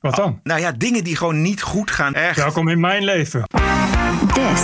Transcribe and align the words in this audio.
Wat 0.00 0.16
dan? 0.16 0.40
Nou 0.42 0.60
ja, 0.60 0.72
dingen 0.72 1.04
die 1.04 1.16
gewoon 1.16 1.42
niet 1.42 1.62
goed 1.62 1.90
gaan. 1.90 2.14
Echt. 2.14 2.36
Welkom 2.36 2.68
in 2.68 2.80
mijn 2.80 3.04
leven. 3.04 3.42
This 4.34 4.62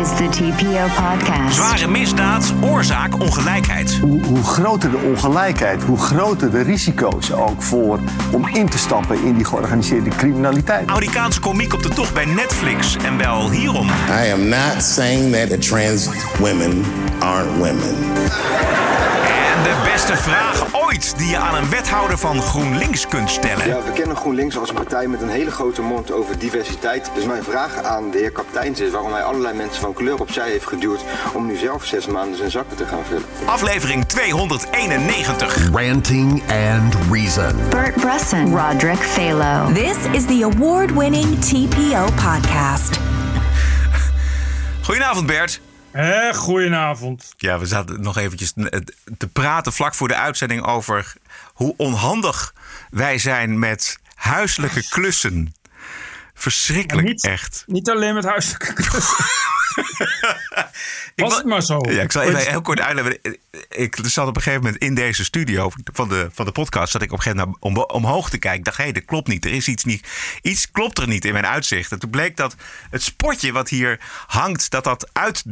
is 0.00 0.08
the 0.16 0.28
TPO 0.30 1.02
podcast. 1.02 1.54
Zware 1.54 1.88
misdaad, 1.88 2.52
oorzaak 2.62 3.20
ongelijkheid. 3.20 3.98
Hoe, 4.00 4.22
hoe 4.22 4.42
groter 4.42 4.90
de 4.90 4.96
ongelijkheid, 4.96 5.82
hoe 5.82 5.98
groter 5.98 6.50
de 6.50 6.62
risico's 6.62 7.32
ook 7.32 7.62
voor 7.62 7.98
om 8.32 8.48
in 8.48 8.68
te 8.68 8.78
stappen 8.78 9.24
in 9.24 9.34
die 9.34 9.44
georganiseerde 9.44 10.10
criminaliteit. 10.10 10.88
Amerikaanse 10.88 11.40
komiek 11.40 11.72
op 11.74 11.82
de 11.82 11.88
tocht 11.88 12.14
bij 12.14 12.24
Netflix. 12.24 12.96
En 12.96 13.18
wel 13.18 13.50
hierom. 13.50 13.88
I 14.24 14.32
am 14.32 14.48
not 14.48 14.82
saying 14.82 15.34
that 15.34 15.48
the 15.48 15.58
trans 15.58 16.08
women 16.38 16.84
aren't 17.18 17.56
women. 17.56 17.94
De 19.62 19.80
beste 19.84 20.16
vraag 20.16 20.64
ooit 20.72 21.18
die 21.18 21.28
je 21.28 21.36
aan 21.36 21.54
een 21.54 21.70
wethouder 21.70 22.18
van 22.18 22.42
GroenLinks 22.42 23.06
kunt 23.06 23.30
stellen. 23.30 23.66
Ja, 23.66 23.82
we 23.82 23.92
kennen 23.92 24.16
GroenLinks 24.16 24.58
als 24.58 24.68
een 24.68 24.74
partij 24.74 25.06
met 25.06 25.20
een 25.20 25.28
hele 25.28 25.50
grote 25.50 25.82
mond 25.82 26.12
over 26.12 26.38
diversiteit. 26.38 27.10
Dus 27.14 27.24
mijn 27.24 27.42
vraag 27.42 27.82
aan 27.82 28.10
de 28.10 28.18
heer 28.18 28.30
Kapteins 28.30 28.80
is 28.80 28.90
waarom 28.90 29.12
hij 29.12 29.22
allerlei 29.22 29.56
mensen 29.56 29.80
van 29.80 29.92
kleur 29.92 30.20
opzij 30.20 30.50
heeft 30.50 30.66
geduwd 30.66 31.04
om 31.32 31.46
nu 31.46 31.56
zelf 31.56 31.84
zes 31.84 32.06
maanden 32.06 32.36
zijn 32.36 32.50
zakken 32.50 32.76
te 32.76 32.86
gaan 32.86 33.04
vullen. 33.04 33.24
Aflevering 33.44 34.04
291. 34.04 35.70
Ranting 35.72 36.42
and 36.42 36.94
Reason. 37.10 37.68
Bert 37.70 37.94
Bresson, 37.94 38.56
Roderick 38.56 39.02
Phalo. 39.02 39.72
This 39.72 39.96
is 40.12 40.24
the 40.24 40.48
award 40.52 40.92
winning 40.94 41.40
TPO 41.40 42.04
podcast. 42.04 42.98
Goedenavond 44.82 45.26
Bert. 45.26 45.60
Hé, 45.92 46.34
goedenavond. 46.34 47.32
Ja, 47.36 47.58
we 47.58 47.66
zaten 47.66 48.00
nog 48.02 48.16
eventjes 48.16 48.52
te 49.18 49.28
praten 49.32 49.72
vlak 49.72 49.94
voor 49.94 50.08
de 50.08 50.16
uitzending 50.16 50.66
over 50.66 51.14
hoe 51.52 51.74
onhandig 51.76 52.54
wij 52.90 53.18
zijn 53.18 53.58
met 53.58 53.98
huiselijke 54.14 54.88
klussen. 54.88 55.54
Verschrikkelijk, 56.34 57.06
Niet- 57.06 57.24
echt. 57.24 57.64
Niet 57.66 57.90
alleen 57.90 58.14
met 58.14 58.24
huiselijke 58.24 58.72
klussen. 58.72 59.24
Was 61.16 61.36
het 61.36 61.46
maar 61.46 61.62
zo. 61.62 61.78
Ja, 61.88 62.02
ik 62.02 62.12
zal 62.12 62.22
even 62.22 62.50
heel 62.50 62.62
kort 62.62 62.80
uitleggen. 62.80 63.38
Ik 63.68 63.98
zat 64.02 64.28
op 64.28 64.36
een 64.36 64.42
gegeven 64.42 64.64
moment 64.64 64.82
in 64.82 64.94
deze 64.94 65.24
studio 65.24 65.70
van 65.92 66.08
de, 66.08 66.28
van 66.32 66.44
de 66.44 66.52
podcast. 66.52 66.92
Zat 66.92 67.02
ik 67.02 67.12
op 67.12 67.16
een 67.16 67.22
gegeven 67.22 67.44
moment 67.60 67.62
om, 67.62 67.96
omhoog 67.96 68.30
te 68.30 68.38
kijken. 68.38 68.58
Ik 68.58 68.64
dacht, 68.64 68.76
hé, 68.76 68.92
dat 68.92 69.04
klopt 69.04 69.28
niet. 69.28 69.44
Er 69.44 69.52
is 69.52 69.68
iets 69.68 69.84
niet. 69.84 70.08
Iets 70.42 70.70
klopt 70.70 70.98
er 70.98 71.08
niet 71.08 71.24
in 71.24 71.32
mijn 71.32 71.46
uitzicht. 71.46 71.92
En 71.92 71.98
toen 71.98 72.10
bleek 72.10 72.36
dat 72.36 72.56
het 72.90 73.02
spotje 73.02 73.52
wat 73.52 73.68
hier 73.68 74.00
hangt, 74.26 74.70
dat 74.70 74.84
dat 74.84 75.10
uit 75.12 75.44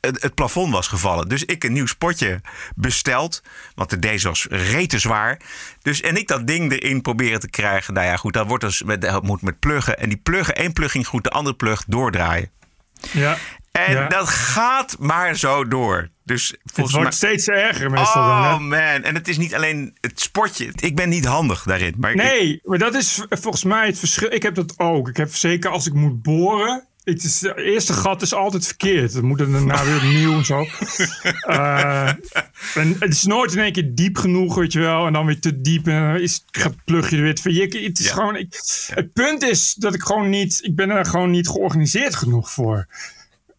het, 0.00 0.22
het 0.22 0.34
plafond 0.34 0.72
was 0.72 0.88
gevallen. 0.88 1.28
Dus 1.28 1.44
ik 1.44 1.64
een 1.64 1.72
nieuw 1.72 1.86
spotje 1.86 2.40
besteld. 2.74 3.42
Want 3.74 3.90
de 3.90 3.98
deze 3.98 4.28
was 4.28 4.46
rete 4.50 4.98
zwaar. 4.98 5.40
Dus 5.82 6.00
en 6.00 6.16
ik 6.16 6.28
dat 6.28 6.46
ding 6.46 6.72
erin 6.72 7.02
proberen 7.02 7.40
te 7.40 7.50
krijgen. 7.50 7.94
Nou 7.94 8.06
ja, 8.06 8.16
goed, 8.16 8.32
dat 8.32 8.46
wordt 8.46 8.64
dus 8.64 8.82
met, 8.82 9.02
dat 9.02 9.22
moet 9.22 9.42
met 9.42 9.58
pluggen. 9.58 9.98
En 9.98 10.08
die 10.08 10.18
pluggen, 10.18 10.54
één 10.54 10.72
plug 10.72 10.90
ging 10.90 11.06
goed, 11.06 11.24
de 11.24 11.30
andere 11.30 11.56
plug 11.56 11.84
doordraaien. 11.86 12.50
Ja. 13.10 13.38
En 13.72 13.92
Ja. 13.92 14.08
dat 14.08 14.28
gaat 14.28 14.96
maar 14.98 15.36
zo 15.36 15.68
door. 15.68 16.08
Dus 16.24 16.48
Het 16.48 16.58
volgens 16.74 16.96
wordt 16.96 17.20
mij. 17.20 17.30
steeds 17.30 17.48
erger 17.48 17.90
meestal 17.90 18.26
dan. 18.26 18.52
Oh 18.54 18.58
man, 18.60 18.72
en 19.02 19.14
het 19.14 19.28
is 19.28 19.38
niet 19.38 19.54
alleen 19.54 19.96
het 20.00 20.20
sportje. 20.20 20.72
Ik 20.80 20.96
ben 20.96 21.08
niet 21.08 21.24
handig 21.24 21.62
daarin. 21.62 21.94
Maar 21.98 22.10
ik- 22.10 22.16
Nee, 22.16 22.60
maar 22.64 22.78
dat 22.78 22.94
is 22.94 23.24
volgens 23.28 23.64
mij 23.64 23.86
het 23.86 23.98
verschil. 23.98 24.32
Ik 24.32 24.42
heb 24.42 24.54
dat 24.54 24.74
ook. 24.78 25.08
Ik 25.08 25.16
heb 25.16 25.34
zeker 25.34 25.70
als 25.70 25.86
ik 25.86 25.92
moet 25.94 26.22
boren. 26.22 26.86
Het, 27.04 27.24
is, 27.24 27.40
het 27.40 27.56
eerste 27.56 27.92
gat 27.92 28.22
is 28.22 28.34
altijd 28.34 28.66
verkeerd. 28.66 29.12
Dan 29.12 29.24
moet 29.24 29.38
het 29.40 29.52
daarna 29.52 29.84
weer 29.84 29.96
opnieuw 29.96 30.32
en 30.38 30.44
zo. 30.44 30.66
Eh, 31.40 32.08
en 32.74 32.96
het 32.98 33.12
is 33.12 33.22
nooit 33.22 33.52
in 33.52 33.58
één 33.58 33.72
keer 33.72 33.94
diep 33.94 34.16
genoeg, 34.16 34.54
weet 34.54 34.72
je 34.72 34.78
wel. 34.80 35.06
En 35.06 35.12
dan 35.12 35.26
weer 35.26 35.40
te 35.40 35.60
diep. 35.60 35.86
En 35.86 36.00
dan 36.12 36.20
is, 36.20 36.44
plug 36.84 37.10
je 37.10 37.16
er 37.16 37.22
weer. 37.22 37.38
Je, 37.52 37.84
het, 37.86 37.98
is 37.98 38.06
Ja. 38.06 38.12
gewoon, 38.12 38.36
ik, 38.36 38.54
het 38.94 39.12
punt 39.12 39.42
is 39.42 39.74
dat 39.74 39.94
ik 39.94 40.02
gewoon 40.02 40.28
niet... 40.28 40.58
Ik 40.62 40.76
ben 40.76 40.90
er 40.90 41.04
gewoon 41.06 41.30
niet 41.30 41.48
georganiseerd 41.48 42.14
genoeg 42.14 42.50
voor. 42.50 42.86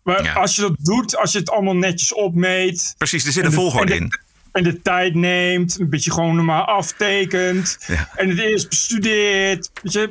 Maar 0.04 0.24
Ja. 0.24 0.34
als 0.34 0.56
je 0.56 0.62
dat 0.62 0.76
doet, 0.80 1.18
als 1.18 1.32
je 1.32 1.40
het 1.40 1.50
allemaal 1.50 1.76
netjes 1.76 2.14
opmeet... 2.14 2.96
Precies, 2.98 3.26
er 3.26 3.32
zit 3.32 3.42
En 3.44 3.50
een 3.50 3.56
de- 3.56 3.62
volgorde 3.62 3.96
in. 3.96 4.12
En 4.52 4.64
de 4.64 4.82
tijd 4.82 5.16
neemt, 5.16 5.80
een 5.80 5.90
beetje 5.90 6.12
gewoon 6.12 6.36
normaal 6.36 6.64
aftekent. 6.66 7.78
Ja. 7.88 8.10
En 8.16 8.30
het 8.30 8.40
eerst 8.40 8.70
bestudeert. 8.70 9.70
Weet 9.82 9.94
je, 9.94 10.10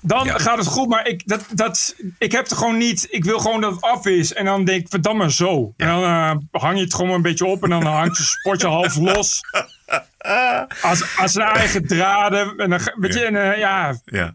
dan 0.00 0.24
Ja. 0.24 0.38
gaat 0.38 0.58
het 0.58 0.66
goed. 0.66 0.88
Maar 0.88 1.06
ik, 1.08 1.22
dat, 1.28 1.44
dat, 1.52 1.94
ik 2.18 2.32
heb 2.32 2.50
er 2.50 2.56
gewoon 2.56 2.76
niet. 2.78 3.06
Ik 3.10 3.24
wil 3.24 3.38
gewoon 3.38 3.60
dat 3.60 3.72
het 3.74 3.80
af 3.82 4.06
is. 4.06 4.32
En 4.32 4.44
dan 4.44 4.64
denk 4.64 4.80
ik, 4.80 4.88
verdam 4.88 5.16
maar 5.16 5.32
zo. 5.32 5.72
En 5.76 5.86
dan 5.86 6.02
eh, 6.02 6.60
hang 6.62 6.76
je 6.78 6.84
het 6.84 6.94
gewoon 6.94 7.10
een 7.14 7.22
beetje 7.22 7.46
op. 7.46 7.62
En 7.62 7.70
dan 7.70 7.84
hangt 7.86 8.16
je 8.16 8.22
sportje 8.24 8.66
half 8.66 8.96
los. 8.96 9.40
Als, 10.82 11.16
als 11.18 11.32
zijn 11.32 11.48
eigen 11.48 11.86
draden. 11.86 12.56
En 12.56 12.70
dan, 12.70 12.80
weet 12.96 13.14
je, 13.14 13.24
en, 13.24 13.52
eh, 13.52 13.58
Ja. 13.58 13.94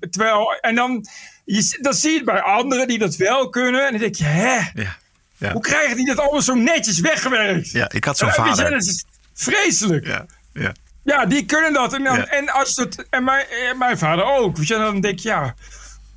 Terwijl, 0.09 0.51
en 0.61 0.75
dan, 0.75 1.05
je, 1.46 1.78
dan 1.81 1.94
zie 1.94 2.09
je 2.09 2.16
het 2.16 2.25
bij 2.25 2.41
anderen 2.41 2.88
die 2.88 2.97
dat 3.00 3.16
wel 3.16 3.50
kunnen. 3.50 3.85
En 3.85 3.91
dan 3.91 4.02
denk 4.02 4.16
je, 4.16 4.24
hè? 4.24 4.56
Ja. 4.81 4.97
Ja. 5.38 5.52
Hoe 5.52 5.62
krijgen 5.62 5.96
die 5.96 6.06
dat 6.06 6.18
allemaal 6.19 6.41
zo 6.41 6.53
netjes 6.53 7.00
weggewerkt? 7.00 7.72
ja, 7.72 7.91
ik 7.91 8.03
had 8.03 8.18
zo'n 8.18 8.28
je, 8.28 8.34
vader. 8.34 8.69
dat 8.69 8.84
is 8.84 9.06
vreselijk. 9.34 10.06
Ja. 10.07 10.25
Ja, 10.53 10.74
ja. 11.03 11.25
die 11.25 11.46
kunnen 11.46 11.74
dat. 11.74 11.94
En, 11.94 12.03
dan, 12.03 12.18
Ja. 12.18 12.25
en, 12.25 12.50
als 12.50 12.75
het, 12.75 13.06
en, 13.09 13.24
mijn, 13.24 13.46
en 13.69 13.78
mijn 13.78 13.97
vader 13.97 14.25
ook. 14.25 14.57
Je, 14.57 14.75
en 14.75 14.81
dan 14.81 15.02
denk 15.02 15.18
ik, 15.18 15.24
ja, 15.24 15.56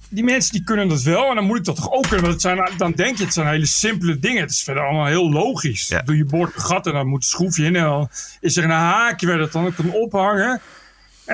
die 0.09 0.25
mensen 0.25 0.53
die 0.53 0.65
kunnen 0.65 0.89
dat 0.89 1.03
wel. 1.03 1.29
En 1.29 1.35
dan 1.35 1.45
moet 1.45 1.59
ik 1.59 1.65
dat 1.65 1.77
toch 1.77 1.93
ook 1.93 2.03
kunnen. 2.03 2.21
Want 2.21 2.33
het 2.33 2.43
zijn, 2.43 2.71
dan 2.77 2.93
denk 2.93 3.19
je, 3.19 3.25
het 3.25 3.33
zijn 3.35 3.47
hele 3.49 3.67
simpele 3.67 4.19
dingen. 4.19 4.41
Het 4.43 4.51
is 4.51 4.62
verder 4.62 4.83
allemaal 4.83 5.06
heel 5.06 5.31
logisch. 5.31 5.89
Ja. 5.89 6.03
Doe 6.03 6.17
je 6.17 6.25
boord 6.25 6.55
een 6.55 6.61
gat 6.61 6.87
en 6.87 6.93
dan 6.93 7.06
moet 7.06 7.23
een 7.23 7.29
schroefje 7.29 7.65
in. 7.65 7.77
En 7.77 7.83
dan 7.83 8.09
is 8.41 8.56
er 8.56 8.65
een 8.65 8.71
haakje 8.71 9.27
waar 9.27 9.39
dat 9.39 9.53
dan 9.53 9.75
kan 9.75 9.93
ophangen. 9.93 10.61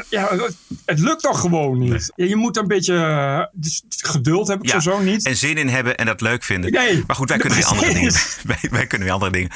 Ja, 0.09 0.29
het, 0.31 0.57
het 0.85 0.99
lukt 0.99 1.23
toch 1.23 1.41
gewoon 1.41 1.79
niet. 1.79 2.13
Je 2.17 2.37
moet 2.37 2.57
een 2.57 2.67
beetje 2.67 2.97
eh, 2.97 3.43
dus 3.53 3.83
geduld 3.89 4.49
hebben. 4.49 4.67
Ik 4.67 4.73
Ja, 4.73 4.81
zo 4.81 4.99
niet. 5.01 5.27
En 5.27 5.37
zin 5.37 5.57
in 5.59 5.69
hebben 5.69 5.97
en 5.97 6.07
dat 6.07 6.21
leuk 6.21 6.43
vinden. 6.43 6.73
Nee. 6.73 7.05
Maar 7.07 7.17
goed, 7.17 7.29
wij 7.29 7.39
kunnen 7.39 7.59
weer 7.59 7.67
andere 7.67 7.93
dingen. 7.99 8.13
Wij, 8.47 8.59
wij 8.71 8.87
kunnen 8.87 9.07
weer 9.07 9.15
andere 9.17 9.33
dingen. 9.33 9.51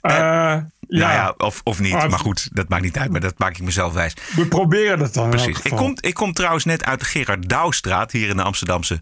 Eh, 0.00 0.12
ja, 0.14 0.68
Nou 0.88 1.12
ja, 1.12 1.34
of, 1.36 1.60
of 1.64 1.80
niet. 1.80 1.92
Maar- 1.92 2.10
Maar 2.10 2.18
goed, 2.18 2.48
dat 2.52 2.68
maakt 2.68 2.82
niet 2.82 2.98
uit. 2.98 3.10
Maar 3.10 3.20
dat 3.20 3.38
maak 3.38 3.56
ik 3.56 3.62
mezelf 3.62 3.92
wijs. 3.92 4.14
we 4.36 4.46
proberen 4.46 4.98
dat 4.98 5.14
dan. 5.14 5.30
Precies. 5.30 5.58
Ik 5.62 5.72
kom, 5.76 5.96
ik 6.00 6.14
kom 6.14 6.32
trouwens 6.32 6.64
net 6.64 6.84
uit 6.84 6.98
de 7.00 7.06
Gerard 7.06 7.48
Douwstraat 7.48 8.12
hier 8.12 8.28
in 8.28 8.36
de 8.36 8.42
Amsterdamse 8.42 9.00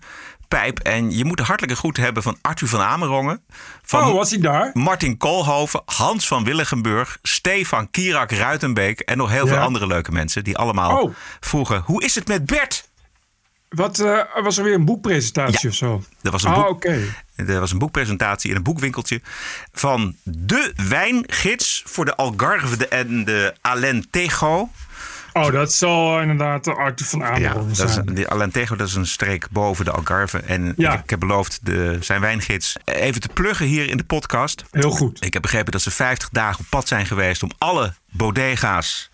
Pijp. 0.50 0.78
En 0.78 1.16
je 1.16 1.24
moet 1.24 1.36
de 1.36 1.42
hartelijke 1.42 1.76
groeten 1.78 2.02
hebben 2.02 2.22
van 2.22 2.38
Arthur 2.40 2.68
van 2.68 2.80
Amerongen. 2.80 3.42
Van 3.82 4.04
Oh, 4.08 4.14
was 4.14 4.30
hij 4.30 4.38
daar? 4.40 4.70
Martin 4.74 5.16
Koolhoven, 5.16 5.82
Hans 5.84 6.26
van 6.26 6.44
Willigenburg, 6.44 7.18
Stefan 7.22 7.90
Kierak 7.90 8.30
Ruitenbeek 8.30 9.00
en 9.00 9.16
nog 9.16 9.30
heel 9.30 9.46
veel 9.46 9.56
andere 9.58 9.86
leuke 9.86 10.12
mensen 10.12 10.44
die 10.44 10.56
allemaal 10.58 11.00
Oh. 11.02 11.14
vroegen: 11.40 11.82
hoe 11.84 12.04
is 12.04 12.14
het 12.14 12.28
met 12.28 12.46
Bert? 12.46 12.88
Wat, 13.68 13.98
eh, 13.98 14.18
was 14.42 14.58
er 14.58 14.64
weer 14.64 14.74
een 14.74 14.84
boekpresentatie 14.84 15.58
Ja. 15.62 15.68
of 15.68 15.74
zo? 15.74 16.02
Er 16.22 16.30
was 16.30 16.42
een, 16.42 16.50
Ah, 16.50 16.56
boek, 16.56 16.68
oké. 16.70 17.14
er 17.36 17.60
was 17.60 17.72
een 17.72 17.78
boekpresentatie 17.78 18.50
in 18.50 18.56
een 18.56 18.62
boekwinkeltje 18.62 19.20
van 19.72 20.16
de 20.22 20.72
wijngids 20.88 21.82
voor 21.86 22.04
de 22.04 22.16
Algarve 22.16 22.88
en 22.88 23.24
de 23.24 23.54
Alentejo. 23.60 24.70
Oh, 25.32 25.52
dat 25.52 25.72
zal 25.72 26.20
inderdaad 26.20 26.64
de 26.64 26.92
van 26.96 27.20
Ja, 27.20 27.26
Amerongen 27.26 27.70
is, 27.70 27.76
zijn. 27.76 28.08
een- 28.08 28.14
die 28.14 28.28
Alentejo 28.28 28.76
dat 28.76 28.88
is 28.88 28.94
een 28.94 29.06
streek 29.06 29.46
boven 29.50 29.84
de 29.84 29.90
Algarve. 29.90 30.38
En 30.38 30.72
Ja. 30.76 30.98
ik, 31.02 31.10
heb 31.10 31.20
beloofd 31.20 31.58
de, 31.62 31.96
zijn 32.00 32.20
wijngids 32.20 32.76
even 32.84 33.20
te 33.20 33.28
pluggen 33.28 33.66
hier 33.66 33.88
in 33.88 33.96
de 33.96 34.04
podcast. 34.04 34.64
Heel 34.70 34.90
goed. 34.90 35.24
Ik 35.24 35.32
heb 35.32 35.42
begrepen 35.42 35.72
dat 35.72 35.82
ze 35.82 35.90
50 35.90 36.28
dagen 36.28 36.60
op 36.60 36.66
pad 36.68 36.88
zijn 36.88 37.06
geweest 37.06 37.42
om 37.42 37.50
alle 37.58 37.94
bodega's, 38.10 39.10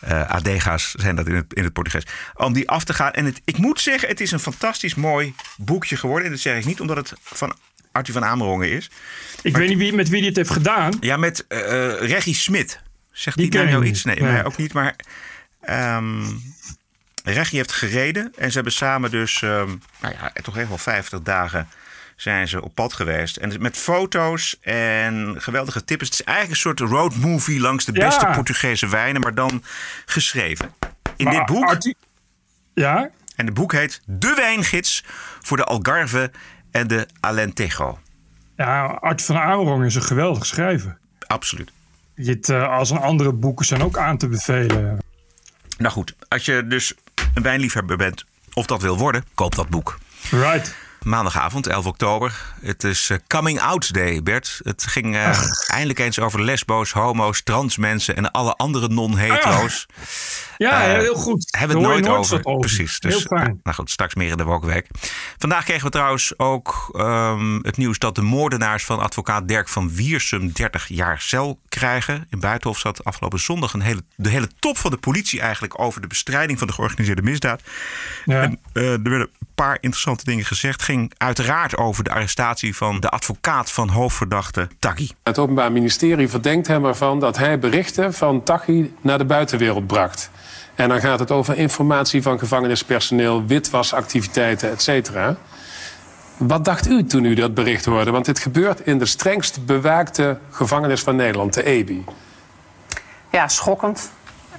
eh 0.00 0.22
adega's 0.30 0.90
zijn 0.90 1.16
dat 1.16 1.26
in 1.26 1.34
het, 1.34 1.52
in 1.54 1.64
het 1.64 1.72
Portugees, 1.72 2.06
om 2.34 2.52
die 2.52 2.68
af 2.68 2.84
te 2.84 2.94
gaan. 2.94 3.10
En 3.12 3.24
het, 3.24 3.40
ik 3.44 3.58
moet 3.58 3.80
zeggen, 3.80 4.08
het 4.08 4.20
is 4.20 4.32
een 4.32 4.38
fantastisch 4.40 4.94
mooi 4.94 5.34
boekje 5.56 5.96
geworden. 5.96 6.24
En 6.26 6.32
dat 6.32 6.40
zeg 6.40 6.56
ik 6.58 6.64
niet 6.64 6.80
omdat 6.80 6.96
het 6.96 7.12
van 7.22 7.54
Arthur 7.92 8.12
van 8.14 8.24
Amerongen 8.24 8.70
is. 8.70 8.90
Ik 9.42 9.56
weet 9.56 9.68
niet 9.68 9.78
wie, 9.78 9.92
met 9.92 10.08
wie 10.08 10.18
die 10.18 10.28
het 10.28 10.36
heeft 10.36 10.50
gedaan. 10.50 10.92
Ja, 11.00 11.16
met 11.16 11.46
eh, 11.46 11.58
Reggie 12.00 12.34
Smit. 12.34 12.80
Zegt 13.12 13.36
Die 13.36 13.50
die 13.50 13.62
nou 13.64 13.84
iets? 13.84 14.04
Nee, 14.04 14.20
Nee. 14.20 14.32
mij 14.32 14.44
ook 14.44 14.56
niet. 14.56 14.72
Maar 14.72 14.96
ehm 15.62 16.24
Reggie 17.24 17.58
heeft 17.58 17.72
gereden. 17.72 18.32
En 18.36 18.48
ze 18.48 18.54
hebben 18.54 18.72
samen 18.72 19.10
dus, 19.10 19.42
ehm, 19.42 19.68
nou 20.00 20.14
ja, 20.20 20.32
toch 20.42 20.56
echt 20.58 20.68
wel 20.68 20.78
50 20.78 21.22
dagen 21.22 21.68
zijn 22.16 22.48
ze 22.48 22.62
op 22.62 22.74
pad 22.74 22.92
geweest. 22.92 23.36
En 23.36 23.52
met 23.62 23.76
foto's 23.76 24.56
en 24.60 25.34
geweldige 25.38 25.84
tips. 25.84 26.04
Het 26.04 26.12
is 26.12 26.22
eigenlijk 26.24 26.56
een 26.56 26.62
soort 26.76 26.90
roadmovie 26.90 27.60
langs 27.60 27.84
de 27.84 27.92
Ja. 27.94 28.06
beste 28.06 28.26
Portugese 28.34 28.88
wijnen, 28.88 29.20
maar 29.20 29.34
dan 29.34 29.62
geschreven. 30.06 30.74
In 31.16 31.24
Maar 31.24 31.34
dit 31.34 31.46
boek, 31.46 31.76
Ja? 32.74 33.10
en 33.36 33.44
het 33.46 33.54
boek 33.54 33.72
heet 33.72 34.00
De 34.04 34.32
Wijngids 34.36 35.04
voor 35.40 35.56
de 35.56 35.64
Algarve 35.64 36.30
en 36.70 36.86
de 36.86 37.06
Alentejo. 37.20 37.98
Ja, 38.56 38.84
Arthur 38.84 39.26
van 39.26 39.38
Amerongen 39.38 39.86
is 39.86 39.94
een 39.94 40.02
geweldig 40.02 40.46
schrijver. 40.46 40.98
Absoluut. 41.26 41.70
Je 42.14 42.30
het, 42.30 42.48
eh, 42.48 42.68
als 42.68 42.90
een 42.90 42.98
andere 42.98 43.32
boeken 43.32 43.66
zijn 43.66 43.82
ook 43.82 43.96
aan 43.98 44.18
te 44.18 44.28
bevelen. 44.28 44.98
Nou 45.82 45.94
goed, 45.94 46.14
als 46.28 46.44
je 46.44 46.66
dus 46.66 46.92
een 47.34 47.42
wijnliefhebber 47.42 47.96
bent 47.96 48.24
of 48.52 48.66
dat 48.66 48.82
wil 48.82 48.98
worden, 48.98 49.24
koop 49.34 49.54
dat 49.54 49.68
boek. 49.68 49.98
Right. 50.30 50.74
Maandagavond, 51.04 51.66
11 51.66 51.86
oktober. 51.86 52.54
Het 52.60 52.84
is 52.84 53.10
eh, 53.10 53.18
Coming 53.26 53.60
Out 53.60 53.94
Day, 53.94 54.22
Bert. 54.22 54.60
Het 54.62 54.86
ging 54.86 55.14
uh, 55.14 55.38
eindelijk 55.66 55.98
eens 55.98 56.18
over 56.18 56.42
lesbo's, 56.42 56.92
homo's, 56.92 57.42
trans 57.42 57.76
mensen 57.76 58.16
en 58.16 58.30
alle 58.30 58.54
andere 58.56 58.88
non-hetero's. 58.88 59.86
Ja, 60.56 60.94
uh, 60.94 61.00
heel 61.00 61.14
goed. 61.14 61.46
Hebben 61.58 61.76
we 61.76 61.82
het 61.82 61.92
nooit 61.92 62.18
over. 62.18 62.40
over. 62.42 62.60
Precies. 62.60 63.00
Dus, 63.00 63.12
heel 63.12 63.38
fijn. 63.38 63.60
Nou 63.62 63.76
goed, 63.76 63.90
straks 63.90 64.14
meer 64.14 64.30
in 64.30 64.36
de 64.36 64.44
Wokweek. 64.44 64.86
Vandaag 65.38 65.64
kregen 65.64 65.84
we 65.84 65.90
trouwens 65.90 66.38
ook 66.38 66.90
um, 66.96 67.58
het 67.62 67.76
nieuws 67.76 67.98
dat 67.98 68.14
de 68.14 68.22
moordenaars 68.22 68.84
van 68.84 69.00
advocaat 69.00 69.48
Dirk 69.48 69.68
van 69.68 69.94
Wiersum 69.94 70.52
30 70.52 70.88
jaar 70.88 71.20
cel 71.20 71.60
krijgen. 71.68 72.26
In 72.30 72.40
Buitenhof 72.40 72.78
zat 72.78 73.04
afgelopen 73.04 73.40
zondag 73.40 73.72
een 73.72 73.80
hele, 73.80 74.02
de 74.16 74.28
hele 74.28 74.48
top 74.58 74.78
van 74.78 74.90
de 74.90 74.96
politie 74.96 75.40
eigenlijk 75.40 75.80
over 75.80 76.00
de 76.00 76.06
bestrijding 76.06 76.58
van 76.58 76.66
de 76.66 76.72
georganiseerde 76.72 77.22
misdaad. 77.22 77.62
Ja. 78.24 78.42
En, 78.42 78.60
er 78.72 79.02
werden 79.02 79.30
paar 79.62 79.78
interessante 79.80 80.24
dingen 80.24 80.44
gezegd. 80.44 80.82
ging 80.82 81.12
uiteraard 81.16 81.76
over 81.76 82.04
de 82.04 82.10
arrestatie 82.10 82.76
van 82.76 83.00
de 83.00 83.08
advocaat 83.08 83.70
van 83.70 83.88
hoofdverdachte 83.88 84.68
Taghi. 84.78 85.08
Het 85.22 85.38
Openbaar 85.38 85.72
Ministerie 85.72 86.28
verdenkt 86.28 86.66
hem 86.66 86.84
ervan 86.84 87.20
dat 87.20 87.36
hij 87.36 87.58
berichten 87.58 88.14
van 88.14 88.42
Taghi 88.42 88.94
naar 89.00 89.18
de 89.18 89.24
buitenwereld 89.24 89.86
bracht. 89.86 90.30
En 90.74 90.88
dan 90.88 91.00
gaat 91.00 91.18
het 91.18 91.30
over 91.30 91.56
informatie 91.56 92.22
van 92.22 92.38
gevangenispersoneel, 92.38 93.46
witwasactiviteiten, 93.46 94.70
et 94.70 94.82
cetera. 94.82 95.36
Wat 96.36 96.64
dacht 96.64 96.88
u 96.88 97.04
toen 97.04 97.24
u 97.24 97.34
dat 97.34 97.54
bericht 97.54 97.84
hoorde? 97.84 98.10
Want 98.10 98.24
dit 98.24 98.38
gebeurt 98.38 98.80
in 98.80 98.98
de 98.98 99.06
strengst 99.06 99.66
bewaakte 99.66 100.38
gevangenis 100.50 101.02
van 101.02 101.16
Nederland, 101.16 101.54
de 101.54 101.64
EBI. 101.64 102.04
Ja, 103.30 103.48
schokkend. 103.48 104.10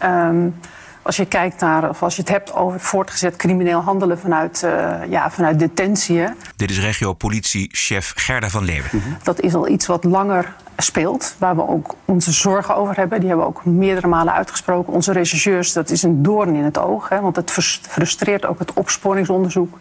Um, 0.03 0.59
als 1.03 1.15
je 1.15 1.25
kijkt 1.25 1.59
naar, 1.59 1.89
of 1.89 2.03
als 2.03 2.15
je 2.15 2.21
het 2.21 2.31
hebt 2.31 2.53
over 2.53 2.79
voortgezet 2.79 3.35
crimineel 3.35 3.79
handelen 3.79 4.19
vanuit, 4.19 4.61
uh, 4.65 4.95
ja, 5.09 5.31
vanuit 5.31 5.59
detentie. 5.59 6.23
Dit 6.55 6.69
is 6.69 6.79
regio-politiechef 6.79 8.13
Gerda 8.15 8.49
van 8.49 8.63
Leeuwen. 8.63 8.89
Mm 8.91 9.01
-hmm. 9.03 9.17
Dat 9.23 9.39
is 9.39 9.53
al 9.53 9.67
iets 9.67 9.85
wat 9.85 10.03
langer 10.03 10.53
speelt, 10.77 11.35
waar 11.37 11.55
we 11.55 11.67
ook 11.67 11.95
onze 12.05 12.31
zorgen 12.31 12.75
over 12.75 12.95
hebben. 12.95 13.19
Die 13.19 13.27
hebben 13.27 13.45
we 13.45 13.51
ook 13.51 13.65
meerdere 13.65 14.07
malen 14.07 14.33
uitgesproken. 14.33 14.93
Onze 14.93 15.11
rechercheurs, 15.11 15.73
dat 15.73 15.89
is 15.89 16.03
een 16.03 16.23
doorn 16.23 16.55
in 16.55 16.63
het 16.63 16.77
oog, 16.77 17.09
hè, 17.09 17.19
want 17.19 17.35
het 17.35 17.51
frustreert 17.81 18.45
ook 18.45 18.59
het 18.59 18.73
opsporingsonderzoek. 18.73 19.79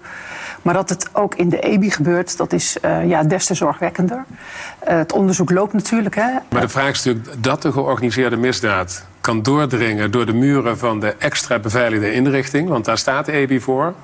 Maar 0.63 0.75
dat 0.75 0.89
het 0.89 1.09
ook 1.13 1.35
in 1.35 1.49
de 1.49 1.61
EBI 1.61 1.91
gebeurt, 1.91 2.37
dat 2.37 2.53
is 2.53 2.77
uh, 2.85 3.09
ja, 3.09 3.23
des 3.23 3.47
te 3.47 3.55
zorgwekkender. 3.55 4.25
Uh, 4.89 4.97
het 4.97 5.13
onderzoek 5.13 5.51
loopt 5.51 5.73
natuurlijk. 5.73 6.15
Hè. 6.15 6.31
Maar 6.49 6.61
de 6.61 6.69
vraag 6.69 6.91
is 6.91 7.05
natuurlijk 7.05 7.43
dat 7.43 7.63
de 7.63 7.73
georganiseerde 7.73 8.37
misdaad 8.37 9.07
kan 9.23 9.43
doordringen 9.43 10.11
door 10.11 10.27
de 10.27 10.33
muren 10.33 10.79
van 10.79 11.01
de 11.01 11.15
extra 11.19 11.59
beveiligde 11.59 12.13
inrichting, 12.13 12.69
want 12.69 12.85
daar 12.85 12.99
staat 12.99 13.29
EBI 13.29 13.61
voor. 13.61 13.95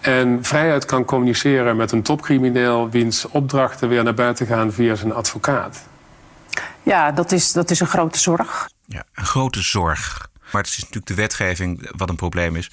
En 0.00 0.38
vrijuit 0.42 0.84
kan 0.84 1.04
communiceren 1.04 1.76
met 1.76 1.92
een 1.92 2.02
topcrimineel 2.02 2.90
wiens 2.90 3.24
opdrachten 3.28 3.88
weer 3.88 4.04
naar 4.04 4.14
buiten 4.14 4.46
gaan 4.46 4.72
via 4.72 4.94
zijn 4.94 5.12
advocaat. 5.12 5.82
Ja, 6.82 7.12
dat 7.12 7.32
is, 7.32 7.52
dat 7.52 7.70
is 7.70 7.80
een 7.80 7.86
grote 7.86 8.18
zorg. 8.18 8.68
Ja, 8.84 9.04
een 9.14 9.24
grote 9.24 9.62
zorg. 9.62 10.28
Maar 10.52 10.62
het 10.62 10.70
is 10.70 10.78
natuurlijk 10.78 11.06
de 11.06 11.14
wetgeving 11.14 11.90
wat 11.96 12.08
een 12.08 12.16
probleem 12.16 12.56
is. 12.56 12.70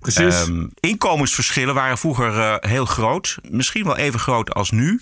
Precies. 0.00 0.46
Um, 0.46 0.70
inkomensverschillen 0.80 1.74
waren 1.74 1.98
vroeger 1.98 2.36
uh, 2.36 2.54
heel 2.60 2.84
groot. 2.84 3.38
Misschien 3.50 3.84
wel 3.84 3.96
even 3.96 4.20
groot 4.20 4.54
als 4.54 4.70
nu. 4.70 5.00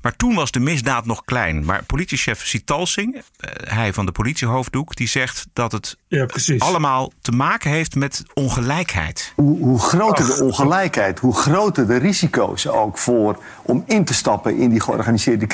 Maar 0.00 0.16
toen 0.16 0.34
was 0.34 0.50
de 0.50 0.60
misdaad 0.60 1.06
nog 1.06 1.24
klein. 1.24 1.64
Maar 1.64 1.84
politiechef 1.84 2.46
Sitalsing, 2.46 3.14
uh, 3.14 3.22
hij 3.64 3.92
van 3.92 4.06
de 4.06 4.12
politiehoofddoek, 4.12 4.96
die 4.96 5.08
zegt 5.08 5.46
dat 5.52 5.72
het 5.72 5.96
ja, 6.08 6.26
allemaal 6.58 7.12
te 7.20 7.32
maken 7.32 7.70
heeft 7.70 7.94
met 7.94 8.22
ongelijkheid. 8.34 9.32
Hoe, 9.36 9.58
hoe 9.58 9.78
groter 9.78 10.26
de 10.26 10.44
ongelijkheid, 10.44 11.18
hoe 11.18 11.36
groter 11.36 11.86
de 11.86 11.96
risico's 11.96 12.66
ook 12.66 12.98
voor 12.98 13.42
om 13.62 13.84
in 13.86 14.04
te 14.04 14.14
stappen 14.14 14.56
in 14.56 14.70
die 14.70 14.80
georganiseerde 14.80 15.46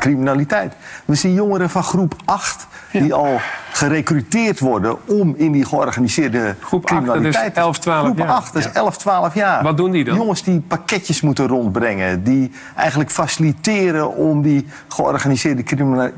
criminaliteit. 0.00 0.74
We 1.04 1.14
zien 1.14 1.34
jongeren 1.34 1.70
van 1.70 1.82
groep 1.82 2.14
8 2.24 2.66
die 2.92 3.04
ja. 3.04 3.14
al 3.14 3.40
gerecruiteerd 3.76 4.60
worden 4.60 5.06
om 5.06 5.34
in 5.36 5.52
die 5.52 5.64
georganiseerde 5.64 6.54
groep 6.60 6.86
criminaliteit. 6.86 7.34
8, 7.36 7.54
dus 7.54 7.62
11, 7.62 7.78
12 7.78 8.04
groep 8.04 8.18
jaar. 8.18 8.28
8 8.28 8.54
is 8.54 8.70
11, 8.70 8.96
12 8.96 9.34
jaar. 9.34 9.62
Wat 9.62 9.76
doen 9.76 9.90
die 9.90 10.04
dan? 10.04 10.16
Jongens 10.16 10.42
die 10.42 10.60
pakketjes 10.60 11.20
moeten 11.20 11.46
rondbrengen, 11.46 12.24
die 12.24 12.52
eigenlijk 12.76 13.10
faciliteren 13.10 14.14
om 14.14 14.42
die 14.42 14.66
georganiseerde 14.88 15.62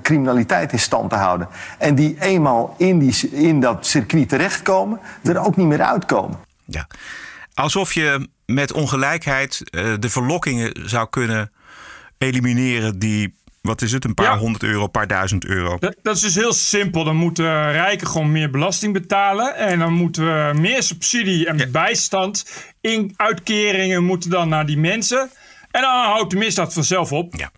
criminaliteit 0.03 0.73
in 0.73 0.79
stand 0.79 1.11
te 1.11 1.17
houden. 1.17 1.49
En 1.79 1.95
die 1.95 2.17
eenmaal 2.21 2.75
in, 2.77 2.99
die, 2.99 3.31
in 3.31 3.61
dat 3.61 3.87
circuit 3.87 4.29
terechtkomen, 4.29 5.01
er 5.23 5.39
ook 5.39 5.57
niet 5.57 5.67
meer 5.67 5.83
uitkomen. 5.83 6.39
Ja, 6.65 6.87
alsof 7.55 7.93
je 7.93 8.29
met 8.47 8.73
ongelijkheid 8.73 9.63
uh, 9.71 9.95
de 9.99 10.11
verlokkingen 10.11 10.73
zou 10.85 11.09
kunnen 11.11 11.51
elimineren 12.19 12.99
die 12.99 13.35
wat 13.61 13.83
is 13.83 13.93
het, 13.93 14.05
een 14.05 14.15
paar 14.15 14.33
ja. 14.33 14.39
honderd 14.39 14.63
euro, 14.63 14.83
een 14.83 14.91
paar 14.91 15.07
duizend 15.07 15.45
euro. 15.45 15.77
Dat, 15.79 15.97
dat, 16.03 16.17
is 16.17 16.23
dus 16.23 16.35
heel 16.35 16.53
simpel. 16.53 17.05
Dan 17.05 17.17
moeten 17.17 17.73
rijken 17.73 18.07
gewoon 18.07 18.33
meer 18.33 18.51
belasting 18.51 18.93
betalen. 18.93 19.57
En 19.57 19.79
dan 19.79 19.93
moeten 19.93 20.25
we 20.25 20.59
meer 20.59 20.83
subsidie 20.83 21.47
en 21.47 21.59
ja. 21.59 21.67
bijstand 21.67 22.45
in 22.81 23.13
uitkeringen 23.17 24.05
moeten 24.05 24.31
dan 24.31 24.49
naar 24.49 24.67
die 24.67 24.79
mensen. 24.79 25.31
En 25.71 25.81
dan 25.81 26.05
houdt 26.05 26.31
de 26.31 26.37
misdaad 26.37 26.73
vanzelf 26.73 27.13
op. 27.13 27.35
Ja. 27.35 27.51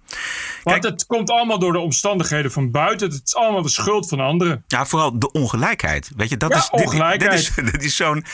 Want 0.62 0.80
Kijk, 0.80 0.94
het 0.94 1.06
komt 1.06 1.30
allemaal 1.30 1.58
door 1.58 1.72
de 1.72 1.78
omstandigheden 1.78 2.52
van 2.52 2.70
buiten. 2.70 3.10
Het 3.10 3.20
is 3.24 3.34
allemaal 3.34 3.62
de 3.62 3.68
schuld 3.68 4.08
van 4.08 4.20
anderen. 4.20 4.64
Ja, 4.66 4.86
vooral 4.86 5.18
de 5.18 5.32
ongelijkheid. 5.32 6.10
Weet 6.16 6.28
je, 6.28 6.36
dat 6.36 6.50
ja, 6.50 6.56
is, 6.56 6.70
ongelijkheid. 6.70 7.20
Dit, 7.20 7.54
dit 7.54 7.64
is, 7.64 7.72
dit 7.72 7.84
is 7.84 7.96
zo'n. 7.96 8.24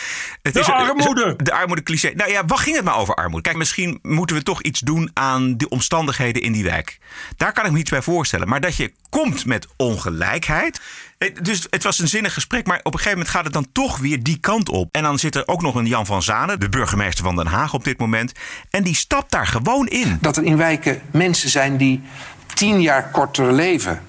De 0.43 0.61
is, 0.61 0.71
armoede. 0.71 1.35
De 1.37 1.53
armoede 1.53 1.83
cliché. 1.83 2.13
Nou 2.15 2.31
ja, 2.31 2.45
wat 2.45 2.61
ging 2.61 2.77
het 2.77 2.85
maar 2.85 2.97
over 2.97 3.15
armoede? 3.15 3.43
Kijk, 3.43 3.57
misschien 3.57 3.99
moeten 4.03 4.37
we 4.37 4.43
toch 4.43 4.63
iets 4.63 4.81
doen 4.81 5.11
aan 5.13 5.57
de 5.57 5.69
omstandigheden 5.69 6.43
in 6.43 6.53
die 6.53 6.65
wijk. 6.65 6.99
Daar 7.37 7.53
kan 7.53 7.65
ik 7.67 7.73
me 7.73 7.79
iets 7.79 7.91
bij 7.91 8.03
voorstellen. 8.03 8.49
Maar 8.49 8.61
dat 8.61 8.77
je 8.77 8.93
komt 9.11 9.47
met 9.47 9.67
ongelijkheid. 9.77 10.81
Dus 11.43 11.67
het 11.71 11.83
was 11.83 11.99
een 11.99 12.09
zinnig 12.09 12.35
gesprek, 12.35 12.67
maar 12.67 12.79
op 12.79 12.85
een 12.85 12.99
gegeven 12.99 13.19
moment 13.19 13.35
gaat 13.35 13.45
het 13.45 13.53
dan 13.53 13.67
toch 13.73 13.99
weer 13.99 14.23
die 14.23 14.39
kant 14.39 14.69
op. 14.69 14.89
En 14.93 15.03
dan 15.03 15.19
zit 15.19 15.35
er 15.35 15.43
ook 15.47 15.63
nog 15.63 15.75
een 15.75 15.87
Jan 15.87 16.07
van 16.07 16.23
Zanen, 16.23 16.61
de 16.61 16.69
burgemeester 16.69 17.25
van 17.25 17.37
Den 17.37 17.47
Haag 17.47 17.75
op 17.75 17.85
dit 17.85 17.99
moment. 17.99 18.33
En 18.71 18.83
die 18.83 18.95
stapt 18.95 19.31
daar 19.31 19.47
gewoon 19.47 19.87
in. 19.87 20.19
Dat 20.21 20.37
er 20.37 20.45
in 20.45 20.57
wijken 20.57 21.01
mensen 21.11 21.49
zijn 21.49 21.77
die 21.77 22.03
tien 22.55 22.81
jaar 22.81 23.11
korter 23.11 23.53
leven. 23.53 24.01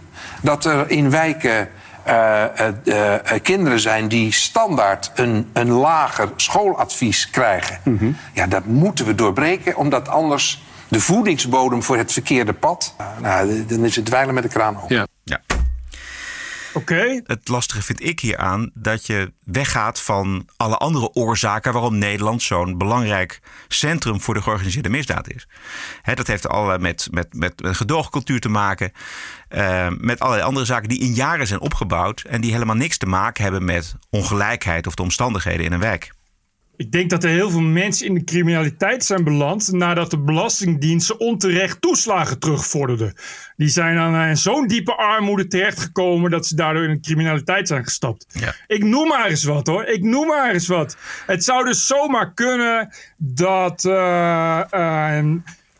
Dat 0.42 0.66
er 0.66 0.90
in 0.90 1.10
wijken 1.10 1.70
uh, 2.08 2.44
uh, 2.60 2.68
uh, 2.84 3.14
kinderen 3.42 3.80
zijn 3.80 4.08
die 4.08 4.32
standaard 4.32 5.12
een, 5.16 5.50
een 5.54 5.70
lager 5.70 6.30
schooladvies 6.36 7.30
krijgen. 7.30 7.80
Mm 7.84 7.98
-hmm. 7.98 8.18
Ja, 8.34 8.48
dat 8.48 8.66
moeten 8.66 9.06
we 9.06 9.16
doorbreken, 9.16 9.76
omdat 9.76 10.08
anders 10.08 10.62
de 10.88 11.00
voedingsbodem 11.00 11.84
voor 11.84 11.98
het 11.98 12.12
verkeerde 12.12 12.54
pad. 12.54 12.96
nou, 13.22 13.66
dan 13.66 13.86
is 13.86 13.96
het 13.96 14.06
dweilen 14.06 14.34
met 14.34 14.44
de 14.44 14.50
kraan 14.50 14.82
op. 14.82 14.90
Ja. 14.90 15.08
ja. 15.24 15.42
Het 17.24 17.48
lastige 17.48 17.82
vind 17.82 18.04
ik 18.04 18.20
hieraan 18.20 18.72
dat 18.74 19.06
je 19.06 19.34
weggaat 19.44 20.02
van 20.02 20.50
alle 20.58 20.78
andere 20.78 21.14
oorzaken 21.14 21.74
waarom 21.74 21.98
Nederland 21.98 22.42
zo'n 22.42 22.78
belangrijk 22.78 23.40
centrum 23.68 24.22
voor 24.22 24.34
de 24.34 24.42
georganiseerde 24.42 24.90
misdaad 24.90 25.30
is. 25.34 25.48
Dat 26.04 26.28
heeft 26.28 26.48
allerlei 26.48 26.80
met, 26.80 27.08
met, 27.12 27.28
met, 27.34 27.54
gedoogcultuur 27.66 28.40
te 28.40 28.50
maken, 28.50 28.92
uh, 29.50 29.88
met 29.98 30.20
allerlei 30.20 30.48
andere 30.48 30.66
zaken 30.66 30.90
die 30.90 31.00
in 31.00 31.14
jaren 31.14 31.48
zijn 31.48 31.60
opgebouwd 31.60 32.22
en 32.22 32.42
die 32.42 32.52
helemaal 32.52 32.76
niks 32.76 32.98
te 32.98 33.06
maken 33.06 33.44
hebben 33.44 33.66
met 33.66 33.96
ongelijkheid 34.10 34.88
of 34.88 34.96
de 34.96 35.02
omstandigheden 35.02 35.66
in 35.66 35.72
een 35.72 35.80
wijk. 35.80 36.16
Ik 36.78 36.92
denk 36.92 37.10
dat 37.10 37.24
er 37.24 37.30
heel 37.30 37.50
veel 37.50 37.62
mensen 37.62 38.06
in 38.06 38.14
de 38.14 38.24
criminaliteit 38.24 39.06
zijn 39.06 39.24
beland 39.24 39.72
nadat 39.72 40.12
de 40.12 40.20
Belastingdienst 40.20 41.18
onterecht 41.18 41.82
toeslagen 41.82 42.40
terugvorderden. 42.40 43.14
Die 43.56 43.68
zijn 43.68 43.96
dan 43.96 44.16
in 44.16 44.38
zo'n 44.38 44.68
diepe 44.68 44.96
armoede 44.96 45.48
terechtgekomen 45.48 46.32
dat 46.32 46.46
ze 46.48 46.56
daardoor 46.56 46.84
in 46.84 46.94
de 46.94 47.00
criminaliteit 47.00 47.68
zijn 47.68 47.84
gestapt. 47.84 48.26
Ja. 48.40 48.54
Ik 48.68 48.84
noem 48.84 49.08
maar 49.08 49.30
eens 49.30 49.44
wat 49.44 49.68
hoor. 49.68 49.86
Ik 49.86 50.04
noem 50.04 50.28
maar 50.28 50.54
eens 50.54 50.68
wat. 50.68 50.98
Het 51.26 51.44
zou 51.44 51.66
dus 51.66 51.88
zomaar 51.88 52.34
kunnen 52.34 52.90
dat. 53.18 53.84
Uh, 53.84 54.62
uh, 54.72 55.26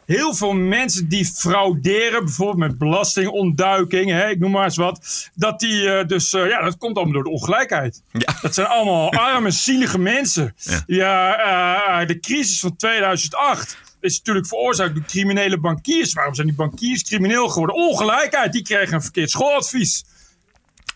heel 0.08 0.34
veel 0.34 0.54
mensen 0.54 1.08
die 1.08 1.26
frauderen, 1.26 2.26
bijvoorbeeld 2.26 2.58
met 2.58 2.78
belastingontduiking, 2.78 4.10
hè, 4.10 4.30
ik 4.30 4.40
noem 4.40 4.52
maar 4.52 4.64
eens 4.64 4.76
wat, 4.78 5.30
dat 5.34 5.60
die 5.60 5.82
uh, 5.84 6.04
dus, 6.06 6.34
uh, 6.34 6.50
ja, 6.50 6.62
dat 6.62 6.78
komt 6.78 6.96
allemaal 6.96 7.14
door 7.14 7.24
de 7.24 7.30
ongelijkheid. 7.30 8.02
Ja. 8.12 8.38
Dat 8.42 8.54
zijn 8.54 8.68
allemaal 8.68 9.12
arme, 9.32 9.52
zielige 9.52 10.00
mensen. 10.00 10.56
Ja. 10.86 12.02
uh, 12.02 12.08
de 12.08 12.20
crisis 12.20 12.60
van 12.60 12.76
2008 12.76 13.78
is 14.02 14.18
natuurlijk 14.18 14.48
veroorzaakt 14.48 14.96
door 14.96 15.04
criminele 15.06 15.60
bankiers. 15.60 16.14
Waarom 16.14 16.36
zijn 16.36 16.48
die 16.48 16.56
bankiers 16.56 17.04
crimineel 17.04 17.48
geworden? 17.50 17.76
Ongelijkheid, 17.76 18.52
die 18.52 18.62
kregen 18.64 18.94
een 18.94 19.02
verkeerd 19.02 19.30
schooladvies. 19.30 20.04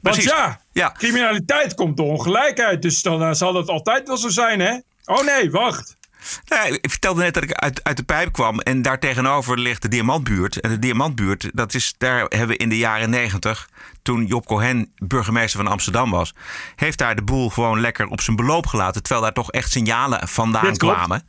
Want 0.02 0.16
Precies. 0.16 0.32
ja, 0.32 0.62
Ja. 0.74 0.92
criminaliteit 0.98 1.74
komt 1.76 1.98
door 1.98 2.08
ongelijkheid. 2.08 2.82
Dus 2.82 3.02
dan 3.02 3.36
zal 3.36 3.54
dat 3.54 3.68
altijd 3.70 4.08
wel 4.08 4.18
zo 4.18 4.30
zijn, 4.30 4.60
hè? 4.60 4.78
Oh 5.06 5.24
nee, 5.26 5.52
wacht. 5.52 5.96
Ja, 6.44 6.64
ik 6.64 6.90
vertelde 6.90 7.22
net 7.22 7.34
dat 7.34 7.44
ik 7.44 7.52
uit, 7.52 7.84
uit 7.84 7.98
de 7.98 8.04
pijp 8.04 8.32
kwam 8.32 8.60
en 8.60 8.82
daar 8.82 9.00
tegenover 9.00 9.60
ligt 9.60 9.82
de 9.82 9.88
Diamantbuurt. 9.88 10.60
En 10.60 10.70
de 10.70 10.80
Diamantbuurt, 10.80 11.50
dat 11.54 11.74
is, 11.74 11.94
daar 11.98 12.20
hebben 12.20 12.48
we 12.48 12.58
in 12.58 12.70
de 12.70 12.78
jaren 12.78 13.10
negentig, 13.10 13.70
toen 14.02 14.26
Job 14.26 14.46
Cohen 14.46 14.92
burgemeester 14.98 15.64
van 15.64 15.72
Amsterdam 15.72 16.12
was, 16.12 16.34
heeft 16.76 16.98
daar 16.98 17.16
de 17.16 17.22
boel 17.24 17.50
gewoon 17.50 17.80
lekker 17.80 18.08
op 18.08 18.22
zijn 18.22 18.36
beloop 18.36 18.68
gelaten. 18.68 19.02
Terwijl 19.02 19.24
daar 19.24 19.34
toch 19.34 19.52
echt 19.52 19.72
signalen 19.72 20.28
vandaan 20.28 20.64
kwamen. 20.78 21.28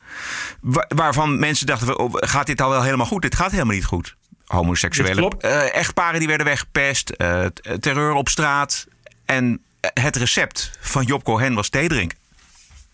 Wa- 0.61 0.87
waarvan 0.89 1.39
mensen 1.39 1.67
dachten, 1.67 1.99
oh, 1.99 2.11
gaat 2.15 2.47
dit 2.47 2.61
al 2.61 2.71
wel 2.71 2.83
helemaal 2.83 3.07
goed? 3.07 3.23
Dit 3.23 3.35
gaat 3.35 3.51
helemaal 3.51 3.75
niet 3.75 3.85
goed. 3.85 4.17
Homoseksuele 4.47 5.21
eh, 5.41 5.75
echtparen 5.75 6.19
die 6.19 6.29
werden 6.29 6.47
weggepest, 6.47 7.07
t- 7.55 7.83
terreur 7.83 8.13
op 8.13 8.29
straat. 8.29 8.87
En 9.25 9.63
eh, 9.81 9.91
het 10.05 10.17
recept 10.17 10.71
van 10.81 11.05
Job 11.05 11.25
Cohen 11.25 11.55
was 11.55 11.69
thee 11.69 11.89
drinken. 11.89 12.19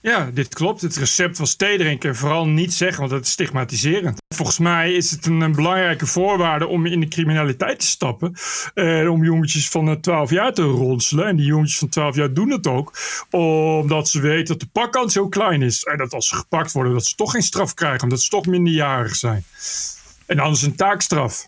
Ja, 0.09 0.31
dit 0.33 0.55
klopt. 0.55 0.81
Het 0.81 0.97
recept 0.97 1.39
was 1.39 1.55
thee 1.55 1.79
drinken. 1.79 2.17
Vooral 2.17 2.47
niet 2.47 2.75
zeggen, 2.75 2.99
want 2.99 3.11
dat 3.11 3.25
is 3.25 3.31
stigmatiserend. 3.31 4.23
Volgens 4.35 4.59
mij 4.59 4.93
is 4.93 5.11
het 5.11 5.27
een, 5.27 5.41
een 5.41 5.55
belangrijke 5.55 6.07
voorwaarde 6.07 6.67
om 6.67 6.87
in 6.87 7.01
de 7.01 7.09
criminaliteit 7.09 7.81
te 7.81 7.87
stappen. 7.87 8.35
eh, 8.75 9.11
om 9.11 9.25
jongetjes 9.25 9.69
van 9.69 9.89
eh, 9.89 9.95
12 9.95 10.31
jaar 10.31 10.53
te 10.53 10.63
ronselen. 10.63 11.27
En 11.27 11.37
die 11.37 11.47
jongetjes 11.47 11.79
van 11.79 11.89
12 11.89 12.17
jaar 12.17 12.33
doen 12.33 12.51
het 12.51 12.67
ook. 12.67 12.93
Omdat 13.31 14.09
ze 14.09 14.21
weten 14.21 14.47
dat 14.47 14.61
de 14.61 14.69
pakkans 14.73 15.15
heel 15.15 15.29
klein 15.29 15.63
is. 15.63 15.83
En 15.83 15.97
dat 15.97 16.13
als 16.13 16.29
ze 16.29 16.37
gepakt 16.37 16.73
worden, 16.73 16.93
dat 16.93 17.07
ze 17.07 17.15
toch 17.15 17.31
geen 17.31 17.43
straf 17.43 17.75
krijgen. 17.75 18.03
Omdat 18.03 18.21
ze 18.21 18.31
toch 18.31 18.47
minderjarig 18.47 19.17
zijn. 19.17 19.45
En 20.27 20.39
anders 20.39 20.63
een 20.63 20.77
taakstraf. 20.77 21.47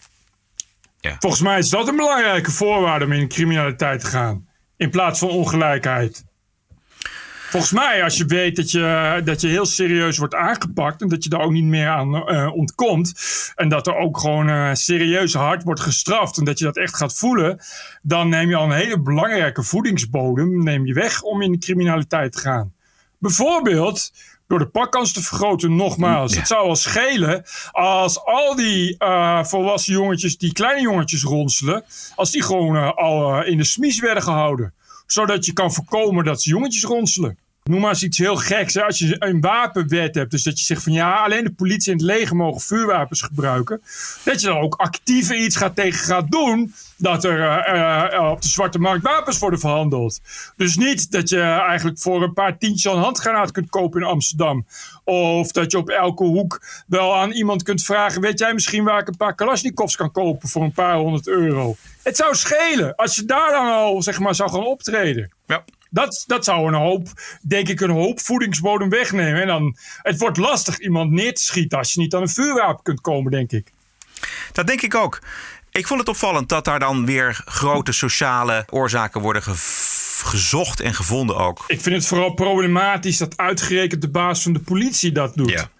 Ja. 1.00 1.16
Volgens 1.18 1.42
mij 1.42 1.58
is 1.58 1.68
dat 1.68 1.88
een 1.88 1.96
belangrijke 1.96 2.50
voorwaarde 2.50 3.04
om 3.04 3.12
in 3.12 3.20
de 3.20 3.34
criminaliteit 3.34 4.00
te 4.00 4.06
gaan. 4.06 4.48
In 4.76 4.90
plaats 4.90 5.18
van 5.18 5.28
ongelijkheid. 5.28 6.28
Volgens 7.50 7.72
mij, 7.72 8.04
als 8.04 8.16
je 8.16 8.24
weet 8.24 8.56
dat 8.56 8.70
je, 8.70 9.20
dat 9.24 9.40
je 9.40 9.48
heel 9.48 9.66
serieus 9.66 10.18
wordt 10.18 10.34
aangepakt 10.34 11.00
en 11.00 11.08
dat 11.08 11.24
je 11.24 11.30
daar 11.30 11.40
ook 11.40 11.52
niet 11.52 11.64
meer 11.64 11.88
aan 11.88 12.14
eh, 12.14 12.54
ontkomt. 12.54 13.12
En 13.54 13.68
dat 13.68 13.86
er 13.86 13.96
ook 13.96 14.18
gewoon 14.18 14.48
eh, 14.48 14.70
serieus 14.72 15.34
hard 15.34 15.62
wordt 15.62 15.80
gestraft 15.80 16.38
en 16.38 16.44
dat 16.44 16.58
je 16.58 16.64
dat 16.64 16.76
echt 16.76 16.96
gaat 16.96 17.14
voelen. 17.14 17.60
Dan 18.02 18.28
neem 18.28 18.48
je 18.48 18.56
al 18.56 18.64
een 18.64 18.70
hele 18.70 19.00
belangrijke 19.00 19.62
voedingsbodem 19.62 20.62
neem 20.62 20.86
je 20.86 20.94
weg 20.94 21.22
om 21.22 21.42
in 21.42 21.52
de 21.52 21.58
criminaliteit 21.58 22.32
te 22.32 22.38
gaan. 22.38 22.72
Bijvoorbeeld 23.18 24.12
door 24.46 24.58
de 24.58 24.68
pakkans 24.68 25.12
te 25.12 25.22
vergroten, 25.22 25.76
nogmaals. 25.76 26.36
Het 26.36 26.46
zou 26.46 26.66
wel 26.66 26.76
schelen 26.76 27.44
als 27.70 28.24
al 28.24 28.56
die 28.56 28.98
eh, 28.98 29.44
volwassen 29.44 29.92
jongetjes, 29.92 30.38
die 30.38 30.52
kleine 30.52 30.80
jongetjes 30.80 31.22
ronselen, 31.22 31.84
als 32.14 32.30
die 32.30 32.42
gewoon 32.42 32.94
al 32.96 33.44
in 33.44 33.56
de 33.56 33.64
smies 33.64 34.00
werden 34.00 34.22
gehouden. 34.22 34.74
Zodat 35.12 35.44
je 35.44 35.52
kan 35.52 35.72
voorkomen 35.72 36.24
dat 36.24 36.42
ze 36.42 36.50
jongetjes 36.50 36.84
ronselen. 36.84 37.38
Noem 37.70 37.80
maar 37.80 37.90
eens 37.90 38.02
iets 38.02 38.18
heel 38.18 38.36
geks. 38.36 38.74
Hè? 38.74 38.84
Als 38.84 38.98
je 38.98 39.16
een 39.18 39.40
wapenwet 39.40 40.14
hebt, 40.14 40.30
dus 40.30 40.42
dat 40.42 40.58
je 40.58 40.64
zegt 40.64 40.82
van 40.82 40.92
ja, 40.92 41.24
alleen 41.24 41.44
de 41.44 41.52
politie 41.52 41.92
en 41.92 41.98
het 41.98 42.06
leger 42.06 42.36
mogen 42.36 42.60
vuurwapens 42.60 43.22
gebruiken. 43.22 43.82
Dat 44.24 44.40
je 44.40 44.46
dan 44.46 44.58
ook 44.58 44.74
actief 44.74 45.30
iets 45.30 45.56
gaat 45.56 45.76
tegen 45.76 46.04
gaat 46.04 46.30
doen. 46.30 46.74
Dat 46.96 47.24
er 47.24 47.40
eh, 47.40 48.14
eh, 48.14 48.30
op 48.30 48.42
de 48.42 48.48
zwarte 48.48 48.78
markt 48.78 49.02
wapens 49.02 49.38
worden 49.38 49.60
verhandeld. 49.60 50.20
Dus 50.56 50.76
niet 50.76 51.10
dat 51.10 51.28
je 51.28 51.40
eigenlijk 51.40 51.98
voor 51.98 52.22
een 52.22 52.32
paar 52.32 52.58
tientjes 52.58 52.92
een 52.92 52.98
handgranaat 52.98 53.50
kunt 53.50 53.70
kopen 53.70 54.00
in 54.00 54.06
Amsterdam. 54.06 54.66
Of 55.04 55.52
dat 55.52 55.70
je 55.70 55.78
op 55.78 55.88
elke 55.88 56.24
hoek 56.24 56.62
wel 56.86 57.16
aan 57.16 57.30
iemand 57.30 57.62
kunt 57.62 57.82
vragen: 57.82 58.20
Weet 58.20 58.38
jij 58.38 58.54
misschien 58.54 58.84
waar 58.84 59.00
ik 59.00 59.08
een 59.08 59.16
paar 59.16 59.34
Kalashnikovs 59.34 59.96
kan 59.96 60.12
kopen 60.12 60.48
voor 60.48 60.62
een 60.62 60.72
paar 60.72 60.96
honderd 60.96 61.26
euro? 61.28 61.76
Het 62.02 62.16
zou 62.16 62.34
schelen 62.34 62.96
als 62.96 63.14
je 63.14 63.24
daar 63.24 63.50
dan 63.50 63.72
al 63.72 64.02
zeg 64.02 64.18
maar, 64.18 64.34
zou 64.34 64.50
gaan 64.50 64.66
optreden. 64.66 65.30
Ja. 65.46 65.64
Dat, 65.90 66.24
dat 66.26 66.44
zou 66.44 66.68
een 66.68 66.80
hoop, 66.80 67.08
denk 67.42 67.68
ik, 67.68 67.80
een 67.80 67.90
hoop 67.90 68.20
voedingsbodem 68.20 68.88
wegnemen. 68.88 69.40
En 69.40 69.46
dan, 69.46 69.76
het 70.02 70.18
wordt 70.18 70.36
lastig 70.36 70.78
iemand 70.78 71.10
neer 71.10 71.34
te 71.34 71.42
schieten 71.42 71.78
als 71.78 71.92
je 71.92 72.00
niet 72.00 72.14
aan 72.14 72.22
een 72.22 72.28
vuurwapen 72.28 72.82
kunt 72.82 73.00
komen, 73.00 73.30
denk 73.30 73.52
ik. 73.52 73.72
Dat 74.52 74.66
denk 74.66 74.80
ik 74.82 74.94
ook. 74.94 75.18
Ik 75.70 75.86
vond 75.86 76.00
het 76.00 76.08
opvallend 76.08 76.48
dat 76.48 76.64
daar 76.64 76.78
dan 76.78 77.06
weer 77.06 77.42
grote 77.44 77.92
sociale 77.92 78.66
oorzaken 78.70 79.20
worden 79.20 79.42
ge- 79.42 79.88
gezocht 80.24 80.80
en 80.80 80.94
gevonden 80.94 81.36
ook. 81.36 81.64
Ik 81.66 81.80
vind 81.80 81.94
het 81.96 82.06
vooral 82.06 82.34
problematisch 82.34 83.16
dat 83.18 83.36
uitgerekend 83.36 84.00
de 84.02 84.10
baas 84.10 84.42
van 84.42 84.52
de 84.52 84.58
politie 84.60 85.12
dat 85.12 85.34
doet. 85.34 85.50
Ja. 85.50 85.70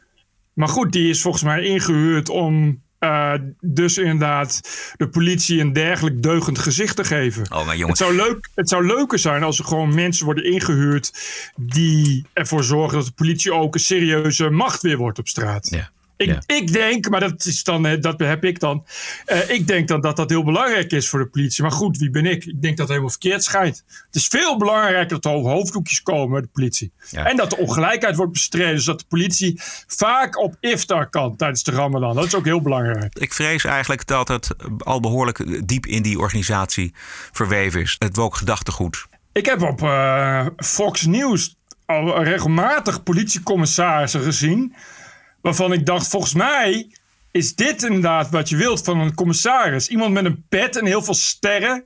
Maar 0.53 0.69
goed, 0.69 0.93
die 0.93 1.09
is 1.09 1.23
volgens 1.23 1.43
mij 1.43 1.63
ingehuurd 1.63 2.29
om 2.29 2.83
eh, 3.01 3.35
dus 3.61 3.99
inderdaad 3.99 4.61
de 4.97 5.09
politie 5.09 5.61
een 5.61 5.73
dergelijk 5.73 6.23
deugend 6.23 6.59
gezicht 6.59 6.97
te 6.97 7.05
geven. 7.05 7.53
Oh, 7.53 7.67
maar 7.67 7.77
jongen. 7.77 7.89
Het 7.89 7.99
zou, 7.99 8.15
leuk, 8.15 8.49
het 8.55 8.69
zou 8.69 8.87
leuker 8.87 9.19
zijn 9.19 9.43
als 9.43 9.59
er 9.59 9.65
gewoon 9.65 9.95
mensen 9.95 10.25
worden 10.25 10.45
ingehuurd 10.45 11.13
die 11.57 12.25
ervoor 12.33 12.65
zorgen 12.65 12.99
dat 12.99 13.07
de 13.07 13.13
politie 13.13 13.53
ook 13.53 13.75
een 13.75 13.81
serieuze 13.81 14.51
macht 14.51 14.83
weer 14.83 14.97
wordt 14.97 15.19
op 15.19 15.29
straat. 15.29 15.69
Ja. 15.71 15.91
Ik, 16.21 16.27
Ja. 16.27 16.43
ik 16.57 16.73
denk, 16.73 17.09
maar 17.09 17.21
dat, 17.21 17.45
is 17.45 17.63
dan, 17.65 17.83
dat 18.01 18.19
heb 18.19 18.45
ik 18.45 18.61
dan. 18.61 18.87
eh, 19.27 19.51
ik 19.51 19.67
denk 19.67 19.89
dan 19.89 20.01
dat 20.01 20.17
dat 20.17 20.31
heel 20.31 20.45
belangrijk 20.45 20.93
is 20.93 21.09
voor 21.09 21.19
de 21.19 21.27
politie. 21.27 21.63
Maar 21.63 21.73
goed, 21.73 21.99
wie 21.99 22.11
ben 22.11 22.27
ik? 22.27 22.45
Ik 22.45 22.63
denk 22.63 22.77
dat 22.77 22.79
het 22.79 22.89
helemaal 22.89 23.11
verkeerd 23.11 23.45
schijnt. 23.45 23.85
Het 24.07 24.15
is 24.15 24.27
veel 24.27 24.57
belangrijker 24.59 25.21
dat 25.21 25.25
er 25.25 25.39
hoofddoekjes 25.39 26.03
komen 26.03 26.31
bij 26.31 26.41
de 26.41 26.49
politie. 26.53 26.93
Ja. 27.11 27.25
En 27.25 27.37
dat 27.37 27.51
de 27.51 27.57
ongelijkheid 27.57 28.17
wordt 28.17 28.33
bestreden. 28.33 28.81
Zodat 28.81 29.01
de 29.01 29.07
politie 29.09 29.61
vaak 29.87 30.39
op 30.39 30.57
iftar 30.61 31.09
kan 31.11 31.37
tijdens 31.37 31.63
de 31.63 31.71
Ramadan. 31.71 32.15
Dat 32.15 32.25
is 32.25 32.35
ook 32.35 32.45
heel 32.45 32.61
belangrijk. 32.63 33.19
Ik 33.19 33.33
vrees 33.33 33.65
eigenlijk 33.65 34.07
dat 34.07 34.29
het 34.29 34.49
al 34.79 35.01
behoorlijk 35.01 35.67
diep 35.69 35.87
in 35.87 36.03
die 36.03 36.19
organisatie 36.19 36.95
verweven 37.33 37.81
is. 37.81 37.97
Het 37.99 38.17
woke 38.17 38.37
gedachtegoed. 38.37 39.07
Ik 39.33 39.47
heb 39.47 39.63
op 39.63 39.83
eh, 39.83 40.47
Fox 40.57 41.07
News 41.07 41.57
al 41.87 42.23
regelmatig 42.23 43.03
politiecommissarissen 43.03 44.23
gezien. 44.23 44.75
Waarvan 45.43 45.73
ik 45.73 45.87
dacht, 45.87 46.09
volgens 46.09 46.35
mij 46.35 46.91
is 47.31 47.55
dit 47.55 47.83
inderdaad 47.83 48.31
wat 48.31 48.49
je 48.49 48.57
wilt 48.57 48.85
van 48.85 49.01
een 49.01 49.15
commissaris. 49.15 49.89
Iemand 49.89 50.13
met 50.13 50.25
een 50.25 50.45
pet 50.49 50.77
en 50.77 50.87
heel 50.87 51.03
veel 51.03 51.15
sterren. 51.15 51.85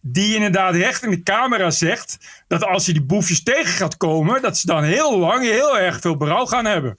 Die 0.00 0.34
inderdaad 0.34 0.74
recht 0.74 1.02
in 1.02 1.10
de 1.10 1.22
camera 1.22 1.70
zegt 1.70 2.18
dat 2.48 2.64
als 2.64 2.86
je 2.86 2.92
die 2.92 3.02
boefjes 3.02 3.42
tegen 3.42 3.72
gaat 3.72 3.96
komen, 3.96 4.42
dat 4.42 4.58
ze 4.58 4.66
dan 4.66 4.82
heel 4.84 5.18
lang 5.18 5.42
heel 5.42 5.78
erg 5.78 6.00
veel 6.00 6.16
berouw 6.16 6.46
gaan 6.46 6.64
hebben. 6.64 6.98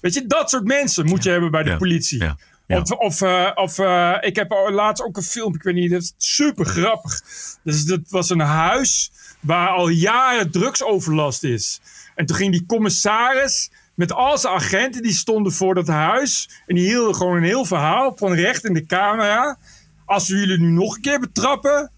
Weet 0.00 0.14
je, 0.14 0.26
dat 0.26 0.50
soort 0.50 0.64
mensen 0.64 1.06
moet 1.06 1.22
je 1.22 1.30
hebben 1.30 1.50
bij 1.50 1.62
de 1.62 1.70
Ja. 1.70 1.76
politie. 1.76 2.18
Ja. 2.22 2.36
Ja. 2.66 2.80
Of, 2.80 2.90
of, 2.90 3.20
eh, 3.20 3.50
of 3.54 3.78
eh, 3.78 4.16
ik 4.20 4.36
heb 4.36 4.50
laatst 4.70 5.04
ook 5.04 5.16
een 5.16 5.22
film, 5.22 5.54
ik 5.54 5.62
weet 5.62 5.74
niet, 5.74 5.90
dat 5.90 6.02
is 6.02 6.14
super 6.16 6.64
grappig. 6.64 7.20
Dus 7.64 7.84
dat 7.84 8.00
was 8.08 8.30
een 8.30 8.40
huis 8.40 9.10
waar 9.40 9.68
al 9.68 9.88
jaren 9.88 10.50
drugsoverlast 10.50 11.44
is. 11.44 11.80
En 12.14 12.26
toen 12.26 12.36
ging 12.36 12.52
die 12.52 12.66
commissaris 12.66 13.70
met 14.00 14.12
al 14.12 14.38
zijn 14.38 14.54
agenten, 14.54 15.02
die 15.02 15.12
stonden 15.12 15.52
voor 15.52 15.74
dat 15.74 15.86
huis. 15.86 16.50
En 16.66 16.74
die 16.74 16.84
hielden 16.84 17.14
gewoon 17.14 17.36
een 17.36 17.42
heel 17.42 17.64
verhaal 17.64 18.16
van 18.16 18.32
recht 18.32 18.64
in 18.64 18.74
de 18.74 18.86
camera. 18.86 19.58
Als 20.04 20.28
we 20.28 20.36
jullie 20.36 20.58
nu 20.58 20.70
nog 20.70 20.94
een 20.94 21.00
keer 21.00 21.20
betrappen, 21.20 21.90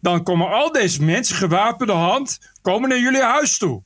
dan 0.00 0.22
komen 0.22 0.48
al 0.48 0.72
deze 0.72 1.02
mensen 1.02 1.36
gewapende 1.36 1.92
hand 1.92 2.38
komen 2.62 2.88
naar 2.88 2.98
jullie 2.98 3.22
huis 3.22 3.58
toe. 3.58 3.82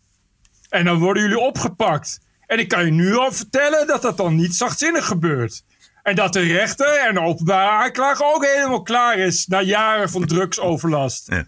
En 0.68 0.84
dan 0.84 0.98
worden 0.98 1.22
jullie 1.22 1.38
opgepakt. 1.38 2.20
En 2.46 2.58
ik 2.58 2.68
kan 2.68 2.84
je 2.84 2.90
nu 2.90 3.16
al 3.16 3.32
vertellen 3.32 3.86
dat 3.86 4.02
dat 4.02 4.16
dan 4.16 4.36
niet 4.36 4.54
zachtzinnig 4.54 5.06
gebeurt. 5.06 5.64
En 6.02 6.14
dat 6.14 6.32
de 6.32 6.40
rechter 6.40 6.98
en 7.06 7.14
de 7.14 7.20
openbare 7.20 7.70
aanklager 7.70 8.26
ook 8.34 8.46
helemaal 8.46 8.82
klaar 8.82 9.18
is 9.18 9.46
na 9.46 9.60
jaren 9.60 10.10
van 10.10 10.26
drugsoverlast. 10.26 11.30
Ja. 11.30 11.46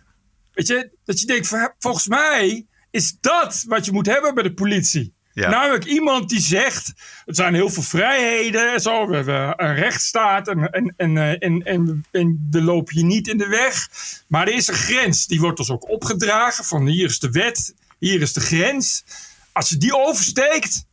Weet 0.53 0.67
je, 0.67 0.91
dat 1.05 1.21
je 1.21 1.27
denkt, 1.27 1.73
volgens 1.79 2.07
mij 2.09 2.67
is 2.91 3.17
dat 3.21 3.65
wat 3.69 3.85
je 3.85 3.93
moet 3.93 4.07
hebben 4.07 4.35
bij 4.35 4.43
de 4.43 4.55
politie. 4.55 5.15
Ja. 5.35 5.51
Namelijk 5.51 5.85
iemand 5.85 6.29
die 6.29 6.41
zegt, 6.41 6.93
er 7.27 7.35
zijn 7.35 7.55
heel 7.55 7.71
veel 7.71 7.83
vrijheden 7.83 8.73
en 8.73 8.81
zo. 8.81 9.07
We 9.07 9.15
hebben 9.15 9.55
een 9.57 9.75
rechtsstaat 9.75 10.49
en, 10.49 10.71
en, 10.71 10.95
en, 10.97 11.17
eh, 11.17 11.31
en, 11.31 11.63
en, 11.63 12.05
en 12.11 12.49
we 12.51 12.63
lopen 12.63 12.97
je 12.97 13.05
niet 13.05 13.29
in 13.29 13.39
de 13.39 13.49
weg. 13.49 13.89
Maar 14.29 14.47
er 14.47 14.55
is 14.55 14.69
een 14.69 14.75
grens, 14.75 15.27
die 15.27 15.41
wordt 15.41 15.59
ons 15.59 15.71
ook 15.71 15.89
opgedragen 15.89 16.65
van 16.65 16.87
hier 16.87 17.05
is 17.05 17.19
de 17.19 17.31
wet, 17.31 17.75
hier 17.99 18.21
is 18.21 18.33
de 18.33 18.41
grens. 18.41 19.05
Als 19.53 19.69
je 19.69 19.77
die 19.77 19.97
oversteekt, 19.97 20.85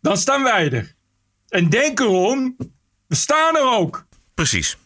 dan 0.00 0.16
staan 0.16 0.42
wij 0.42 0.70
er. 0.70 0.94
En 1.48 1.68
denk 1.68 2.00
erom, 2.00 2.56
we 3.06 3.14
staan 3.14 3.56
er 3.56 3.68
ook. 3.68 4.06
Precies. 4.34 4.76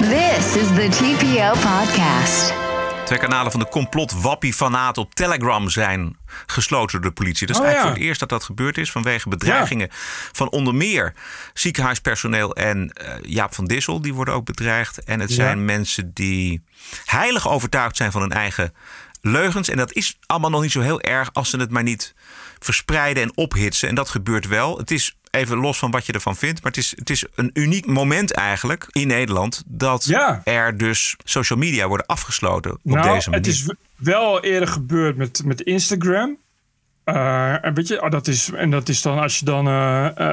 This 0.00 0.56
is 0.56 0.68
the 0.68 0.88
TPO 0.90 1.50
podcast. 1.50 2.67
Twee 3.08 3.20
kanalen 3.20 3.50
van 3.50 3.60
de 3.60 3.68
complot 3.68 4.12
Wappie 4.22 4.52
Fanaat 4.54 4.98
op 4.98 5.14
Telegram 5.14 5.68
zijn 5.70 6.16
gesloten 6.46 7.00
door 7.00 7.10
de 7.10 7.16
politie. 7.22 7.46
Dat 7.46 7.56
is 7.56 7.62
Oh, 7.62 7.68
eigenlijk 7.68 7.84
ja. 7.84 7.90
voor 7.90 7.98
het 8.00 8.08
eerst 8.08 8.20
dat 8.20 8.28
dat 8.28 8.44
gebeurd 8.44 8.78
is 8.78 8.90
vanwege 8.90 9.28
bedreigingen 9.28 9.88
van 10.32 10.50
onder 10.50 10.74
meer 10.74 11.14
ziekenhuispersoneel 11.54 12.54
en 12.54 12.90
eh, 12.92 13.14
Jaap 13.22 13.54
van 13.54 13.64
Dissel. 13.64 14.00
Die 14.00 14.14
worden 14.14 14.34
ook 14.34 14.44
bedreigd. 14.44 15.04
En 15.04 15.20
het 15.20 15.28
Ja. 15.28 15.34
zijn 15.34 15.64
mensen 15.64 16.10
die 16.14 16.64
heilig 17.04 17.48
overtuigd 17.48 17.96
zijn 17.96 18.12
van 18.12 18.20
hun 18.20 18.32
eigen 18.32 18.74
leugens. 19.20 19.68
En 19.68 19.76
dat 19.76 19.92
is 19.92 20.18
allemaal 20.26 20.50
nog 20.50 20.62
niet 20.62 20.72
zo 20.72 20.80
heel 20.80 21.00
erg 21.00 21.30
als 21.32 21.50
ze 21.50 21.56
het 21.56 21.70
maar 21.70 21.82
niet 21.82 22.14
verspreiden 22.58 23.22
en 23.22 23.32
ophitsen. 23.36 23.88
En 23.88 23.94
dat 23.94 24.08
gebeurt 24.08 24.46
wel. 24.46 24.78
Het 24.78 24.90
is 24.90 25.17
even 25.30 25.56
los 25.58 25.78
van 25.78 25.90
wat 25.90 26.06
je 26.06 26.12
ervan 26.12 26.36
vindt. 26.36 26.62
Maar 26.62 26.72
het 26.72 26.80
is, 26.80 26.92
het 26.96 27.10
is 27.10 27.24
een 27.34 27.50
uniek 27.52 27.86
moment 27.86 28.32
eigenlijk 28.32 28.86
in 28.90 29.06
Nederland. 29.06 29.62
Dat 29.66 30.04
Ja. 30.04 30.40
er 30.44 30.76
dus 30.76 31.16
social 31.24 31.58
media 31.58 31.86
worden 31.88 32.06
afgesloten 32.06 32.72
op 32.72 32.78
nou, 32.82 33.14
deze 33.14 33.30
manier. 33.30 33.44
het 33.46 33.54
is 33.54 33.72
wel 33.96 34.40
eerder 34.44 34.68
gebeurd 34.68 35.16
met, 35.16 35.42
met 35.44 35.60
Instagram. 35.60 36.38
Uh, 37.08 37.64
en 37.64 37.74
weet 37.74 37.88
je, 37.88 38.02
oh, 38.02 38.10
dat 38.10 38.26
is, 38.26 38.50
en 38.50 38.70
dat 38.70 38.88
is 38.88 39.02
dan 39.02 39.18
als 39.18 39.38
je 39.38 39.44
dan 39.44 39.68
uh, 39.68 40.08
uh, 40.18 40.32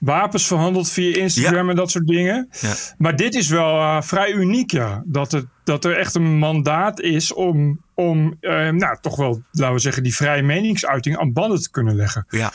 wapens 0.00 0.46
verhandelt 0.46 0.90
via 0.90 1.16
Instagram 1.16 1.70
en 1.70 1.76
dat 1.76 1.90
soort 1.90 2.06
dingen. 2.06 2.48
Ja. 2.60 2.72
Maar 2.98 3.16
dit 3.16 3.34
is 3.34 3.48
wel 3.48 4.02
vrij 4.02 4.32
uniek, 4.32 4.70
ja. 4.70 5.02
Dat, 5.06 5.32
het, 5.32 5.46
dat 5.64 5.84
er 5.84 5.96
echt 5.96 6.14
een 6.14 6.38
mandaat 6.38 7.00
is 7.00 7.32
om, 7.32 7.80
om 7.94 8.36
nou, 8.40 8.96
toch 9.00 9.16
wel, 9.16 9.42
laten 9.50 9.74
we 9.74 9.80
zeggen, 9.80 10.02
die 10.02 10.14
vrije 10.14 10.42
meningsuiting 10.42 11.18
aan 11.18 11.32
banden 11.32 11.62
te 11.62 11.70
kunnen 11.70 11.96
leggen. 11.96 12.26
Ja. 12.28 12.52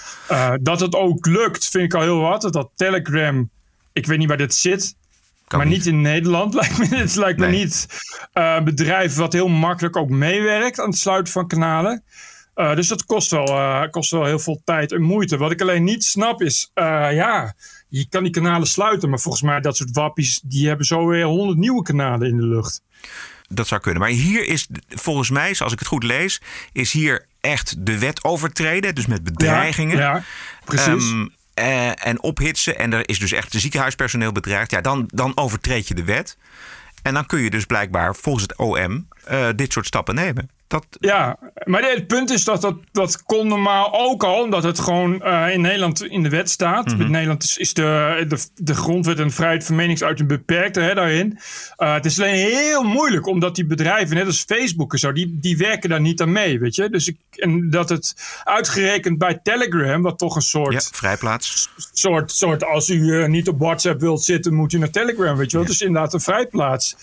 dat 0.62 0.80
het 0.80 0.96
ook 0.96 1.26
lukt, 1.26 1.68
vind 1.68 1.84
ik 1.84 1.94
al 1.94 2.02
heel 2.02 2.20
wat. 2.20 2.42
Dat 2.42 2.70
Telegram, 2.76 3.50
ik 3.94 4.06
weet 4.06 4.18
niet 4.18 4.28
waar 4.28 4.38
dit 4.38 4.54
zit. 4.54 4.96
Kan 5.48 5.60
maar 5.60 5.68
niet. 5.68 5.78
niet. 5.78 5.86
in 5.86 6.02
Nederland 6.02 6.54
lijkt 6.60 6.78
me. 6.78 6.96
Het 6.96 7.16
lijkt 7.16 7.40
me 7.40 7.48
niet 7.48 7.88
een 8.34 8.64
bedrijf 8.64 9.16
wat 9.16 9.34
heel 9.34 9.48
makkelijk 9.48 9.96
ook 9.96 10.10
meewerkt 10.10 10.80
aan 10.80 10.90
het 10.90 10.98
sluiten 10.98 11.34
van 11.34 11.48
kanalen. 11.48 12.04
Uh, 12.56 12.76
dus 12.76 12.88
dat 12.88 13.06
kost 13.06 13.32
wel, 13.32 13.48
uh, 13.48 13.84
kost 13.90 14.12
wel 14.12 14.26
heel 14.26 14.40
veel 14.40 14.62
tijd 14.64 14.92
en 14.92 15.02
moeite. 15.02 15.38
Wat 15.38 15.52
ik 15.52 15.62
alleen 15.62 15.84
niet 15.84 16.04
snap 16.04 16.42
is, 16.42 16.72
uh, 16.76 16.86
ja, 17.14 17.56
je 17.88 18.08
kan 18.10 18.24
die 18.24 18.32
kanalen 18.32 18.68
sluiten. 18.68 19.10
Maar 19.10 19.20
volgens 19.20 19.44
mij 19.44 19.60
dat 19.60 19.78
soort 19.78 19.92
wappies, 19.92 20.42
die 20.44 20.68
hebben 20.68 20.86
zo 20.86 21.08
weer 21.08 21.26
honderd 21.26 21.58
nieuwe 21.58 21.82
kanalen 21.82 22.28
in 22.28 22.38
de 22.38 22.46
lucht. 22.46 22.82
Dat 23.48 23.68
zou 23.68 23.82
kunnen. 23.82 24.02
Maar 24.02 24.10
hier 24.10 24.48
is 24.48 24.68
volgens 24.90 25.30
mij, 25.30 25.54
zoals 25.54 25.74
ik 25.74 25.80
het 25.80 25.88
goed 25.88 26.04
lees, 26.04 26.42
is 26.72 26.92
hier 26.92 27.26
echt 27.42 27.86
de 27.86 28.00
wet 28.00 28.24
overtreden. 28.24 28.96
Dus 28.96 29.06
met 29.06 29.24
bedreigingen. 29.24 29.98
Ja, 29.98 30.16
ja 30.16 30.24
precies. 30.66 31.10
Um, 31.10 31.34
uh, 31.60 32.06
en 32.08 32.22
ophitsen. 32.22 32.78
En 32.78 32.94
er 32.94 33.10
is 33.10 33.20
dus 33.20 33.32
echt 33.32 33.52
ziekenhuispersoneel 33.52 34.32
bedreigd. 34.32 34.72
Ja, 34.72 34.82
dan, 34.82 35.04
dan 35.08 35.38
overtreed 35.38 35.88
je 35.88 35.94
de 35.94 36.04
wet. 36.04 36.38
En 37.02 37.14
dan 37.14 37.26
kun 37.26 37.40
je 37.40 37.50
dus 37.50 37.66
blijkbaar 37.66 38.16
volgens 38.16 38.44
het 38.44 38.58
OM 38.58 39.08
uh, 39.32 39.48
dit 39.56 39.74
soort 39.74 39.86
stappen 39.86 40.16
nemen. 40.16 40.50
Dat... 40.76 40.86
Ja, 41.00 41.38
maar 41.64 41.84
het 41.84 42.08
punt 42.08 42.30
is 42.30 42.44
dat 42.44 42.62
dat, 42.62 42.76
dat 42.92 43.24
kon 43.24 43.48
normaal 43.48 43.94
ook 43.94 44.24
al, 44.24 44.42
omdat 44.42 44.64
het 44.64 44.80
gewoon 44.80 45.22
uh, 45.24 45.54
in 45.54 45.62
Nederland 45.62 46.04
in 46.04 46.24
de 46.24 46.30
wet 46.30 46.50
staat. 46.50 46.86
Mhm. 46.86 47.02
In 47.02 47.12
Nederland 47.12 47.44
is, 47.44 47.58
is 47.58 47.74
de, 47.74 48.26
de, 48.28 48.48
de 48.56 48.76
grondwet 48.76 49.20
en 49.20 49.32
vrijheid 49.32 49.66
van 49.66 49.76
meningsuiting 49.76 50.28
beperkt 50.28 50.76
hè, 50.76 50.94
daarin. 50.94 51.40
Uh, 51.78 51.94
het 51.94 52.06
is 52.06 52.20
alleen 52.20 52.36
heel 52.36 52.84
moeilijk, 52.84 53.28
omdat 53.28 53.56
die 53.56 53.66
bedrijven, 53.66 54.16
net 54.16 54.26
als 54.26 54.44
Facebook 54.48 54.94
en 54.94 55.00
zo, 55.00 55.12
die, 55.12 55.38
die 55.42 55.58
werken 55.58 55.90
daar 55.90 56.02
niet 56.02 56.22
aan 56.22 56.32
mee, 56.32 56.60
weet 56.60 56.76
je. 56.76 56.90
Dus 56.90 57.08
ik, 57.08 57.18
en 57.36 57.70
dat 57.70 57.90
het 57.90 58.42
uitgerekend 58.44 59.18
bij 59.18 59.40
Telegram, 59.44 60.02
wat 60.02 60.18
toch 60.18 60.36
een 60.36 60.42
soort... 60.42 60.74
Ja, 60.74 60.80
vrijplaats. 60.92 61.70
Soort, 61.94 62.32
soort 62.32 62.64
als 62.66 62.90
u 62.90 62.96
uh, 62.96 63.28
niet 63.28 63.48
op 63.48 63.60
WhatsApp 63.60 64.00
wilt 64.00 64.24
zitten, 64.24 64.54
moet 64.54 64.74
u 64.74 64.78
naar 64.78 64.90
Telegram, 64.90 65.38
weet 65.38 65.52
je 65.52 65.58
wel. 65.58 65.66
Ja. 65.66 65.72
Het 65.72 65.82
is 65.82 65.88
inderdaad 65.88 66.14
een 66.14 66.22
vrijplaats. 66.22 66.96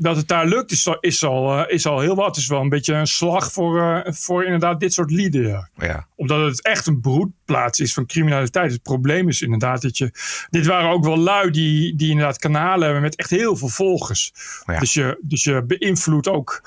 Dat 0.00 0.16
het 0.16 0.28
daar 0.28 0.46
lukt, 0.46 0.70
is, 0.70 0.88
is, 1.00 1.24
al, 1.24 1.58
uh, 1.58 1.64
is 1.68 1.86
al 1.86 2.00
heel 2.00 2.14
wat. 2.14 2.26
Het 2.26 2.36
is 2.36 2.46
wel 2.46 2.60
een 2.60 2.68
beetje 2.68 2.94
een 2.94 3.06
slag 3.06 3.52
voor, 3.52 3.80
uh, 3.80 4.12
voor 4.12 4.44
inderdaad 4.44 4.80
dit 4.80 4.92
soort 4.92 5.10
lieden. 5.10 5.46
Ja. 5.46 5.68
Ja. 5.76 6.06
Omdat 6.16 6.50
het 6.50 6.62
echt 6.62 6.86
een 6.86 7.00
broedplaats 7.00 7.80
is 7.80 7.94
van 7.94 8.06
criminaliteit. 8.06 8.72
Het 8.72 8.82
probleem 8.82 9.28
is 9.28 9.42
inderdaad 9.42 9.82
dat 9.82 9.98
je... 9.98 10.10
Dit 10.50 10.66
waren 10.66 10.90
ook 10.90 11.04
wel 11.04 11.18
lui 11.18 11.50
die, 11.50 11.96
die 11.96 12.10
inderdaad 12.10 12.38
kanalen 12.38 12.84
hebben 12.84 13.02
met 13.02 13.16
echt 13.16 13.30
heel 13.30 13.56
veel 13.56 13.68
volgers. 13.68 14.32
Ja. 14.66 14.78
Dus, 14.78 14.92
je, 14.92 15.18
dus 15.22 15.44
je 15.44 15.64
beïnvloedt 15.64 16.28
ook 16.28 16.62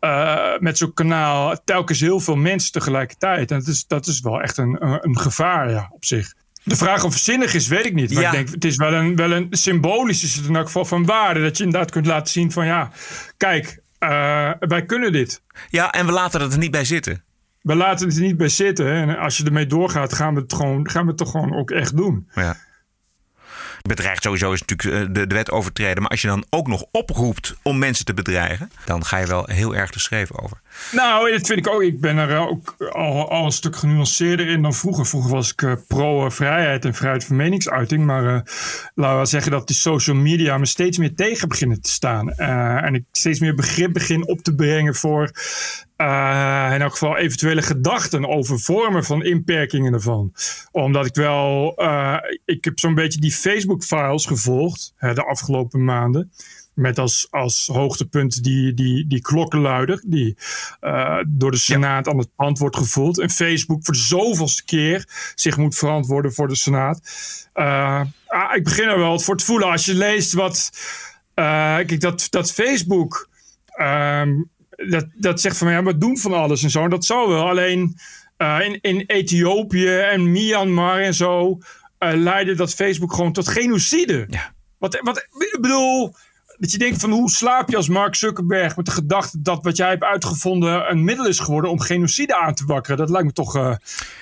uh, 0.00 0.58
met 0.58 0.78
zo'n 0.78 0.94
kanaal 0.94 1.56
telkens 1.64 2.00
heel 2.00 2.20
veel 2.20 2.36
mensen 2.36 2.72
tegelijkertijd. 2.72 3.50
En 3.50 3.58
dat 3.58 3.68
is, 3.68 3.86
dat 3.86 4.06
is 4.06 4.20
wel 4.20 4.40
echt 4.40 4.56
een, 4.56 4.76
een, 4.86 4.98
een 5.08 5.18
gevaar 5.18 5.70
ja, 5.70 5.88
op 5.92 6.04
zich. 6.04 6.34
De 6.64 6.76
vraag 6.76 7.04
of 7.04 7.12
het 7.12 7.22
zinnig 7.22 7.54
is, 7.54 7.66
weet 7.68 7.84
ik 7.84 7.94
niet. 7.94 8.12
Maar 8.12 8.22
Ja. 8.22 8.28
ik 8.28 8.34
denk, 8.36 8.48
het 8.48 8.64
is 8.64 8.76
wel 8.76 8.92
een, 8.92 9.16
wel 9.16 9.32
een 9.32 9.46
symbolisch 9.50 10.24
is 10.24 10.34
het 10.34 10.46
in 10.46 10.56
elk 10.56 10.66
geval 10.66 10.84
van 10.84 11.04
waarde. 11.04 11.40
Dat 11.42 11.56
je 11.58 11.64
inderdaad 11.64 11.90
kunt 11.90 12.06
laten 12.06 12.32
zien 12.32 12.52
van 12.52 12.66
ja, 12.66 12.90
kijk, 13.36 13.80
uh, 14.00 14.50
wij 14.58 14.84
kunnen 14.84 15.12
dit. 15.12 15.42
Ja, 15.68 15.92
en 15.92 16.06
we 16.06 16.12
laten 16.12 16.40
het 16.40 16.52
er 16.52 16.58
niet 16.58 16.70
bij 16.70 16.84
zitten. 16.84 17.22
We 17.62 17.74
laten 17.74 18.06
het 18.08 18.16
er 18.16 18.22
niet 18.22 18.36
bij 18.36 18.48
zitten. 18.48 18.86
Hè. 18.86 18.92
En 19.02 19.18
als 19.18 19.36
je 19.36 19.44
ermee 19.44 19.66
doorgaat, 19.66 20.12
gaan 20.12 20.34
we 20.34 20.40
het, 20.40 20.52
gewoon, 20.54 20.90
gaan 20.90 21.02
we 21.02 21.08
het 21.08 21.16
toch 21.16 21.30
gewoon 21.30 21.54
ook 21.56 21.70
echt 21.70 21.96
doen. 21.96 22.28
Ja. 22.34 22.56
Bedreigd 23.82 24.22
sowieso 24.22 24.52
is 24.52 24.60
natuurlijk 24.60 25.08
eh, 25.08 25.14
de, 25.14 25.26
de 25.26 25.34
wet 25.34 25.50
overtreden. 25.50 26.02
Maar 26.02 26.10
als 26.10 26.22
je 26.22 26.28
dan 26.28 26.44
ook 26.50 26.66
nog 26.66 26.84
oproept 26.90 27.54
om 27.62 27.78
mensen 27.78 28.04
te 28.04 28.14
bedreigen, 28.14 28.70
dan 28.84 29.04
ga 29.04 29.16
je 29.16 29.26
wel 29.26 29.44
heel 29.46 29.76
erg 29.76 29.90
te 29.90 30.00
schreven 30.00 30.38
over. 30.42 30.60
Nou, 30.92 31.30
dat 31.30 31.46
vind 31.46 31.58
ik 31.58 31.68
ook. 31.68 31.82
Ik 31.82 32.00
ben 32.00 32.16
er 32.16 32.48
ook 32.48 32.74
al, 32.92 33.44
een 33.44 33.52
stuk 33.52 33.76
genuanceerder 33.76 34.48
in 34.48 34.62
dan 34.62 34.74
vroeger. 34.74 35.06
Vroeger 35.06 35.30
was 35.30 35.52
ik 35.52 35.62
uh, 35.62 35.72
pro-vrijheid 35.86 36.84
en 36.84 36.94
vrijheid 36.94 37.24
van 37.24 37.36
meningsuiting. 37.36 38.04
Maar 38.04 38.24
uh, 38.24 38.40
laten 38.94 39.20
we 39.20 39.26
zeggen 39.26 39.50
dat 39.50 39.66
die 39.66 39.76
social 39.76 40.16
media 40.16 40.58
me 40.58 40.66
steeds 40.66 40.98
meer 40.98 41.14
tegen 41.14 41.48
beginnen 41.48 41.80
te 41.80 41.90
staan. 41.90 42.30
En 42.30 42.94
ik 42.94 43.04
steeds 43.12 43.40
meer 43.40 43.54
begrip 43.54 43.92
begin 43.92 44.28
op 44.28 44.40
te 44.40 44.54
brengen 44.54 44.94
voor 44.94 45.30
uh, 46.00 46.70
in 46.74 46.80
elk 46.80 46.92
geval 46.92 47.16
eventuele 47.16 47.62
gedachten 47.62 48.28
over 48.28 48.58
vormen 48.58 49.04
van 49.04 49.24
inperkingen 49.24 49.92
ervan. 49.92 50.32
Omdat 50.72 51.06
ik 51.06 51.14
wel, 51.14 51.74
uh, 51.82 52.16
ik 52.44 52.64
heb 52.64 52.78
zo'n 52.78 52.94
beetje 52.94 53.20
die 53.20 53.32
Facebook-files 53.32 54.26
gevolgd 54.26 54.94
uh, 55.00 55.14
de 55.14 55.24
afgelopen 55.24 55.84
maanden. 55.84 56.32
Met 56.74 56.98
als, 56.98 57.26
als 57.30 57.68
hoogtepunt 57.72 58.42
die, 58.42 58.74
die, 58.74 59.06
die 59.06 59.20
klokkenluider, 59.20 60.02
die 60.06 60.36
uh, 60.80 61.18
door 61.26 61.50
de 61.50 61.56
Senaat 61.56 62.04
ja. 62.04 62.12
aan 62.12 62.18
het 62.18 62.34
pand 62.34 62.58
wordt 62.58 62.76
gevoeld. 62.76 63.18
En 63.18 63.30
Facebook 63.30 63.84
voor 63.84 63.94
de 63.94 64.00
zoveelste 64.00 64.64
keer 64.64 65.08
zich 65.34 65.56
moet 65.56 65.76
verantwoorden 65.76 66.32
voor 66.32 66.48
de 66.48 66.54
Senaat. 66.54 67.00
Uh, 67.54 68.00
ah, 68.26 68.56
ik 68.56 68.64
begin 68.64 68.88
er 68.88 68.98
wel 68.98 69.18
voor 69.18 69.36
te 69.36 69.44
voelen 69.44 69.70
als 69.70 69.84
je 69.84 69.94
leest 69.94 70.32
wat. 70.32 70.70
Uh, 71.34 71.44
kijk, 71.76 72.00
dat, 72.00 72.26
dat 72.30 72.52
Facebook. 72.52 73.28
Um, 73.80 74.50
dat, 74.88 75.06
dat 75.14 75.40
zegt 75.40 75.56
van 75.56 75.70
ja, 75.70 75.82
we 75.82 75.98
doen 75.98 76.18
van 76.18 76.32
alles 76.32 76.62
en 76.62 76.70
zo. 76.70 76.84
En 76.84 76.90
dat 76.90 77.04
zou 77.04 77.28
wel. 77.28 77.48
Alleen 77.48 77.96
uh, 78.38 78.58
in, 78.60 78.78
in 78.80 79.04
Ethiopië 79.06 79.96
en 79.96 80.30
Myanmar 80.30 81.00
en 81.00 81.14
zo 81.14 81.58
uh, 81.98 82.12
leidde 82.14 82.54
dat 82.54 82.74
Facebook 82.74 83.12
gewoon 83.14 83.32
tot 83.32 83.48
genocide. 83.48 84.26
Ja. 84.28 84.52
Wat, 84.78 85.00
wat, 85.02 85.16
ik 85.52 85.58
bedoel, 85.60 86.14
dat 86.58 86.72
je 86.72 86.78
denkt 86.78 87.00
van 87.00 87.10
hoe 87.10 87.30
slaap 87.30 87.70
je 87.70 87.76
als 87.76 87.88
Mark 87.88 88.14
Zuckerberg 88.14 88.76
met 88.76 88.86
de 88.86 88.92
gedachte 88.92 89.42
dat 89.42 89.64
wat 89.64 89.76
jij 89.76 89.88
hebt 89.88 90.04
uitgevonden 90.04 90.90
een 90.90 91.04
middel 91.04 91.26
is 91.26 91.38
geworden 91.38 91.70
om 91.70 91.80
genocide 91.80 92.36
aan 92.36 92.54
te 92.54 92.64
wakkeren. 92.64 92.98
Dat 92.98 93.10
lijkt 93.10 93.26
me 93.26 93.32
toch, 93.32 93.56
uh, 93.56 93.74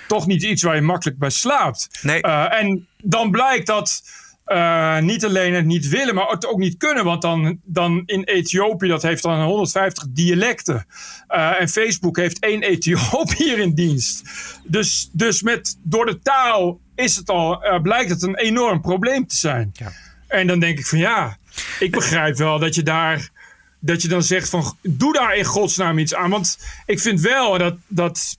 toch 0.07 0.27
niet 0.27 0.43
iets 0.43 0.63
waar 0.63 0.75
je 0.75 0.81
makkelijk 0.81 1.17
bij 1.17 1.29
slaapt. 1.29 1.99
Nee. 2.01 2.21
en 2.21 2.87
dan 2.97 3.31
blijkt 3.31 3.67
dat 3.67 4.01
uh, 4.49 4.99
niet 4.99 5.25
alleen 5.25 5.53
het 5.53 5.65
niet 5.65 5.87
willen, 5.87 6.15
maar 6.15 6.27
het 6.27 6.47
ook 6.47 6.57
niet 6.57 6.77
kunnen. 6.77 7.03
Want 7.03 7.21
dan, 7.21 7.59
dan 7.63 8.03
in 8.05 8.23
Ethiopië, 8.23 8.87
dat 8.87 9.01
heeft 9.01 9.23
dan 9.23 9.43
150 9.43 10.05
dialecten. 10.09 10.85
Uh, 11.29 11.61
en 11.61 11.69
Facebook 11.69 12.17
heeft 12.17 12.39
één 12.39 12.63
Ethiopiër 12.63 13.59
in 13.65 13.73
dienst. 13.73 14.29
Dus, 14.63 15.09
dus 15.11 15.41
met, 15.41 15.77
door 15.83 16.05
de 16.05 16.19
taal 16.19 16.79
is 16.95 17.15
het 17.15 17.29
al, 17.29 17.65
uh, 17.65 17.81
blijkt 17.81 18.09
het 18.09 18.21
een 18.21 18.37
enorm 18.37 18.81
probleem 18.81 19.27
te 19.27 19.35
zijn. 19.35 19.69
Ja. 19.73 19.91
En 20.27 20.47
dan 20.47 20.59
denk 20.59 20.79
ik 20.79 20.85
van 20.85 20.99
ja, 20.99 21.37
ik 21.79 21.91
begrijp 21.91 22.37
wel 22.37 22.59
dat 22.59 22.75
je 22.75 22.83
daar... 22.83 23.37
Dat 23.81 24.01
je 24.01 24.07
dan 24.07 24.23
zegt 24.23 24.49
van, 24.49 24.77
doe 24.81 25.13
daar 25.13 25.35
in 25.35 25.45
godsnaam 25.45 25.97
iets 25.97 26.15
aan. 26.15 26.29
Want 26.29 26.57
ik 26.85 26.99
vind 26.99 27.21
wel 27.21 27.57
dat, 27.57 27.77
dat 27.87 28.37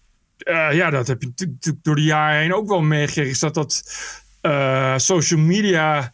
ja, 0.73 0.91
dat 0.91 1.07
heb 1.07 1.23
je 1.23 1.29
natuurlijk 1.37 1.85
door 1.85 1.95
de 1.95 2.03
jaren 2.03 2.41
heen 2.41 2.55
ook 2.55 2.69
wel 2.69 2.81
meegekregen. 2.81 3.31
Is 3.31 3.39
dat 3.39 3.55
dat 3.55 3.83
uh, 4.43 4.95
social 4.97 5.41
media 5.41 6.13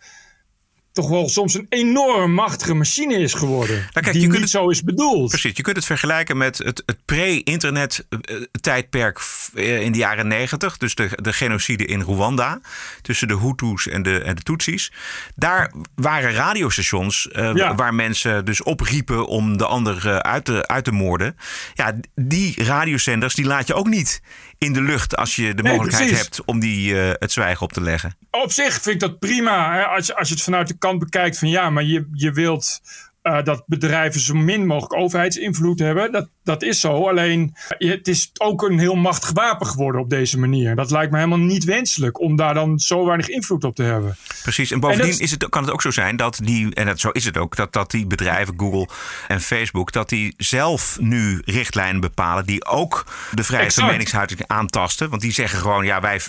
toch 0.96 1.08
wel 1.08 1.28
soms 1.28 1.54
een 1.54 1.66
enorm 1.68 2.32
machtige 2.32 2.74
machine 2.74 3.14
is 3.14 3.34
geworden. 3.34 3.76
Nou, 3.76 3.90
kijk, 3.92 4.04
die 4.04 4.14
je 4.14 4.20
niet 4.20 4.30
kunt 4.30 4.42
het, 4.42 4.50
zo 4.50 4.68
is 4.68 4.82
bedoeld. 4.82 5.28
Precies, 5.28 5.56
je 5.56 5.62
kunt 5.62 5.76
het 5.76 5.84
vergelijken 5.84 6.36
met 6.36 6.58
het, 6.58 6.82
het 6.86 6.98
pre-internet 7.04 8.06
uh, 8.08 8.42
tijdperk 8.60 9.20
uh, 9.54 9.80
in 9.80 9.92
de 9.92 9.98
jaren 9.98 10.28
negentig. 10.28 10.76
Dus 10.76 10.94
de, 10.94 11.08
de 11.22 11.32
genocide 11.32 11.84
in 11.84 12.00
Rwanda 12.00 12.60
tussen 13.02 13.28
de 13.28 13.38
Hutus 13.38 13.88
en 13.88 14.02
de, 14.02 14.18
en 14.18 14.34
de 14.34 14.42
Tutsis. 14.42 14.92
Daar 15.34 15.72
waren 15.94 16.32
radiostations 16.32 17.28
ja. 17.32 17.74
waar 17.74 17.94
mensen 17.94 18.44
dus 18.44 18.62
opriepen 18.62 19.26
om 19.26 19.56
de 19.56 19.66
ander 19.66 20.22
uit, 20.22 20.44
te, 20.44 20.66
uit 20.66 20.84
te 20.84 20.92
moorden. 20.92 21.36
Ja, 21.74 21.94
die 22.14 22.64
radiozenders 22.64 23.34
die 23.34 23.44
laat 23.44 23.66
je 23.66 23.74
ook 23.74 23.88
niet 23.88 24.20
in 24.58 24.72
de 24.72 24.82
lucht 24.82 25.16
als 25.16 25.36
je 25.36 25.54
de 25.54 25.62
nee, 25.62 25.72
mogelijkheid 25.72 26.08
precies. 26.08 26.28
hebt 26.28 26.44
om 26.44 26.60
die 26.60 26.94
uh, 26.94 27.10
het 27.12 27.32
zwijgen 27.32 27.62
op 27.62 27.72
te 27.72 27.80
leggen. 27.80 28.16
Op 28.30 28.52
zich 28.52 28.72
vind 28.72 28.86
ik 28.86 29.00
dat 29.00 29.18
prima. 29.18 29.74
Hè? 29.74 29.84
Als, 29.84 30.06
je, 30.06 30.16
als 30.16 30.28
je 30.28 30.34
het 30.34 30.42
vanuit 30.42 30.68
de 30.68 30.78
kant 30.78 30.98
bekijkt 30.98 31.38
van 31.38 31.48
ja, 31.48 31.70
maar 31.70 31.84
je, 31.84 32.08
je 32.12 32.32
wilt 32.32 32.80
uh, 33.26 33.42
dat 33.42 33.62
bedrijven 33.66 34.20
zo 34.20 34.34
min 34.34 34.66
mogelijk 34.66 34.94
overheidsinvloed 34.94 35.78
hebben. 35.78 36.12
Dat, 36.12 36.28
dat 36.44 36.62
is 36.62 36.80
zo. 36.80 37.08
Alleen 37.08 37.54
het 37.78 38.08
is 38.08 38.30
ook 38.38 38.62
een 38.62 38.78
heel 38.78 38.94
machtig 38.94 39.32
wapen 39.32 39.66
geworden 39.66 40.00
op 40.00 40.10
deze 40.10 40.38
manier. 40.38 40.76
Dat 40.76 40.90
lijkt 40.90 41.12
me 41.12 41.18
helemaal 41.18 41.38
niet 41.38 41.64
wenselijk 41.64 42.20
om 42.20 42.36
daar 42.36 42.54
dan 42.54 42.78
zo 42.78 43.04
weinig 43.04 43.28
invloed 43.28 43.64
op 43.64 43.74
te 43.74 43.82
hebben. 43.82 44.16
Precies. 44.42 44.70
En 44.70 44.80
bovendien 44.80 45.04
en 45.04 45.12
is... 45.12 45.18
Is 45.18 45.30
het, 45.30 45.48
kan 45.48 45.62
het 45.62 45.72
ook 45.72 45.82
zo 45.82 45.90
zijn 45.90 46.16
dat 46.16 46.38
die, 46.42 46.74
en 46.74 46.86
dat, 46.86 47.00
zo 47.00 47.10
is 47.10 47.24
het 47.24 47.36
ook, 47.36 47.56
dat, 47.56 47.72
dat 47.72 47.90
die 47.90 48.06
bedrijven, 48.06 48.54
Google 48.56 48.88
en 49.28 49.40
Facebook, 49.40 49.92
dat 49.92 50.08
die 50.08 50.34
zelf 50.36 50.96
nu 51.00 51.42
richtlijnen 51.44 52.00
bepalen 52.00 52.46
die 52.46 52.64
ook 52.64 53.06
de 53.32 53.44
vrijheid 53.44 53.74
van 53.74 53.86
meningsuiting 53.86 54.40
aantasten. 54.46 55.10
Want 55.10 55.22
die 55.22 55.32
zeggen 55.32 55.58
gewoon, 55.58 55.84
ja, 55.84 56.00
wij, 56.00 56.20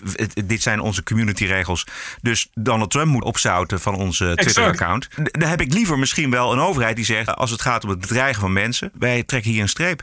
dit 0.45 0.62
zijn 0.62 0.79
onze 0.79 1.03
communityregels. 1.03 1.86
Dus 2.21 2.49
Donald 2.53 2.91
Trump 2.91 3.12
moet 3.12 3.23
opzouten 3.23 3.79
van 3.79 3.95
onze 3.95 4.31
Twitter-account. 4.36 5.07
Dan 5.31 5.49
heb 5.49 5.62
ik 5.62 5.73
liever 5.73 5.99
misschien 5.99 6.31
wel 6.31 6.51
een 6.51 6.60
overheid 6.60 6.86
die 6.95 7.06
zegt, 7.06 7.36
als 7.36 7.52
het 7.52 7.62
gaat 7.62 7.84
om 7.84 7.89
het 7.89 8.00
bedreigen 8.00 8.41
van 8.41 8.54
mensen, 8.54 8.91
wij 9.00 9.23
trekken 9.23 9.52
hier 9.52 9.62
een 9.62 9.69
streep. 9.69 10.02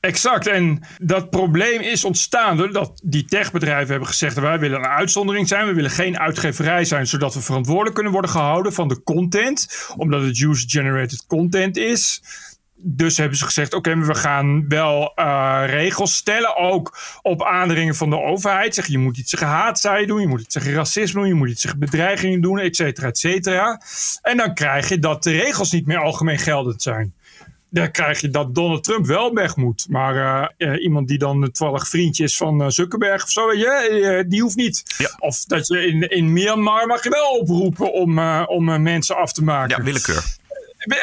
Exact. 0.00 0.46
En 0.46 0.82
dat 0.98 1.30
probleem 1.30 1.80
is 1.80 2.04
ontstaan 2.04 2.56
doordat 2.56 3.00
die 3.04 3.24
techbedrijven 3.24 3.90
hebben 3.90 4.08
gezegd: 4.08 4.38
wij 4.38 4.58
willen 4.58 4.78
een 4.78 4.86
uitzondering 4.86 5.48
zijn. 5.48 5.66
We 5.66 5.74
willen 5.74 5.90
geen 5.90 6.18
uitgeverij 6.18 6.84
zijn, 6.84 7.06
zodat 7.06 7.34
we 7.34 7.40
verantwoordelijk 7.40 7.94
kunnen 7.94 8.12
worden 8.12 8.30
gehouden 8.30 8.72
van 8.72 8.88
de 8.88 9.02
content, 9.02 9.90
omdat 9.96 10.22
het 10.22 10.40
user-generated 10.40 11.26
content 11.26 11.76
is. 11.76 12.22
Dus 12.82 13.16
hebben 13.16 13.38
ze 13.38 13.44
gezegd: 13.44 13.74
oké, 13.74 13.98
we 13.98 14.14
gaan 14.14 14.68
wel 14.68 15.12
uh, 15.16 15.62
regels 15.66 16.16
stellen, 16.16 16.56
ook 16.56 16.98
op 17.22 17.44
aandringen 17.44 17.94
van 17.94 18.10
de 18.10 18.20
overheid. 18.20 18.74
Zeg, 18.74 18.86
je 18.86 18.98
moet 18.98 19.18
iets 19.18 19.30
tegen 19.30 19.46
haatzaaien 19.46 20.06
doen, 20.06 20.20
je 20.20 20.26
moet 20.26 20.40
iets 20.40 20.54
tegen 20.54 20.72
racisme 20.72 21.20
doen, 21.20 21.28
je 21.28 21.34
moet 21.34 21.48
iets 21.48 21.62
tegen 21.62 21.78
bedreigingen 21.78 22.40
doen, 22.40 22.58
et 22.58 22.76
cetera, 22.76 23.06
et 23.06 23.18
cetera. 23.18 23.80
En 24.22 24.36
dan 24.36 24.54
krijg 24.54 24.88
je 24.88 24.98
dat 24.98 25.22
de 25.22 25.30
regels 25.30 25.72
niet 25.72 25.86
meer 25.86 25.98
algemeen 25.98 26.38
geldend 26.38 26.82
zijn 26.82 27.14
dan 27.70 27.90
krijg 27.90 28.20
je 28.20 28.30
dat 28.30 28.54
Donald 28.54 28.84
Trump 28.84 29.06
wel 29.06 29.34
weg 29.34 29.56
moet. 29.56 29.86
Maar 29.88 30.52
uh, 30.58 30.82
iemand 30.82 31.08
die 31.08 31.18
dan 31.18 31.50
toevallig 31.52 31.88
vriendje 31.88 32.24
is 32.24 32.36
van 32.36 32.72
Zuckerberg 32.72 33.22
of 33.22 33.30
zo, 33.30 33.46
weet 33.46 33.58
je, 33.58 34.24
die 34.28 34.42
hoeft 34.42 34.56
niet. 34.56 34.94
Ja. 34.98 35.16
Of 35.18 35.44
dat 35.44 35.66
je 35.66 35.86
in, 35.86 36.08
in 36.08 36.32
Myanmar 36.32 36.86
mag 36.86 37.02
je 37.02 37.10
wel 37.10 37.38
oproepen 37.38 37.92
om, 37.92 38.18
om 38.44 38.82
mensen 38.82 39.16
af 39.16 39.32
te 39.32 39.44
maken. 39.44 39.76
Ja, 39.76 39.82
willekeur. 39.82 40.24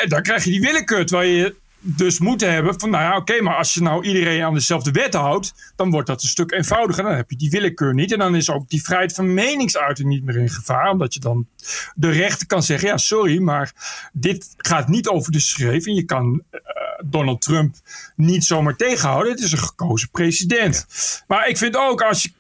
Dan 0.08 0.22
krijg 0.22 0.44
je 0.44 0.50
die 0.50 0.62
willekeur, 0.62 1.06
terwijl 1.06 1.30
je 1.30 1.56
dus 1.96 2.20
moeten 2.20 2.54
hebben 2.54 2.80
van, 2.80 2.90
nou 2.90 3.04
ja, 3.04 3.18
oké, 3.18 3.42
maar 3.42 3.56
als 3.56 3.74
je 3.74 3.82
nou 3.82 4.04
iedereen 4.06 4.44
aan 4.44 4.54
dezelfde 4.54 4.92
wet 4.92 5.14
houdt, 5.14 5.74
dan 5.76 5.92
wordt 5.92 6.08
dat 6.08 6.22
een 6.22 6.28
stuk 6.30 6.52
eenvoudiger. 6.52 7.04
Dan 7.04 7.16
heb 7.16 7.30
je 7.30 7.36
die 7.36 7.50
willekeur 7.50 7.94
niet. 7.94 8.12
En 8.12 8.20
dan 8.20 8.36
is 8.36 8.50
ook 8.50 8.70
die 8.70 8.84
vrijheid 8.84 9.14
van 9.14 9.34
meningsuiting 9.34 10.10
niet 10.10 10.24
meer 10.24 10.38
in 10.38 10.50
gevaar, 10.50 10.92
omdat 10.92 11.14
je 11.14 11.20
dan 11.20 11.48
de 11.96 12.10
rechter 12.10 12.48
kan 12.48 12.64
zeggen, 12.64 12.88
ja, 12.88 12.98
sorry, 12.98 13.42
maar 13.42 13.74
dit 14.14 14.54
gaat 14.58 14.88
niet 14.88 15.08
over 15.08 15.32
de 15.32 15.40
schreef. 15.40 15.86
En 15.86 15.96
je 15.96 16.04
kan 16.04 16.44
uh, 16.52 16.60
Donald 17.06 17.42
Trump 17.42 17.76
niet 18.16 18.46
zomaar 18.46 18.76
tegenhouden. 18.76 19.32
Het 19.32 19.42
is 19.42 19.52
een 19.52 19.58
gekozen 19.58 20.10
president. 20.10 20.86
Maar 21.28 21.48
ik 21.48 21.58
vind 21.58 21.78
ook, 21.78 22.02
als 22.02 22.24
je 22.24 22.32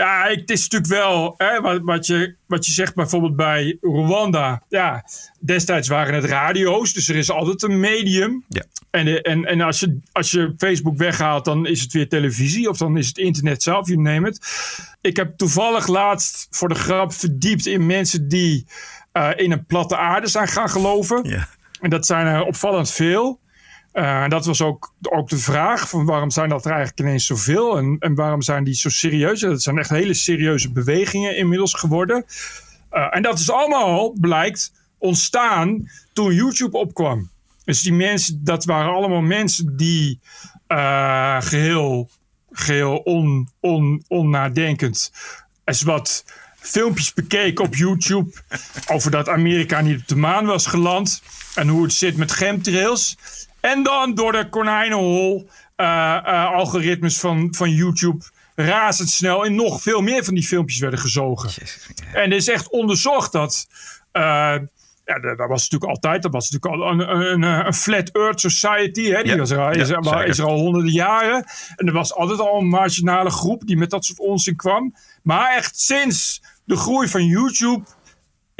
ja, 0.00 0.26
het 0.28 0.50
is 0.50 0.68
natuurlijk 0.68 0.92
wel 1.02 1.34
hè, 1.36 1.60
wat, 1.60 1.80
wat, 1.82 2.06
je, 2.06 2.34
wat 2.46 2.66
je 2.66 2.72
zegt 2.72 2.94
bijvoorbeeld 2.94 3.36
bij 3.36 3.78
Rwanda. 3.80 4.62
Ja, 4.68 5.04
destijds 5.40 5.88
waren 5.88 6.14
het 6.14 6.24
radio's, 6.24 6.92
dus 6.92 7.08
er 7.08 7.16
is 7.16 7.30
altijd 7.30 7.62
een 7.62 7.80
medium. 7.80 8.44
Ja. 8.48 8.64
En, 8.90 9.22
en, 9.22 9.44
en 9.44 9.60
als, 9.60 9.80
je, 9.80 9.98
als 10.12 10.30
je 10.30 10.54
Facebook 10.58 10.96
weghaalt, 10.96 11.44
dan 11.44 11.66
is 11.66 11.80
het 11.80 11.92
weer 11.92 12.08
televisie 12.08 12.68
of 12.68 12.76
dan 12.76 12.96
is 12.96 13.06
het 13.06 13.18
internet 13.18 13.62
zelf, 13.62 13.88
je 13.88 13.98
neemt 13.98 14.26
het. 14.26 14.38
Ik 15.00 15.16
heb 15.16 15.36
toevallig 15.36 15.86
laatst 15.86 16.46
voor 16.50 16.68
de 16.68 16.74
grap 16.74 17.12
verdiept 17.12 17.66
in 17.66 17.86
mensen 17.86 18.28
die 18.28 18.66
uh, 19.12 19.30
in 19.36 19.52
een 19.52 19.66
platte 19.66 19.96
aarde 19.96 20.26
zijn 20.26 20.48
gaan 20.48 20.70
geloven. 20.70 21.28
Ja. 21.28 21.48
En 21.80 21.90
dat 21.90 22.06
zijn 22.06 22.26
er 22.26 22.44
opvallend 22.44 22.90
veel. 22.90 23.40
Uh, 23.92 24.28
dat 24.28 24.46
was 24.46 24.62
ook, 24.62 24.94
ook 25.02 25.28
de 25.28 25.38
vraag 25.38 25.88
van 25.88 26.04
waarom 26.04 26.30
zijn 26.30 26.48
dat 26.48 26.64
er 26.64 26.70
eigenlijk 26.70 27.00
ineens 27.00 27.26
zoveel 27.26 27.78
en, 27.78 27.96
en 27.98 28.14
waarom 28.14 28.42
zijn 28.42 28.64
die 28.64 28.74
zo 28.74 28.88
serieus? 28.88 29.40
Dat 29.40 29.62
zijn 29.62 29.78
echt 29.78 29.90
hele 29.90 30.14
serieuze 30.14 30.72
bewegingen 30.72 31.36
inmiddels 31.36 31.74
geworden. 31.74 32.24
Uh, 32.92 33.16
en 33.16 33.22
dat 33.22 33.38
is 33.38 33.50
allemaal, 33.50 34.12
blijkt, 34.20 34.72
ontstaan 34.98 35.88
toen 36.12 36.34
YouTube 36.34 36.78
opkwam. 36.78 37.30
Dus 37.64 37.82
die 37.82 37.92
mensen, 37.92 38.44
dat 38.44 38.64
waren 38.64 38.92
allemaal 38.92 39.20
mensen 39.20 39.76
die 39.76 40.20
uh, 40.68 41.40
geheel, 41.40 42.10
geheel 42.50 42.96
on, 42.96 43.48
on, 43.60 44.04
onnadenkend 44.08 45.10
eens 45.70 45.82
wat 45.82 46.24
filmpjes 46.60 47.12
bekeken 47.14 47.64
op 47.64 47.74
YouTube 47.74 48.32
over 48.86 49.10
dat 49.10 49.28
Amerika 49.28 49.80
niet 49.80 50.00
op 50.00 50.08
de 50.08 50.16
maan 50.16 50.46
was 50.46 50.66
geland 50.66 51.22
en 51.54 51.68
hoe 51.68 51.82
het 51.82 51.92
zit 51.92 52.16
met 52.16 52.30
chemtrails. 52.30 53.16
En 53.60 53.82
dan 53.82 54.14
door 54.14 54.32
de 54.32 54.48
konijnenhol 54.48 55.48
uh, 55.76 55.86
uh, 56.26 56.52
algoritmes 56.52 57.18
van, 57.18 57.48
van 57.56 57.70
YouTube 57.70 58.24
razendsnel 58.54 59.44
in 59.44 59.54
nog 59.54 59.82
veel 59.82 60.00
meer 60.00 60.24
van 60.24 60.34
die 60.34 60.46
filmpjes 60.46 60.78
werden 60.78 61.00
gezogen. 61.00 61.50
En 62.12 62.30
er 62.30 62.36
is 62.36 62.48
echt 62.48 62.70
onderzocht 62.70 63.32
dat. 63.32 63.66
Uh, 64.12 64.56
ja, 65.04 65.18
dat 65.36 65.48
was 65.48 65.68
natuurlijk 65.68 65.90
altijd. 65.90 66.22
Dat 66.22 66.32
was 66.32 66.50
natuurlijk 66.50 66.82
al 66.82 66.90
een, 66.90 67.20
een, 67.32 67.42
een 67.66 67.74
Flat 67.74 68.08
Earth 68.10 68.40
Society. 68.40 69.10
Hè? 69.10 69.22
Die 69.22 69.32
Ja, 69.32 69.38
was 69.38 69.50
er, 69.50 69.58
al- 69.58 69.70
is, 69.70 69.88
ja, 69.88 70.22
is 70.22 70.38
er 70.38 70.44
al 70.44 70.58
honderden 70.58 70.92
jaren. 70.92 71.44
En 71.76 71.86
er 71.86 71.92
was 71.92 72.14
altijd 72.14 72.40
al 72.40 72.58
een 72.58 72.68
marginale 72.68 73.30
groep 73.30 73.66
die 73.66 73.76
met 73.76 73.90
dat 73.90 74.04
soort 74.04 74.18
onzin 74.18 74.56
kwam. 74.56 74.94
Maar 75.22 75.56
echt 75.56 75.80
sinds 75.80 76.42
de 76.64 76.76
groei 76.76 77.08
van 77.08 77.24
YouTube 77.24 77.82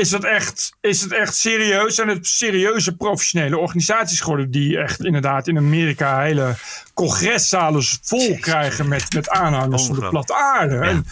is 0.00 0.10
dat 0.10 0.24
echt, 0.24 0.76
is 0.80 1.00
het 1.00 1.12
echt 1.12 1.36
serieus. 1.36 1.94
Zijn 1.94 2.08
het 2.08 2.26
serieuze 2.26 2.96
professionele 2.96 3.58
organisaties 3.58 4.20
geworden. 4.20 4.50
Die 4.50 4.78
echt 4.78 5.04
inderdaad 5.04 5.48
in 5.48 5.56
Amerika 5.56 6.20
hele 6.20 6.54
congreszalen 6.94 7.82
vol 8.02 8.38
krijgen 8.38 8.88
met, 8.88 9.14
met 9.14 9.28
aanhangers 9.28 9.86
van 9.86 9.94
de 9.94 10.08
platte 10.08 10.34
aarde. 10.34 10.78
En 10.78 11.04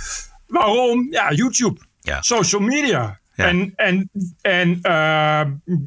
waarom? 0.46 1.06
Ja, 1.10 1.32
YouTube. 1.32 1.80
Ja. 2.00 2.22
Social 2.22 2.60
media. 2.60 3.20
Ja. 3.34 3.46
En, 3.46 3.72
en, 3.76 4.10
en 4.40 4.78
eh, 4.82 5.42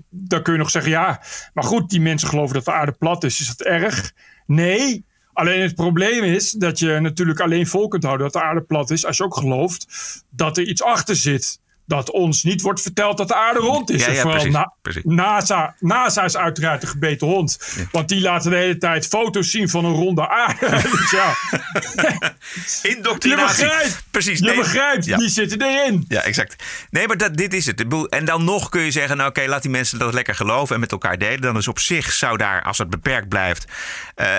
dan 0.10 0.42
kun 0.42 0.54
je 0.54 0.60
nog 0.60 0.70
zeggen, 0.70 0.92
ja, 0.92 1.22
maar 1.54 1.64
goed, 1.64 1.90
die 1.90 2.02
mensen 2.02 2.28
geloven 2.28 2.54
dat 2.54 2.66
de 2.66 2.72
aarde 2.72 2.92
plat 2.92 3.24
is. 3.24 3.40
Is 3.40 3.48
dat 3.48 3.68
erg? 3.68 4.12
Nee. 4.46 5.06
Alleen 5.34 5.62
het 5.62 5.76
probleem 5.76 6.24
is 6.24 6.52
dat 6.52 6.80
je 6.80 7.00
natuurlijk 7.00 7.40
alleen 7.40 7.68
vol 7.68 7.88
kunt 7.88 8.04
houden 8.04 8.26
dat 8.26 8.42
de 8.42 8.48
aarde 8.48 8.62
plat 8.62 8.90
is. 8.90 9.06
Als 9.06 9.18
je 9.18 9.24
ook 9.24 9.36
gelooft 9.36 9.88
dat 10.30 10.58
er 10.58 10.68
iets 10.68 10.84
achter 10.84 11.16
zit. 11.16 11.60
Dat 11.92 12.12
ons 12.12 12.44
niet 12.44 12.62
wordt 12.62 12.82
verteld 12.82 13.18
dat 13.18 13.28
de 13.28 13.36
aarde 13.36 13.60
rond 13.60 13.90
is. 13.90 14.02
Ja, 14.02 14.08
En 14.08 14.14
ja, 14.14 14.22
vooral 14.22 14.40
precies, 14.40 14.54
Na- 14.54 14.74
precies. 14.82 15.04
NASA, 15.06 15.76
NASA 15.80 16.24
is 16.24 16.38
uiteraard 16.38 16.82
de 16.82 16.88
gebeten 16.88 17.28
hond. 17.28 17.60
Want 17.92 18.08
die 18.10 18.22
laten 18.22 18.52
de 18.52 18.58
hele 18.58 18.78
tijd 18.78 19.08
foto's 19.08 19.52
zien 19.52 19.70
van 19.70 19.86
een 19.86 19.94
ronde 19.94 20.30
aarde. 20.30 20.70
dus 20.98 21.12
ja, 21.12 21.36
je 22.82 22.96
Indoctrinatie. 22.96 23.66
begrijpt. 23.66 24.04
Precies. 24.12 24.40
Je 24.40 24.46
nee. 24.46 24.56
begrijpt, 24.56 25.18
die 25.18 25.30
zitten 25.30 25.62
erin. 25.62 26.06
Ja, 26.08 26.22
exact. 26.22 26.64
Nee, 26.90 27.08
maar 27.08 27.18
dat, 27.18 27.38
dit 27.38 27.54
is 27.54 27.66
het. 27.66 28.08
En 28.10 28.26
dan 28.26 28.44
nog 28.44 28.70
kun 28.70 28.82
je 28.82 28.92
zeggen, 28.92 29.18
nou 29.18 29.30
oké, 29.30 29.46
laat 29.46 29.62
die 29.62 29.72
mensen 29.72 30.00
dat 30.00 30.14
lekker 30.14 30.36
geloven 30.36 30.76
en 30.76 30.82
met 30.82 30.92
elkaar 30.92 31.18
delen. 31.18 31.42
Dan 31.42 31.58
is 31.58 31.68
op 31.68 31.80
zich, 31.80 32.12
zou 32.12 32.38
daar, 32.38 32.64
als 32.64 32.78
het 32.78 32.90
beperkt 32.90 33.30
blijft, 33.30 33.66
eh, 34.16 34.38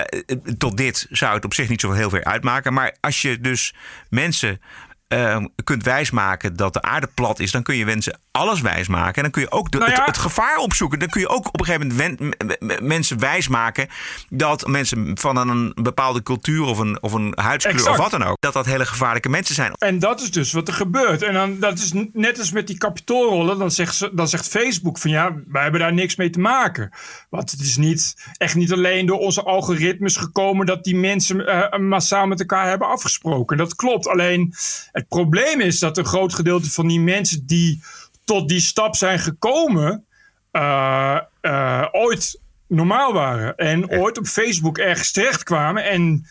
tot 0.57 0.77
dit, 0.77 1.07
zou 1.09 1.35
het 1.35 1.45
op 1.45 1.53
zich 1.53 1.69
niet 1.69 1.81
zo 1.81 1.91
heel 1.91 2.09
veel 2.09 2.23
uitmaken. 2.23 2.73
Maar 2.73 2.95
als 3.01 3.21
je 3.21 3.39
dus 3.39 3.73
mensen 4.09 4.61
eh, 5.07 5.45
kunt 5.63 5.83
wijsmaken 5.83 6.55
dat 6.55 6.73
de 6.73 6.81
aarde 6.81 7.09
plat 7.13 7.39
is, 7.39 7.51
dan 7.51 7.63
kun 7.63 7.75
je 7.75 7.85
mensen 7.85 8.19
alles 8.37 8.61
wijsmaken. 8.61 9.15
En 9.15 9.21
dan 9.21 9.31
kun 9.31 9.41
je 9.41 9.51
ook 9.51 9.71
de, 9.71 9.77
Nou 9.77 9.91
ja. 9.91 9.97
het, 9.97 10.05
het 10.05 10.17
gevaar 10.17 10.57
opzoeken. 10.57 10.99
Dan 10.99 11.07
kun 11.09 11.21
je 11.21 11.27
ook 11.27 11.47
op 11.47 11.59
een 11.59 11.65
gegeven 11.65 11.87
moment 11.87 12.19
wen- 12.59 12.87
mensen 12.87 13.19
wijsmaken 13.19 13.87
dat 14.29 14.67
mensen 14.67 15.17
van 15.19 15.37
een 15.37 15.71
bepaalde 15.81 16.23
cultuur 16.23 16.65
of 16.65 16.77
een, 16.77 17.01
of 17.01 17.13
een 17.13 17.33
huidskleur 17.35 17.75
Exact. 17.77 17.97
of 17.97 18.01
wat 18.03 18.11
dan 18.19 18.23
ook, 18.23 18.37
dat 18.39 18.53
dat 18.53 18.65
hele 18.65 18.85
gevaarlijke 18.85 19.29
mensen 19.29 19.55
zijn. 19.55 19.73
En 19.73 19.99
dat 19.99 20.21
is 20.21 20.31
dus 20.31 20.51
wat 20.51 20.67
er 20.67 20.73
gebeurt. 20.73 21.21
En 21.21 21.33
dan, 21.33 21.59
dat 21.59 21.77
is 21.79 21.91
net 22.13 22.39
als 22.39 22.51
met 22.51 22.67
die 22.67 22.77
kapitoolrollen. 22.77 23.57
Dan 23.57 23.71
zegt, 23.71 23.95
ze, 23.95 24.09
dan 24.13 24.27
zegt 24.27 24.47
Facebook 24.47 24.97
van 24.97 25.11
ja, 25.11 25.35
wij 25.47 25.61
hebben 25.63 25.81
daar 25.81 25.93
niks 25.93 26.15
mee 26.15 26.29
te 26.29 26.39
maken. 26.39 26.91
Want 27.29 27.51
het 27.51 27.59
is 27.59 27.77
niet, 27.77 28.15
echt 28.37 28.55
niet 28.55 28.71
alleen 28.71 29.05
door 29.05 29.19
onze 29.19 29.43
algoritmes 29.43 30.17
gekomen 30.17 30.65
dat 30.65 30.83
die 30.83 30.95
mensen 30.95 31.47
eh, 31.47 31.79
massaal 31.79 32.27
met 32.27 32.39
elkaar 32.39 32.67
hebben 32.69 32.87
afgesproken. 32.87 33.57
Dat 33.57 33.75
klopt. 33.75 34.07
Alleen 34.07 34.53
het 34.91 35.07
probleem 35.07 35.59
is 35.59 35.79
dat 35.79 35.97
een 35.97 36.05
groot 36.05 36.33
gedeelte 36.33 36.71
van 36.71 36.87
die 36.87 36.99
mensen 36.99 37.45
die 37.45 37.83
tot 38.25 38.47
die 38.47 38.59
stap 38.59 38.95
zijn 38.95 39.19
gekomen, 39.19 40.05
eh, 40.51 41.19
eh, 41.41 41.85
ooit 41.91 42.41
normaal 42.67 43.13
waren. 43.13 43.55
En 43.55 43.89
ooit 43.89 44.17
op 44.17 44.25
Facebook 44.25 44.77
ergens 44.77 45.11
terecht 45.11 45.43
kwamen. 45.43 45.83
En 45.83 46.27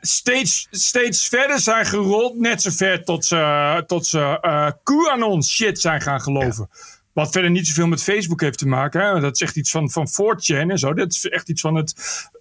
steeds, 0.00 0.66
steeds 0.70 1.28
verder 1.28 1.60
zijn 1.60 1.86
gerold. 1.86 2.38
Net 2.38 2.62
zo 2.62 2.70
ver 2.70 3.04
tot 3.04 3.24
ze, 3.24 3.84
tot 3.86 4.06
ze 4.06 4.38
eh, 4.40 4.70
QAnon 4.82 5.44
shit 5.44 5.80
zijn 5.80 6.00
gaan 6.00 6.20
geloven. 6.20 6.68
Wat 7.12 7.32
verder 7.32 7.50
niet 7.50 7.66
zoveel 7.66 7.86
met 7.86 8.02
Facebook 8.02 8.40
heeft 8.40 8.58
te 8.58 8.68
maken. 8.68 9.00
Hè? 9.00 9.20
Dat 9.20 9.34
is 9.34 9.40
echt 9.40 9.56
iets 9.56 9.70
van, 9.70 9.90
van 9.90 10.08
4chan 10.08 10.70
en 10.70 10.78
zo. 10.78 10.94
Dat 10.94 11.12
is 11.12 11.28
echt 11.28 11.48
iets 11.48 11.60
van 11.60 11.74
het, 11.74 11.94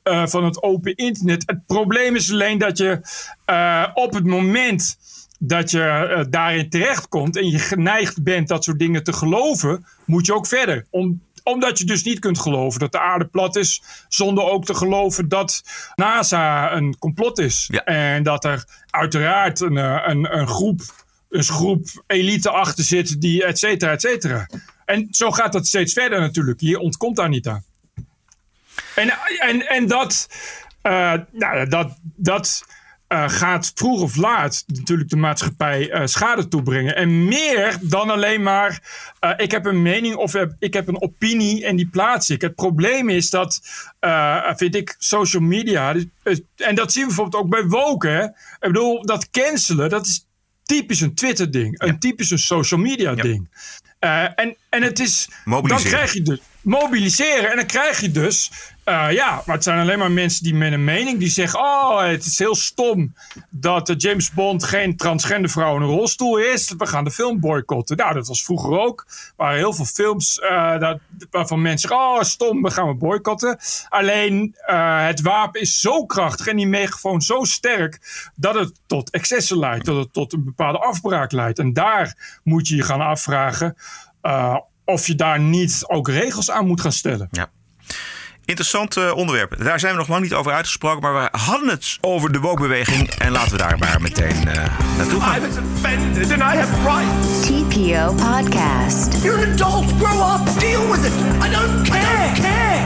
van 0.04 0.44
het 0.44 0.64
open 0.64 0.96
internet. 0.96 1.44
Het 1.46 1.66
probleem 1.66 2.16
is 2.16 2.32
alleen 2.32 2.58
dat 2.58 2.78
je 2.78 3.00
op 3.94 4.14
het 4.14 4.26
moment 4.26 4.98
dat 5.40 5.72
je 5.72 5.84
eh, 5.84 6.26
daarin 6.30 6.70
terechtkomt 6.70 7.38
en 7.38 7.50
je 7.50 7.60
geneigd 7.60 8.24
bent 8.24 8.48
dat 8.48 8.64
soort 8.64 8.80
dingen 8.80 9.04
te 9.04 9.14
geloven, 9.14 9.86
moet 10.06 10.26
je 10.26 10.34
ook 10.34 10.48
verder. 10.48 10.86
Om, 10.90 11.22
omdat 11.44 11.78
je 11.78 11.86
dus 11.86 12.04
niet 12.04 12.20
kunt 12.20 12.40
geloven 12.40 12.80
dat 12.80 12.92
de 12.92 13.00
aarde 13.00 13.26
plat 13.26 13.56
is, 13.56 13.82
zonder 14.08 14.44
ook 14.44 14.66
te 14.66 14.76
geloven 14.76 15.28
dat 15.28 15.64
NASA 15.96 16.74
een 16.74 16.98
complot 16.98 17.40
is. 17.40 17.70
Ja. 17.72 17.84
En 17.84 18.24
dat 18.24 18.44
er 18.44 18.66
uiteraard 18.90 19.60
een, 19.60 19.78
eh, 19.78 20.04
een, 20.06 20.38
een 20.38 20.48
groep, 20.48 20.82
een 21.30 21.44
groep 21.44 22.04
elite 22.08 22.50
achter 22.50 22.84
zit, 22.84 23.22
die 23.22 23.46
et 23.46 23.60
cetera, 23.60 23.92
et 23.92 24.02
cetera. 24.02 24.48
En 24.86 25.08
zo 25.12 25.32
gaat 25.32 25.54
dat 25.54 25.68
steeds 25.68 25.94
verder 25.94 26.20
natuurlijk. 26.20 26.60
Je 26.62 26.80
ontkomt 26.80 27.16
daar 27.16 27.30
niet 27.30 27.48
aan. 27.48 27.64
En, 28.96 29.10
en, 29.40 29.68
en 29.68 29.88
dat, 29.88 30.30
eh, 30.82 31.14
nou, 31.32 31.68
dat, 31.68 31.98
dat 32.02 32.66
eh, 33.08 33.30
gaat 33.30 33.72
vroeg 33.76 34.02
of 34.02 34.16
laat 34.16 34.64
natuurlijk 34.68 35.10
de 35.10 35.16
maatschappij 35.16 35.90
eh, 35.92 36.06
schade 36.06 36.48
toebrengen. 36.48 36.96
En 36.96 37.26
meer 37.26 37.78
dan 37.82 38.10
alleen 38.10 38.44
maar 38.44 38.82
eh, 39.20 39.32
ik 39.38 39.52
heb 39.52 39.66
een 39.66 39.82
mening 39.82 40.16
of 40.16 40.34
heb- 40.34 40.56
ik 40.60 40.74
heb 40.74 40.88
een 40.88 41.02
opinie 41.02 41.66
en 41.66 41.76
die 41.76 41.88
plaats 41.90 42.30
ik. 42.30 42.42
Het 42.42 42.56
probleem 42.56 43.10
is 43.10 43.30
dat, 43.30 43.62
vind 44.56 44.76
ik, 44.76 44.96
social 44.98 45.42
media, 45.44 45.94
dus, 45.94 46.06
en 46.56 46.76
dat 46.76 46.92
zien 46.92 47.02
we 47.02 47.08
bijvoorbeeld 47.08 47.44
ook 47.44 47.50
bij 47.50 47.64
woken. 47.64 48.24
Ik 48.26 48.36
bedoel, 48.60 49.06
dat 49.06 49.30
cancelen, 49.30 49.90
dat 49.90 50.06
is 50.06 50.26
typisch 50.64 51.02
een 51.02 51.16
Twitter-ding. 51.16 51.82
Een 51.82 52.00
typisch 52.00 52.32
een 52.32 52.40
social 52.40 52.80
media-ding. 52.80 53.50
Eh, 54.00 54.24
en, 54.36 54.56
en 54.70 54.84
het 54.84 55.00
is. 55.00 55.30
Dan 55.46 55.78
krijg 55.92 56.14
je 56.14 56.22
dus. 56.22 56.40
Mobiliseren. 56.62 57.50
En 57.50 57.56
dan 57.56 57.66
krijg 57.66 58.00
je 58.02 58.12
dus. 58.12 58.52
Eh, 58.86 59.12
ja, 59.12 59.42
maar 59.46 59.56
het 59.56 59.64
zijn 59.64 59.80
alleen 59.80 60.00
maar 60.00 60.12
mensen 60.12 60.44
die 60.44 60.54
met 60.56 60.72
een 60.72 60.84
mening. 60.84 61.20
die 61.20 61.30
zeggen. 61.30 61.60
Oh, 61.60 62.02
het 62.02 62.26
is 62.26 62.40
heel 62.40 62.56
stom. 62.56 63.14
dat 63.50 63.90
eh, 63.90 63.96
James 63.98 64.32
Bond 64.32 64.64
geen 64.64 64.98
transgender 64.98 65.50
vrouw 65.50 65.76
in 65.76 65.82
een 65.82 65.88
rolstoel 65.88 66.38
is. 66.38 66.74
We 66.78 66.86
gaan 66.86 67.04
de 67.04 67.12
film 67.12 67.40
boycotten. 67.40 67.98
Nou, 67.98 68.14
dat 68.14 68.28
was 68.28 68.44
vroeger 68.44 68.80
ook. 68.80 69.06
Er 69.08 69.34
waren 69.36 69.58
heel 69.58 69.74
veel 69.74 69.86
films. 69.86 70.40
eh, 70.40 70.80
dat, 70.80 71.00
waarvan 71.32 71.62
mensen 71.62 71.90
zeggen. 71.90 72.08
Oh, 72.08 72.22
stom, 72.22 72.62
we 72.62 72.72
gaan 72.72 72.88
we 72.88 72.94
boycotten. 72.94 73.58
Alleen 73.90 74.56
het 75.06 75.22
wapen 75.22 75.62
is 75.62 75.80
zo 75.80 76.06
krachtig. 76.06 76.48
en 76.48 76.56
die 76.58 76.68
megafoon 76.68 77.22
zo 77.22 77.44
sterk. 77.44 78.00
dat 78.36 78.56
het 78.56 78.80
tot 78.88 79.10
excessen 79.10 79.60
leidt. 79.60 79.86
Dat 79.86 79.98
het 79.98 80.14
tot 80.14 80.34
een 80.34 80.44
bepaalde 80.44 80.80
afbraak 80.80 81.32
leidt. 81.32 81.60
En 81.60 81.74
daar 81.74 82.40
moet 82.44 82.68
je 82.68 82.76
je 82.76 82.84
gaan 82.84 83.02
afvragen. 83.02 83.76
of 84.86 85.08
je 85.08 85.16
daar 85.16 85.40
niet 85.40 85.84
ook 85.88 86.08
regels 86.08 86.52
aan 86.52 86.68
moet 86.68 86.82
gaan 86.82 86.92
stellen. 86.92 87.28
Ja. 87.32 87.50
Interessant 88.46 88.98
eh, 88.98 89.12
onderwerp. 89.16 89.64
Daar 89.64 89.80
zijn 89.80 89.92
we 89.92 89.98
nog 89.98 90.08
lang 90.08 90.22
niet 90.22 90.34
over 90.34 90.52
uitgesproken, 90.52 91.02
maar 91.02 91.14
we 91.32 91.38
hadden 91.38 91.70
het 91.70 91.98
over 92.02 92.32
de 92.32 92.40
wookbeweging. 92.40 93.10
En 93.10 93.32
laten 93.32 93.52
we 93.52 93.58
daar 93.58 93.78
maar 93.78 94.02
meteen 94.02 94.48
eh, 94.48 94.64
naartoe 94.98 95.22
gaan. 95.22 95.42
offended 95.76 96.32
and 96.32 96.42
I 96.42 96.58
have 96.58 96.82
rights. 96.82 97.42
TPO 97.42 98.14
Podcast. 98.14 99.24
You're 99.24 99.46
an 99.46 99.52
adult. 99.52 99.92
Grow 100.02 100.36
up. 100.36 100.60
Deal 100.60 100.92
with 100.92 101.06
it. 101.06 101.14
I 101.46 101.50
don't 101.52 101.90
care. 101.90 102.32
care. 102.42 102.84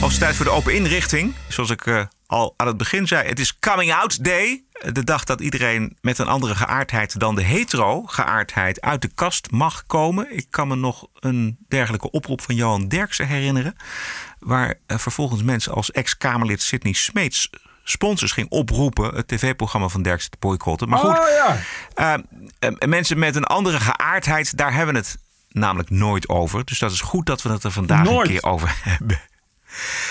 Hoogste 0.00 0.20
tijd 0.20 0.36
voor 0.36 0.44
de 0.44 0.50
open 0.50 0.74
inrichting. 0.74 1.34
Zoals 1.48 1.70
ik 1.70 1.86
eh, 1.86 2.00
al 2.32 2.54
aan 2.56 2.66
het 2.66 2.76
begin 2.76 3.06
zei, 3.06 3.28
het 3.28 3.38
is 3.38 3.58
Coming 3.58 3.92
Out 3.92 4.24
Day. 4.24 4.64
De 4.92 5.04
dag 5.04 5.24
dat 5.24 5.40
iedereen 5.40 5.96
met 6.00 6.18
een 6.18 6.26
andere 6.26 6.54
geaardheid 6.54 7.18
dan 7.20 7.34
de 7.34 7.42
hetero-geaardheid 7.42 8.80
uit 8.80 9.02
de 9.02 9.10
kast 9.14 9.50
mag 9.50 9.86
komen. 9.86 10.36
Ik 10.36 10.46
kan 10.50 10.68
me 10.68 10.74
nog 10.76 11.06
een 11.20 11.56
dergelijke 11.68 12.10
oproep 12.10 12.40
van 12.42 12.54
Johan 12.54 12.88
Derksen 12.88 13.26
herinneren. 13.26 13.76
Waar 14.38 14.74
eh, 14.86 14.98
vervolgens 14.98 15.42
mensen 15.42 15.72
als 15.74 15.90
ex-Kamerlid 15.90 16.62
Sidney 16.62 16.92
Smeets 16.92 17.50
sponsors 17.84 18.32
ging 18.32 18.48
oproepen 18.50 19.14
het 19.14 19.28
tv-programma 19.28 19.88
van 19.88 20.02
Derksen 20.02 20.30
te 20.30 20.36
boycotten. 20.40 20.88
Maar 20.88 20.98
goed, 20.98 21.18
Oh 21.18 21.28
ja. 21.28 21.56
eh, 21.94 22.14
eh, 22.58 22.88
mensen 22.88 23.18
met 23.18 23.36
een 23.36 23.44
andere 23.44 23.80
geaardheid, 23.80 24.56
daar 24.56 24.72
hebben 24.74 24.94
we 24.94 25.00
het 25.00 25.16
namelijk 25.48 25.90
nooit 25.90 26.28
over. 26.28 26.64
Dus 26.64 26.78
dat 26.78 26.90
is 26.92 27.00
goed 27.00 27.26
dat 27.26 27.42
we 27.42 27.48
het 27.50 27.64
er 27.64 27.70
vandaag 27.72 28.04
Nooit. 28.04 28.26
een 28.28 28.32
keer 28.32 28.50
over 28.50 28.74
hebben. 28.90 29.20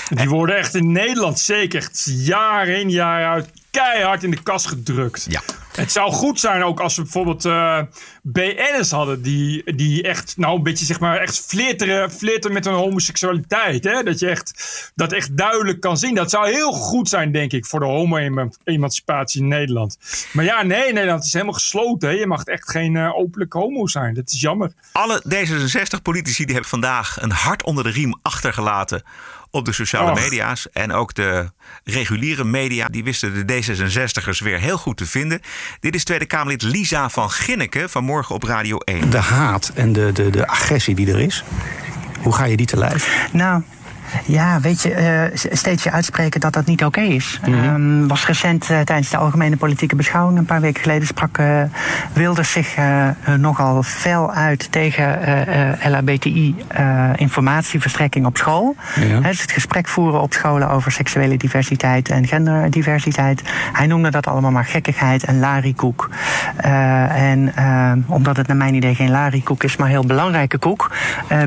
Die 0.10 0.30
worden 0.30 0.56
echt 0.56 0.76
in 0.76 0.92
Nederland 0.92 1.40
zeker 1.40 1.90
jaar 2.04 2.68
in 2.68 2.90
jaar 2.90 3.30
uit 3.30 3.50
keihard 3.72 4.24
in 4.24 4.32
de 4.32 4.44
kast 4.44 4.68
gedrukt. 4.68 5.26
Ja. 5.30 5.42
Het 5.72 5.92
zou 5.92 6.12
goed 6.12 6.40
zijn 6.40 6.64
ook 6.64 6.80
als 6.80 6.96
we 6.96 7.02
bijvoorbeeld 7.02 7.46
eh 7.46 7.82
BN'ers 8.24 8.92
hadden 8.92 9.22
die, 9.22 9.76
die 9.76 10.04
echt, 10.04 10.38
nou 10.38 10.58
een 10.58 10.64
beetje 10.64 10.86
zeg 10.86 11.00
maar, 11.00 11.18
echt 11.18 11.40
flirteren, 11.40 12.12
flirten 12.12 12.54
met 12.54 12.66
hun 12.66 12.74
homoseksualiteit. 12.74 13.84
Hè? 13.84 14.04
Dat 14.04 14.20
je 14.20 14.30
echt, 14.30 14.92
dat 14.96 15.12
echt 15.12 15.38
duidelijk 15.38 15.80
kan 15.80 15.98
zien. 15.98 16.16
Dat 16.16 16.30
zou 16.30 16.52
heel 16.52 16.72
goed 16.72 17.10
zijn, 17.10 17.32
denk 17.32 17.52
ik, 17.52 17.66
voor 17.66 17.80
de 17.80 17.86
homo-emancipatie 17.86 19.42
in 19.42 19.48
Nederland. 19.48 19.98
Maar 20.34 20.46
ja, 20.46 20.64
nee, 20.64 20.94
Nederland 20.94 21.26
is 21.26 21.34
helemaal 21.34 21.54
gesloten. 21.54 22.10
Hè? 22.10 22.16
Je 22.16 22.28
mag 22.28 22.44
echt 22.44 22.70
geen 22.70 22.96
eh, 22.96 23.18
openlijk 23.18 23.54
homo 23.54 23.88
zijn. 23.88 24.14
Dat 24.14 24.32
is 24.32 24.42
jammer. 24.42 24.74
Alle 24.92 25.24
D66-politici 25.28 26.44
die 26.46 26.54
hebben 26.54 26.70
vandaag 26.70 27.22
een 27.22 27.32
hart 27.32 27.64
onder 27.64 27.84
de 27.84 27.90
riem 27.90 28.20
achtergelaten 28.22 29.04
op 29.52 29.66
de 29.66 29.72
sociale 29.72 30.12
Och. 30.12 30.20
media's. 30.20 30.70
En 30.70 30.92
ook 30.92 31.14
de 31.14 31.50
reguliere 31.84 32.44
media, 32.44 32.88
die 32.88 33.04
wisten 33.04 33.34
de 33.34 33.61
D66'ers 33.66 34.44
weer 34.44 34.60
heel 34.60 34.78
goed 34.78 34.98
te 34.98 35.06
vinden. 35.06 35.42
Dit 35.80 35.96
is 35.96 36.04
Tweede 36.04 36.26
Kamerlid 36.26 36.62
Lisa 36.62 37.10
van 37.10 37.30
Ginneken 37.30 37.90
vanmorgen 37.90 38.36
op 38.36 38.44
Radio 38.44 38.78
1. 38.78 39.10
de 39.10 39.18
haat 39.18 39.72
en 39.76 39.94
de, 39.94 40.12
de, 40.14 40.30
de 40.30 40.48
agressie 40.48 40.96
die 40.96 41.12
er 41.12 41.20
is. 41.20 41.44
Hoe 42.22 42.34
ga 42.34 42.46
je 42.46 42.58
die 42.58 42.66
te 42.66 42.78
lijf? 42.78 43.28
Nou, 43.32 43.62
ja, 44.26 44.60
weet 44.60 44.82
je, 44.82 45.30
s- 45.34 45.46
steeds 45.52 45.84
je 45.84 45.92
uitspreken 45.92 46.40
dat 46.40 46.54
dat 46.54 46.66
niet 46.66 46.84
oké 46.86 47.02
is. 47.02 47.40
Ehm, 47.44 48.08
was 48.08 48.26
recent 48.26 48.70
eh, 48.70 48.80
tijdens 48.80 49.10
de 49.10 49.18
algemene 49.18 49.58
politieke 49.58 49.96
beschouwing, 49.96 50.38
een 50.38 50.46
paar 50.46 50.62
weken 50.62 50.82
geleden, 50.82 51.08
sprak 51.08 51.38
eh, 51.38 51.62
Wilders 52.14 52.52
zich 52.52 52.76
nogal 53.38 53.84
fel 53.84 54.34
uit 54.34 54.72
tegen 54.72 55.20
LHBTI-informatieverstrekking 55.84 58.26
op 58.26 58.38
school. 58.38 58.76
Ja. 59.00 59.20
Dus 59.20 59.42
het 59.42 59.52
gesprek 59.52 59.88
voeren 59.88 60.22
op 60.22 60.34
scholen 60.34 60.70
over 60.70 60.92
seksuele 60.92 61.38
diversiteit 61.38 62.10
en 62.10 62.28
genderdiversiteit. 62.28 63.42
Hij 63.74 63.88
noemde 63.88 64.12
dat 64.12 64.28
allemaal 64.28 64.52
maar 64.52 64.66
gekkigheid 64.66 65.24
en 65.24 65.40
larikoek. 65.40 66.10
En 67.08 67.54
omdat 68.08 68.38
het 68.38 68.48
naar 68.48 68.58
mijn 68.58 68.74
idee 68.74 68.96
geen 68.96 69.12
larikoek 69.12 69.64
is, 69.64 69.76
maar 69.78 69.88
heel 69.90 70.06
belangrijke 70.06 70.58
koek, 70.58 70.92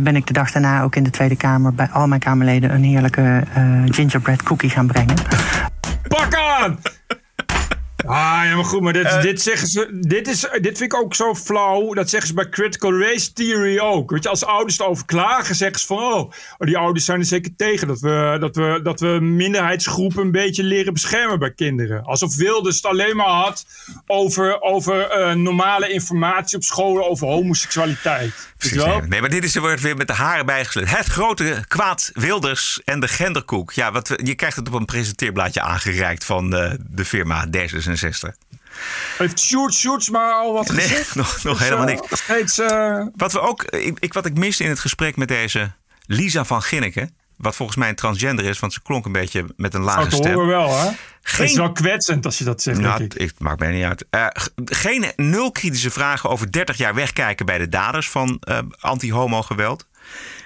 ben 0.02 0.16
ik 0.16 0.26
de 0.26 0.32
dag 0.32 0.50
daarna 0.50 0.82
ook 0.82 0.96
in 0.96 1.02
de 1.02 1.10
Tweede 1.10 1.36
Kamer 1.36 1.74
bij 1.74 1.88
al 1.92 2.06
mijn 2.08 2.20
Kamerleden 2.20 2.52
een 2.62 2.84
heerlijke 2.84 3.42
eh, 3.54 3.82
gingerbread 3.84 4.42
cookie 4.42 4.70
gaan 4.70 4.86
brengen. 4.86 5.14
Pak 6.08 6.34
aan! 6.34 6.78
Ah, 8.06 8.40
ja, 8.44 8.54
maar 8.54 8.64
goed, 8.64 8.80
maar 8.80 8.92
dit, 8.92 9.22
dit 9.22 9.42
zeggen 9.42 9.68
ze. 9.68 9.98
Dit, 10.00 10.28
is, 10.28 10.40
dit 10.40 10.78
vind 10.78 10.92
ik 10.92 10.94
ook 10.94 11.14
zo 11.14 11.34
flauw. 11.34 11.94
Dat 11.94 12.10
zeggen 12.10 12.28
ze 12.28 12.34
bij 12.34 12.48
critical 12.48 12.98
race 12.98 13.32
theory 13.32 13.78
ook. 13.78 14.10
Weet 14.10 14.22
je, 14.22 14.28
als 14.28 14.44
ouders 14.44 14.78
erover 14.78 15.04
klagen, 15.04 15.54
zeggen 15.54 15.80
ze 15.80 15.86
van. 15.86 15.98
Oh, 15.98 16.18
oh, 16.18 16.30
die 16.58 16.78
ouders 16.78 17.04
zijn 17.04 17.18
er 17.18 17.26
zeker 17.26 17.56
tegen. 17.56 17.88
Dat 17.88 18.00
we, 18.00 18.36
dat, 18.40 18.56
we, 18.56 18.80
dat 18.82 19.00
we 19.00 19.18
minderheidsgroepen 19.20 20.22
een 20.22 20.30
beetje 20.30 20.62
leren 20.62 20.92
beschermen 20.92 21.38
bij 21.38 21.54
kinderen. 21.54 22.04
Alsof 22.04 22.36
Wilders 22.36 22.76
het 22.76 22.86
alleen 22.86 23.16
maar 23.16 23.26
had 23.26 23.66
over, 24.06 24.60
over 24.60 25.10
eh, 25.10 25.34
normale 25.34 25.88
informatie 25.88 26.56
op 26.56 26.62
scholen 26.62 27.08
over 27.08 27.26
homoseksualiteit. 27.26 28.32
Weet 28.58 28.72
je 28.72 28.78
wel? 28.78 29.00
Nee, 29.00 29.20
maar 29.20 29.30
dit 29.30 29.44
is 29.44 29.54
er 29.54 29.60
wordt 29.60 29.80
weer 29.80 29.96
met 29.96 30.06
de 30.06 30.12
haren 30.12 30.46
bijgesleept. 30.46 30.96
Het 30.96 31.06
grote 31.06 31.64
kwaad 31.68 32.10
Wilders 32.14 32.80
en 32.84 33.00
de 33.00 33.08
genderkoek. 33.08 33.72
Ja, 33.72 33.92
wat 33.92 34.12
je 34.16 34.34
krijgt 34.34 34.56
het 34.56 34.68
op 34.68 34.74
een 34.74 34.84
presenteerblaadje 34.84 35.60
aangereikt 35.60 36.24
van 36.24 36.54
eh, 36.54 36.72
de 36.90 37.04
firma 37.04 37.46
D66. 37.46 37.93
Heeft 39.18 39.40
Sjoerd 39.40 39.74
Sjoerds 39.74 40.10
maar 40.10 40.32
al 40.32 40.52
wat 40.52 40.68
Nee, 40.72 40.80
gezegd? 40.88 41.14
nog, 41.24 41.42
nog 41.42 41.58
Dus, 41.58 41.66
helemaal 41.68 41.88
eh, 41.88 41.94
niks. 41.94 42.22
steeds, 42.22 42.58
eh, 42.58 43.02
Wat, 43.16 43.32
we 43.32 43.40
ook, 43.40 43.62
ik, 43.62 43.98
ik- 44.00 44.12
wat 44.12 44.26
ik 44.26 44.38
miste 44.38 44.64
in 44.64 44.70
het 44.70 44.78
gesprek 44.78 45.16
met 45.16 45.28
deze 45.28 45.72
Lisa 46.06 46.44
van 46.44 46.62
Ginneken... 46.62 47.14
wat 47.36 47.56
volgens 47.56 47.78
mij 47.78 47.88
een 47.88 47.94
transgender 47.94 48.44
is, 48.44 48.58
want 48.58 48.72
ze 48.72 48.82
klonk 48.82 49.06
een 49.06 49.12
beetje 49.12 49.44
met 49.56 49.74
een 49.74 49.82
lage 49.82 50.08
te 50.08 50.16
stem. 50.16 50.32
horen 50.32 50.48
wel, 50.48 50.78
hè? 50.78 50.90
Geen- 51.22 51.40
Het 51.42 51.50
is 51.50 51.56
wel 51.56 51.72
kwetsend 51.72 52.24
als 52.24 52.38
je 52.38 52.44
dat 52.44 52.62
zegt, 52.62 52.78
Nou, 52.78 52.98
denk 52.98 53.14
ik. 53.14 53.20
het 53.30 53.38
maakt 53.38 53.58
mij 53.60 53.70
niet 53.72 53.84
uit. 53.84 54.04
Eh, 54.10 54.26
geen 54.64 55.12
nul 55.16 55.50
kritische 55.52 55.90
vragen 55.90 56.30
over 56.30 56.52
30 56.52 56.76
jaar 56.76 56.94
wegkijken 56.94 57.46
bij 57.46 57.58
de 57.58 57.68
daders 57.68 58.08
van 58.10 58.42
anti-homo 58.80 59.42
geweld. 59.42 59.86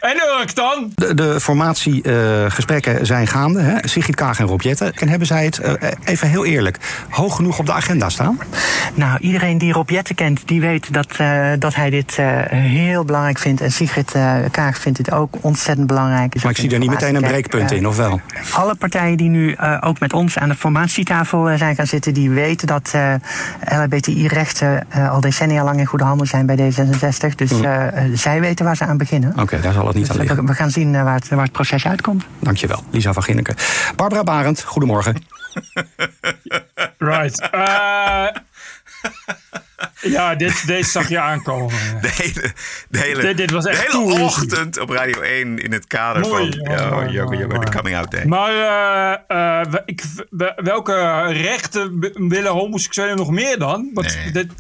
En 0.00 0.16
Urk 0.40 0.54
dan? 0.54 0.92
De, 0.94 1.14
de 1.14 1.40
formatiegesprekken 1.40 3.06
zijn 3.06 3.26
gaande. 3.26 3.60
Hè? 3.60 3.88
Sigrid 3.88 4.14
Kaag 4.14 4.38
en 4.38 4.46
Rob 4.46 4.60
Jetten. 4.60 4.92
En 4.94 5.08
hebben 5.08 5.26
zij 5.26 5.44
het, 5.44 5.58
eh, 5.58 5.72
even 6.04 6.28
heel 6.28 6.44
eerlijk, 6.44 6.78
hoog 7.08 7.36
genoeg 7.36 7.58
op 7.58 7.66
de 7.66 7.72
agenda 7.72 8.08
staan? 8.08 8.38
Nou, 8.94 9.18
iedereen 9.18 9.58
die 9.58 9.72
Rob 9.72 9.90
Jetten 9.90 10.14
kent, 10.14 10.42
die 10.44 10.60
weet 10.60 10.92
dat, 10.92 11.06
eh, 11.16 11.46
dat 11.58 11.74
hij 11.74 11.90
dit 11.90 12.16
eh, 12.18 12.26
heel 12.50 13.04
belangrijk 13.04 13.38
vindt. 13.38 13.60
En 13.60 13.72
Sigrid 13.72 14.12
eh, 14.14 14.34
Kaag 14.50 14.78
vindt 14.78 14.98
dit 14.98 15.12
ook 15.12 15.34
ontzettend 15.40 15.86
belangrijk. 15.86 16.34
Is 16.34 16.42
Maar 16.42 16.52
ik 16.52 16.58
zie 16.58 16.70
er 16.70 16.78
niet 16.78 16.90
meteen 16.90 17.14
een 17.14 17.22
breekpunt 17.22 17.70
eh, 17.70 17.76
in, 17.76 17.86
of 17.88 17.96
wel? 17.96 18.20
Alle 18.52 18.74
partijen 18.74 19.16
die 19.16 19.28
nu 19.28 19.52
eh, 19.52 19.76
ook 19.80 20.00
met 20.00 20.12
ons 20.12 20.38
aan 20.38 20.48
de 20.48 20.54
formatietafel 20.54 21.48
eh, 21.50 21.58
zijn 21.58 21.74
gaan 21.74 21.86
zitten, 21.86 22.14
die 22.14 22.30
weten 22.30 22.66
dat 22.66 22.90
eh, 22.92 23.14
LHBTI-rechten 23.68 24.84
eh, 24.88 25.10
al 25.10 25.20
decennia 25.20 25.64
lang 25.64 25.78
in 25.78 25.86
goede 25.86 26.04
handen 26.04 26.26
zijn 26.26 26.46
bij 26.46 26.56
D66. 26.56 27.34
Dus 27.36 27.60
eh, 27.60 27.86
eh, 27.86 28.04
zij 28.14 28.40
weten 28.40 28.64
waar 28.64 28.76
ze 28.76 28.84
aan 28.84 28.96
beginnen. 28.96 29.32
Oké, 29.38 29.60
daar 29.60 29.72
zal 29.72 29.87
het 29.88 29.96
niet 29.96 30.10
aan 30.10 30.16
Dus 30.16 30.26
liggen. 30.26 30.46
we, 30.46 30.54
gaan 30.54 30.70
zien 30.70 30.94
eh, 30.94 31.02
waar, 31.02 31.14
het, 31.14 31.28
waar 31.28 31.42
het 31.42 31.52
proces 31.52 31.86
uitkomt. 31.86 32.24
Dankjewel, 32.38 32.84
Lisa 32.90 33.12
van 33.12 33.22
Ginneken. 33.22 33.54
Barbara 33.96 34.22
Barend, 34.22 34.62
goedemorgen. 34.62 35.14
Right. 36.98 37.40
Eh, 37.50 38.26
ja, 40.00 40.34
dit, 40.34 40.66
deze 40.66 40.90
zag 40.90 41.08
je 41.08 41.20
aankomen. 41.20 41.74
De 42.00 42.10
hele, 42.16 42.52
de 42.88 42.98
hele, 42.98 43.22
Dit- 43.22 43.36
dit 43.36 43.50
was 43.50 43.64
echt 43.64 43.92
de 43.92 43.98
hele 43.98 44.20
ochtend 44.22 44.78
op 44.78 44.90
Radio 44.90 45.20
1 45.20 45.58
in 45.58 45.72
het 45.72 45.86
kader 45.86 46.22
Mooi, 46.22 46.52
van 46.64 46.72
ja, 46.74 47.06
jongen, 47.10 47.60
de 47.60 47.70
coming 47.70 47.96
out 47.96 48.10
day. 48.10 48.24
Maar 48.24 48.50
eh, 49.28 49.60
eh, 49.60 49.72
ik, 49.84 50.02
we- 50.30 50.52
welke 50.56 51.22
rechten 51.26 51.98
willen 52.28 52.52
homoseksuelen 52.52 53.16
nog 53.16 53.30
meer 53.30 53.58
dan? 53.58 53.90
Want 53.94 54.16
Nee. 54.16 54.32
dit, 54.32 54.52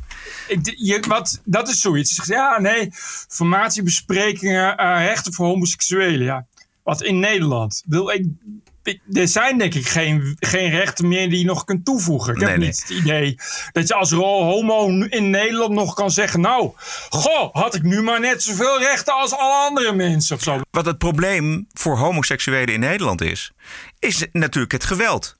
ik, 0.48 0.72
je, 0.76 1.04
wat, 1.08 1.40
dat 1.44 1.68
is 1.68 1.80
zoiets. 1.80 2.20
Ja, 2.26 2.60
nee, 2.60 2.88
formatiebesprekingen, 3.28 4.76
eh 4.76 5.04
rechten 5.06 5.32
voor 5.32 5.46
homoseksuelen. 5.46 6.26
Ja. 6.26 6.46
Wat 6.82 7.02
in 7.02 7.18
Nederland. 7.18 7.82
Wil 7.86 8.10
ik, 8.10 8.26
er 9.12 9.28
zijn 9.28 9.58
denk 9.58 9.74
ik 9.74 9.88
geen, 9.88 10.36
geen 10.40 10.70
rechten 10.70 11.08
meer 11.08 11.30
die 11.30 11.38
je 11.38 11.44
nog 11.44 11.64
kunt 11.64 11.84
toevoegen. 11.84 12.34
Ik 12.34 12.40
heb 12.40 12.48
Nee, 12.48 12.58
nee. 12.58 12.66
niet 12.66 12.80
het 12.80 12.90
idee 12.90 13.38
dat 13.72 13.88
je 13.88 13.94
als 13.94 14.10
homo 14.10 14.88
in 14.88 15.30
Nederland 15.30 15.72
nog 15.72 15.94
kan 15.94 16.10
zeggen... 16.10 16.40
nou, 16.40 16.72
goh, 17.08 17.54
had 17.54 17.74
ik 17.74 17.82
nu 17.82 18.02
maar 18.02 18.20
net 18.20 18.42
zoveel 18.42 18.78
rechten 18.78 19.14
als 19.14 19.32
alle 19.32 19.66
andere 19.68 19.92
mensen 19.92 20.36
of 20.36 20.42
zo. 20.42 20.60
Wat 20.70 20.86
het 20.86 20.98
probleem 20.98 21.66
voor 21.72 21.96
homoseksuelen 21.98 22.74
in 22.74 22.80
Nederland 22.80 23.20
is, 23.20 23.52
is 23.98 24.26
natuurlijk 24.32 24.72
het 24.72 24.84
geweld. 24.84 25.37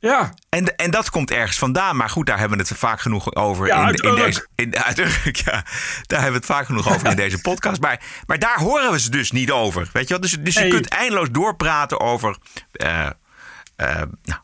Ja. 0.00 0.34
En, 0.48 0.76
en 0.76 0.90
dat 0.90 1.10
komt 1.10 1.30
ergens 1.30 1.58
vandaan. 1.58 1.96
Maar 1.96 2.10
goed, 2.10 2.26
daar 2.26 2.38
hebben 2.38 2.58
we 2.58 2.64
het 2.68 2.78
vaak 2.78 3.00
genoeg 3.00 3.34
over. 3.34 3.66
Ja, 3.66 3.88
in, 3.88 3.94
in 3.94 4.14
deze, 4.14 4.46
in, 4.54 4.70
ja. 5.44 5.64
Daar 6.06 6.20
hebben 6.20 6.30
we 6.30 6.36
het 6.36 6.46
vaak 6.46 6.66
genoeg 6.66 6.94
over 6.94 7.10
in 7.10 7.16
deze 7.24 7.40
podcast. 7.40 7.80
Maar, 7.80 8.00
maar 8.26 8.38
daar 8.38 8.58
horen 8.58 8.90
we 8.92 9.00
ze 9.00 9.10
dus 9.10 9.30
niet 9.30 9.50
over. 9.50 9.88
Weet 9.92 10.02
je 10.02 10.08
wel? 10.08 10.20
Dus, 10.20 10.36
dus 10.40 10.54
je 10.54 10.68
kunt 10.68 10.88
eindeloos 10.88 11.30
doorpraten 11.30 12.00
over. 12.00 12.36
eh, 12.72 13.06
eh, 13.76 14.02
nou, 14.22 14.40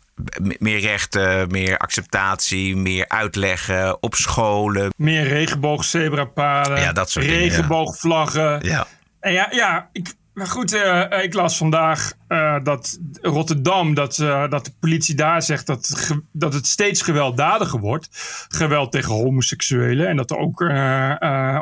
meer 0.58 0.80
rechten, 0.80 1.48
meer 1.50 1.76
acceptatie, 1.78 2.76
meer 2.76 3.08
uitleggen 3.08 4.02
op 4.02 4.14
scholen. 4.14 4.92
Meer 4.96 5.22
regenboogzebrapaden. 5.28 6.80
Ja, 6.80 6.92
dat 6.92 7.10
soort 7.10 7.24
dingen. 7.24 7.40
Regenboogvlaggen. 7.40 8.58
Ja. 8.62 8.86
En 9.20 9.32
ja, 9.32 9.46
ja 9.50 9.88
ik, 9.92 10.14
maar 10.36 10.46
goed, 10.46 10.72
eh, 10.72 11.22
ik 11.22 11.34
las 11.34 11.56
vandaag 11.56 12.12
eh, 12.28 12.56
dat 12.62 12.98
Rotterdam, 13.22 13.94
dat, 13.94 14.18
eh, 14.18 14.48
dat 14.48 14.64
de 14.64 14.72
politie 14.80 15.14
daar 15.14 15.42
zegt 15.42 15.66
dat, 15.66 16.10
dat 16.32 16.52
het 16.52 16.66
steeds 16.66 17.02
gewelddadiger 17.02 17.80
wordt. 17.80 18.08
Geweld 18.48 18.92
tegen 18.92 19.14
homoseksuelen. 19.14 20.08
En 20.08 20.16
dat 20.16 20.30
er 20.30 20.36
ook 20.36 20.60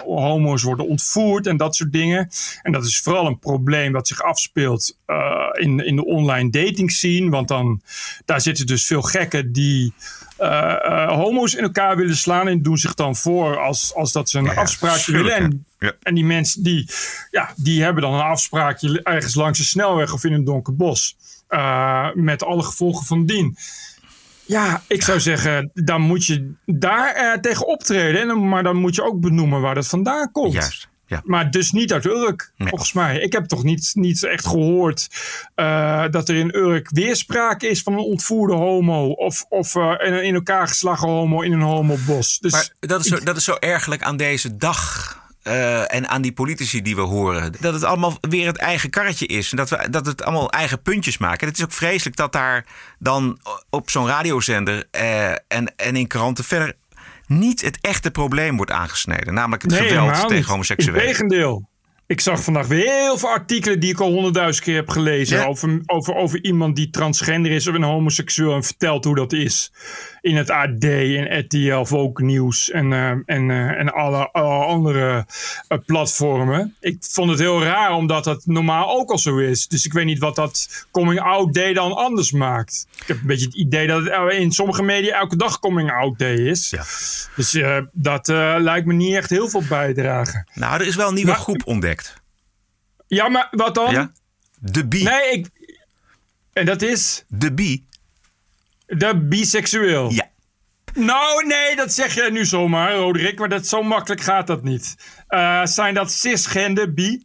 homo's 0.04 0.62
worden 0.62 0.88
ontvoerd 0.88 1.46
en 1.46 1.56
dat 1.56 1.76
soort 1.76 1.92
dingen. 1.92 2.28
En 2.62 2.72
dat 2.72 2.84
is 2.84 3.00
vooral 3.00 3.26
een 3.26 3.38
probleem 3.38 3.92
dat 3.92 4.08
zich 4.08 4.22
afspeelt 4.22 4.98
in, 5.52 5.86
in 5.86 5.96
de 5.96 6.04
online 6.04 6.50
dating 6.50 6.90
scene. 6.90 7.30
Want 7.30 7.48
dan, 7.48 7.80
daar 8.24 8.40
zitten 8.40 8.66
dus 8.66 8.86
veel 8.86 9.02
gekken 9.02 9.52
die 9.52 9.94
homo's 11.06 11.54
in 11.54 11.62
elkaar 11.62 11.96
willen 11.96 12.16
slaan. 12.16 12.48
En 12.48 12.62
doen 12.62 12.76
zich 12.76 12.94
dan 12.94 13.16
voor 13.16 13.58
als, 13.58 13.94
als 13.94 14.12
dat 14.12 14.30
ze 14.30 14.38
een 14.38 14.56
afspraakje 14.56 15.12
willen. 15.12 15.34
En, 15.34 15.66
en 16.02 16.14
die 16.14 16.24
mensen 16.24 16.62
die, 16.62 16.88
ja, 17.30 17.52
die 17.56 17.82
hebben 17.82 18.02
dan 18.02 18.14
een 18.14 18.20
afspraakje 18.20 19.02
ergens 19.02 19.34
langs 19.34 19.58
de 19.58 19.64
snelweg 19.64 20.12
of 20.12 20.24
in 20.24 20.32
een 20.32 20.44
donker 20.44 20.76
bos. 20.76 21.16
Eh, 21.48 22.08
met 22.14 22.44
alle 22.44 22.62
gevolgen 22.62 23.06
van 23.06 23.26
dien. 23.26 23.56
Ja, 24.46 24.82
ik 24.86 25.02
zou 25.02 25.20
zeggen, 25.20 25.70
dan 25.74 26.00
moet 26.00 26.26
je 26.26 26.52
daar 26.66 27.14
eh, 27.14 27.40
tegen 27.40 27.66
optreden. 27.66 28.30
En 28.30 28.48
maar 28.48 28.62
dan 28.62 28.76
moet 28.76 28.94
je 28.94 29.02
ook 29.02 29.20
benoemen 29.20 29.60
waar 29.60 29.74
dat 29.74 29.86
vandaan 29.86 30.30
komt. 30.32 30.52
Juist, 30.52 30.88
ja. 31.06 31.20
Maar 31.24 31.50
dus 31.50 31.70
niet 31.70 31.92
uit 31.92 32.04
Urk, 32.04 32.52
volgens 32.58 32.92
mij. 32.92 33.18
Ik 33.18 33.32
heb 33.32 33.44
toch 33.44 33.62
niet, 33.62 33.90
niet 33.94 34.24
echt 34.24 34.46
gehoord 34.46 35.08
eh, 35.54 36.04
dat 36.10 36.28
er 36.28 36.34
in 36.34 36.56
Urk 36.56 36.90
weerspraak 36.90 37.62
is 37.62 37.82
van 37.82 37.92
een 37.92 37.98
ontvoerde 37.98 38.54
homo. 38.54 39.08
Of, 39.10 39.44
of 39.48 39.74
eh, 39.74 39.94
een 39.98 40.24
in 40.24 40.34
elkaar 40.34 40.68
geslagen 40.68 41.08
homo 41.08 41.40
in 41.40 41.52
een 41.52 41.60
homobos. 41.60 42.38
Dus 42.38 42.52
Maar 42.52 42.68
dat 42.80 43.00
is, 43.00 43.06
zo, 43.06 43.20
dat 43.20 43.36
is 43.36 43.44
zo 43.44 43.56
ergelijk 43.58 44.02
aan 44.02 44.16
deze 44.16 44.56
dag. 44.56 45.12
eh, 45.42 45.94
en 45.94 46.08
aan 46.08 46.22
die 46.22 46.32
politici 46.32 46.82
die 46.82 46.94
we 46.94 47.00
horen. 47.00 47.52
Dat 47.60 47.74
het 47.74 47.84
allemaal 47.84 48.16
weer 48.20 48.46
het 48.46 48.58
eigen 48.58 48.90
karretje 48.90 49.26
is. 49.26 49.50
En 49.50 49.56
dat, 49.56 49.70
we, 49.70 49.90
dat 49.90 50.06
het 50.06 50.22
allemaal 50.22 50.50
eigen 50.50 50.82
puntjes 50.82 51.18
maken. 51.18 51.40
En 51.40 51.46
het 51.48 51.58
is 51.58 51.64
ook 51.64 51.72
vreselijk 51.72 52.16
dat 52.16 52.32
daar 52.32 52.66
dan 52.98 53.38
op 53.70 53.90
zo'n 53.90 54.06
radiozender 54.06 54.84
en, 55.48 55.72
en 55.76 55.96
in 55.96 56.06
kranten 56.06 56.44
verder 56.44 56.74
niet 57.38 57.60
het 57.60 57.78
echte 57.80 58.10
probleem 58.10 58.56
wordt 58.56 58.70
aangesneden. 58.72 59.34
Namelijk 59.34 59.62
het 59.62 59.74
geweld 59.74 60.28
tegen 60.28 60.50
homoseksuelen. 60.50 61.00
Integendeel. 61.00 61.68
Ik 62.06 62.20
zag 62.20 62.44
vandaag 62.44 62.66
weer 62.66 62.92
heel 62.92 63.18
veel 63.18 63.28
artikelen 63.28 63.80
die 63.80 63.90
ik 63.90 64.00
al 64.00 64.12
honderdduizend 64.12 64.64
keer 64.64 64.74
heb 64.74 64.88
gelezen. 64.88 65.38
Ja. 65.38 65.44
Over, 65.44 65.82
over, 65.86 66.14
over 66.14 66.44
iemand 66.44 66.76
die 66.76 66.90
transgender 66.90 67.52
is 67.52 67.66
of 67.66 67.74
een 67.74 67.82
homoseksueel. 67.82 68.54
En 68.54 68.64
vertelt 68.64 69.04
hoe 69.04 69.14
dat 69.14 69.32
is. 69.32 69.72
In 70.24 70.36
het 70.36 70.50
AD 70.50 70.84
en 70.84 71.38
RTL, 71.38 71.84
Volk 71.84 72.20
Nieuws 72.20 72.70
en, 72.70 72.92
eh, 72.92 73.08
en, 73.10 73.50
eh, 73.50 73.78
en 73.80 73.92
alle, 73.92 74.30
alle 74.30 74.64
andere 74.64 75.26
eh, 75.68 75.78
platformen. 75.86 76.76
Ik 76.80 76.96
vond 77.00 77.30
het 77.30 77.38
heel 77.38 77.62
raar 77.62 77.92
omdat 77.92 78.24
dat 78.24 78.46
normaal 78.46 78.90
ook 78.98 79.10
al 79.10 79.18
zo 79.18 79.36
is. 79.38 79.68
Dus 79.68 79.84
ik 79.84 79.92
weet 79.92 80.04
niet 80.04 80.18
wat 80.18 80.36
dat 80.36 80.86
coming 80.90 81.20
out 81.20 81.54
day 81.54 81.72
dan 81.72 81.92
anders 81.92 82.32
maakt. 82.32 82.86
Ik 83.00 83.06
heb 83.06 83.20
een 83.20 83.26
beetje 83.26 83.46
het 83.46 83.54
idee 83.54 83.86
dat 83.86 84.04
het 84.04 84.32
in 84.32 84.52
sommige 84.52 84.82
media 84.82 85.18
elke 85.18 85.36
dag 85.36 85.58
coming 85.58 85.90
out 85.92 86.18
day 86.18 86.34
is. 86.36 86.74
Dus 87.36 87.54
eh, 87.54 87.78
dat 87.92 88.28
eh, 88.28 88.54
lijkt 88.58 88.86
me 88.86 88.92
niet 88.92 89.14
echt 89.14 89.30
heel 89.30 89.48
veel 89.48 89.62
bijdragen. 89.68 90.46
Nou, 90.54 90.80
er 90.80 90.86
is 90.86 90.96
wel 90.96 91.08
een 91.08 91.14
nieuwe 91.14 91.30
Maar- 91.30 91.40
groep 91.40 91.62
ontdekt. 91.66 92.14
Ja, 93.06 93.28
maar 93.28 93.48
wat 93.50 93.74
dan? 93.74 93.92
Ja? 93.92 94.12
De 94.58 94.86
bi. 94.86 95.02
Nee, 95.02 95.30
ik. 95.32 95.50
En 96.52 96.64
dat 96.66 96.82
is? 96.82 97.24
De 97.28 97.52
bi. 97.52 97.84
De 98.86 99.26
biseksueel. 99.28 100.10
Ja. 100.10 100.30
Nou, 100.94 101.46
nee, 101.46 101.76
dat 101.76 101.92
zeg 101.92 102.14
je 102.14 102.28
nu 102.32 102.44
zomaar, 102.44 102.94
Roderick. 102.94 103.38
Maar 103.38 103.48
dat, 103.48 103.66
zo 103.66 103.82
makkelijk 103.82 104.20
gaat 104.20 104.46
dat 104.46 104.62
niet. 104.62 104.94
Eh, 105.28 105.64
zijn 105.64 105.94
dat 105.94 106.12
cisgender 106.12 106.94
bi? 106.94 107.24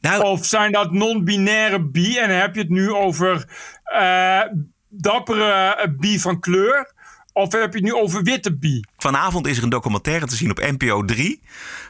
Nou- 0.00 0.22
of 0.22 0.46
zijn 0.46 0.72
dat 0.72 0.92
non-binaire 0.92 1.82
bi? 1.84 2.18
En 2.18 2.38
heb 2.40 2.54
je 2.54 2.60
het 2.60 2.70
nu 2.70 2.92
over 2.92 3.44
eh, 3.84 4.40
dappere 4.88 5.50
eh, 5.52 5.88
bi 5.98 6.18
van 6.20 6.40
kleur? 6.40 6.92
Of 7.32 7.52
heb 7.52 7.72
je 7.72 7.78
het 7.78 7.82
nu 7.86 7.94
over 7.94 8.22
witte 8.22 8.56
bi? 8.56 8.80
Vanavond 8.96 9.46
is 9.46 9.56
er 9.56 9.62
een 9.62 9.68
documentaire 9.68 10.26
te 10.26 10.36
zien 10.36 10.50
op 10.50 10.58
NPO 10.58 11.04
3 11.04 11.40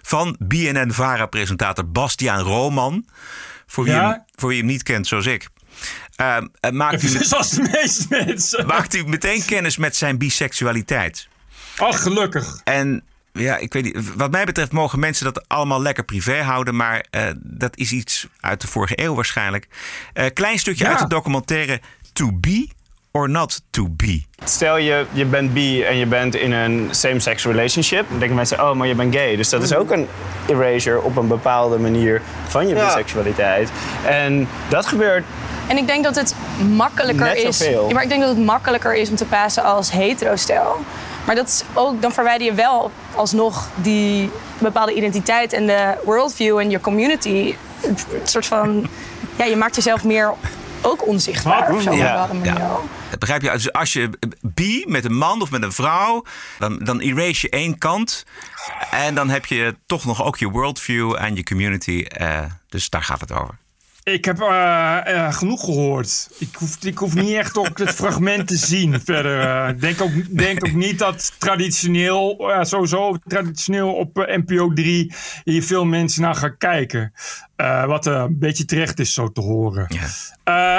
van 0.02 0.36
BNN-VARA-presentator 0.38 1.90
Bastiaan 1.90 2.40
Roman. 2.40 3.06
Voor 3.66 3.84
wie, 3.84 3.92
Ja? 3.92 4.10
hem, 4.10 4.22
voor 4.34 4.48
wie 4.48 4.58
hem 4.58 4.66
niet 4.66 4.82
kent, 4.82 5.06
zoals 5.06 5.26
ik. 5.26 5.48
Ehm, 6.16 6.46
eh, 6.60 6.70
maakt, 6.70 7.02
u, 7.02 7.08
Zoals 7.08 7.50
de 7.50 7.68
meeste 7.72 8.06
mensen. 8.26 8.66
maakt 8.66 8.94
u 8.94 9.04
meteen 9.04 9.44
kennis 9.44 9.76
met 9.76 9.96
zijn 9.96 10.18
biseksualiteit. 10.18 11.28
Ach, 11.76 12.02
gelukkig. 12.02 12.60
En 12.64 13.02
ja, 13.32 13.56
ik 13.56 13.72
weet 13.72 13.84
niet. 13.84 14.14
Wat 14.14 14.30
mij 14.30 14.44
betreft 14.44 14.72
mogen 14.72 14.98
mensen 14.98 15.24
dat 15.24 15.48
allemaal 15.48 15.82
lekker 15.82 16.04
privé 16.04 16.42
houden. 16.42 16.76
Maar 16.76 17.04
eh, 17.10 17.22
dat 17.36 17.76
is 17.76 17.92
iets 17.92 18.26
uit 18.40 18.60
de 18.60 18.66
vorige 18.66 19.02
eeuw 19.02 19.14
waarschijnlijk. 19.14 19.68
Eh, 20.12 20.26
klein 20.34 20.58
stukje 20.58 20.84
Ja. 20.84 20.90
uit 20.90 20.98
de 20.98 21.08
documentaire 21.08 21.80
To 22.12 22.30
Be 22.32 22.68
or 23.10 23.30
Not 23.30 23.62
To 23.70 23.88
Be. 23.90 24.22
Stel 24.44 24.76
je, 24.76 25.06
je 25.12 25.24
bent 25.24 25.52
bi 25.52 25.82
en 25.82 25.96
je 25.96 26.06
bent 26.06 26.34
in 26.34 26.52
een 26.52 26.88
same-sex 26.90 27.44
relationship. 27.44 28.08
Dan 28.08 28.18
denken 28.18 28.36
mensen, 28.36 28.60
oh, 28.70 28.74
maar 28.76 28.86
je 28.86 28.94
bent 28.94 29.14
gay. 29.14 29.36
Dus 29.36 29.48
dat 29.48 29.62
is 29.62 29.74
ook 29.74 29.90
een 29.90 30.06
erasure 30.48 31.00
op 31.02 31.16
een 31.16 31.28
bepaalde 31.28 31.78
manier 31.78 32.22
van 32.48 32.68
je 32.68 32.74
Ja. 32.74 32.84
biseksualiteit. 32.86 33.70
En 34.06 34.48
dat 34.68 34.86
gebeurt 34.86 35.24
En 35.68 35.76
ik 35.76 35.86
denk 35.86 36.04
dat 36.04 36.14
het 36.16 36.34
makkelijker 36.76 37.26
Net 37.26 37.36
is. 37.36 37.56
zoveel. 37.58 37.88
Ja, 37.88 37.94
maar 37.94 38.02
ik 38.02 38.08
denk 38.08 38.20
dat 38.20 38.30
het 38.36 38.44
makkelijker 38.44 38.94
is 38.94 39.10
om 39.10 39.16
te 39.16 39.24
passen 39.24 39.62
als 39.64 39.90
hetero-stijl. 39.90 40.84
Maar 41.24 41.34
dat 41.34 41.48
is 41.48 41.62
ook, 41.74 42.02
dan 42.02 42.12
verwijder 42.12 42.46
je 42.46 42.54
wel 42.54 42.90
alsnog 43.14 43.68
die 43.74 44.30
bepaalde 44.58 44.94
identiteit 44.94 45.52
en 45.52 45.66
de 45.66 45.94
worldview 46.04 46.58
en 46.58 46.70
je 46.70 46.80
community. 46.80 47.54
Een 47.82 47.96
soort 48.24 48.46
van. 48.46 48.88
Ja, 49.36 49.44
je 49.44 49.56
maakt 49.56 49.74
jezelf 49.74 50.04
meer 50.04 50.34
ook 50.82 51.06
onzichtbaar 51.06 51.74
of 51.74 51.82
zo. 51.82 51.90
Dat 53.10 53.18
begrijp 53.18 53.42
je? 53.42 53.50
Dus 53.50 53.72
als 53.72 53.92
je 53.92 54.10
bi 54.40 54.84
met 54.86 55.04
een 55.04 55.16
man 55.16 55.42
of 55.42 55.50
met 55.50 55.62
een 55.62 55.72
vrouw, 55.72 56.24
dan, 56.58 56.78
dan 56.78 57.00
erase 57.00 57.46
je 57.46 57.48
één 57.50 57.78
kant. 57.78 58.24
En 58.90 59.14
dan 59.14 59.28
heb 59.28 59.46
je 59.46 59.74
toch 59.86 60.04
nog 60.04 60.24
ook 60.24 60.36
je 60.36 60.48
worldview 60.48 61.14
en 61.18 61.34
je 61.34 61.42
community. 61.42 62.04
eh, 62.08 62.40
dus 62.68 62.90
daar 62.90 63.02
gaat 63.02 63.20
het 63.20 63.32
over. 63.32 63.58
Ik 64.12 64.24
heb 64.24 64.40
eh, 64.40 64.98
eh, 65.06 65.32
genoeg 65.32 65.64
gehoord. 65.64 66.28
Ik 66.38 66.54
hoef, 66.54 66.84
ik 66.84 66.98
hoef 66.98 67.14
niet 67.14 67.34
echt 67.34 67.58
ook 67.58 67.78
het 67.78 67.94
fragment 68.00 68.46
te 68.46 68.56
zien 68.56 69.00
verder. 69.00 69.40
eh. 69.40 69.68
Ik 69.68 69.80
denk 69.80 70.00
ook, 70.00 70.36
denk 70.36 70.66
ook 70.66 70.72
niet 70.72 70.98
dat 70.98 71.32
traditioneel, 71.38 72.50
sowieso 72.60 73.16
traditioneel 73.26 73.94
op 73.94 74.16
NPO 74.16 74.72
3 74.72 75.12
hier 75.44 75.62
veel 75.62 75.84
mensen 75.84 76.22
naar 76.22 76.34
gaan 76.34 76.56
kijken. 76.56 77.12
Wat 77.86 78.06
een 78.06 78.38
beetje 78.38 78.64
terecht 78.64 78.98
is 78.98 79.14
zo 79.14 79.32
te 79.32 79.40
horen. 79.40 79.88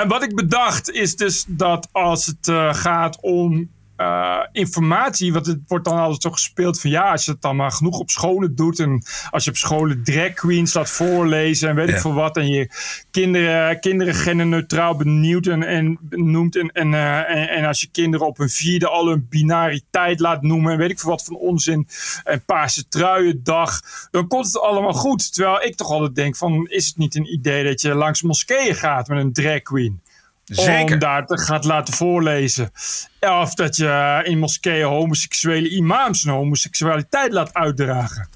Wat 0.08 0.24
ik 0.24 0.36
bedacht 0.36 0.92
is 0.92 1.16
dus 1.16 1.46
dat 1.48 1.90
als 1.92 2.26
het 2.26 2.52
gaat 2.76 3.22
om 3.22 3.70
eh, 4.00 4.40
informatie, 4.52 5.34
want 5.34 5.46
het 5.46 5.60
wordt 5.68 5.86
dan 5.86 5.98
altijd 5.98 6.22
zo 6.22 6.32
gespeeld 6.32 6.80
van 6.82 6.90
ja, 6.90 7.12
als 7.12 7.26
je 7.26 7.32
het 7.32 7.42
dan 7.42 7.56
maar 7.56 7.72
genoeg 7.72 8.00
op 8.00 8.10
scholen 8.10 8.56
doet 8.56 8.80
en 8.80 9.04
als 9.30 9.44
je 9.44 9.50
op 9.50 9.58
scholen 9.58 10.04
drag 10.04 10.34
queens 10.34 10.74
laat 10.74 10.90
voorlezen 10.90 11.70
en 11.70 11.76
weet 11.76 11.90
Ja. 11.90 11.96
ik 11.96 12.02
veel 12.02 12.14
wat 12.14 12.38
en 12.38 12.48
je 12.48 12.70
kinderen, 13.12 13.80
kinderen 13.80 14.14
genderneutraal 14.14 14.96
benieuwd 14.96 15.48
en, 15.48 15.64
en 15.64 15.98
noemt 16.10 16.56
en, 16.56 16.72
en, 16.72 16.94
eh, 16.94 17.18
en, 17.18 17.50
en 17.50 17.66
als 17.66 17.82
je 17.82 17.88
kinderen 17.92 18.28
op 18.28 18.38
hun 18.38 18.50
vierde 18.50 18.88
al 18.88 19.08
hun 19.08 19.28
binariteit 19.30 20.20
laat 20.20 20.42
noemen 20.42 20.72
en 20.72 20.78
weet 20.78 20.90
ik 20.90 21.00
veel 21.00 21.10
wat 21.10 21.24
van 21.24 21.36
onzin 21.36 21.88
en 22.24 22.44
paarse 22.46 22.88
truiendag, 22.88 23.82
dan 24.12 24.28
komt 24.28 24.46
het 24.46 24.60
allemaal 24.60 24.94
goed. 24.94 25.34
Terwijl 25.34 25.64
ik 25.64 25.76
toch 25.76 25.90
altijd 25.90 26.16
denk 26.16 26.36
van 26.36 26.68
is 26.68 26.88
het 26.88 26.98
niet 26.98 27.16
een 27.16 27.34
idee 27.34 27.64
dat 27.64 27.82
je 27.82 27.94
langs 27.96 28.22
moskeeën 28.22 28.76
gaat 28.76 29.08
met 29.08 29.20
een 29.20 29.34
drag 29.34 29.62
queen? 29.62 30.02
Zeker. 30.50 30.94
Om 30.94 31.00
daar 31.00 31.26
te 31.26 31.38
gaat 31.38 31.66
laten 31.66 31.94
voorlezen. 31.94 32.72
Of 33.20 33.54
dat 33.54 33.76
je 33.76 34.22
in 34.24 34.40
moskeeën 34.40 34.86
homoseksuele 34.86 35.70
imams 35.70 36.24
hun 36.24 36.34
homoseksualiteit 36.34 37.32
laat 37.34 37.54
uitdragen. 37.54 38.30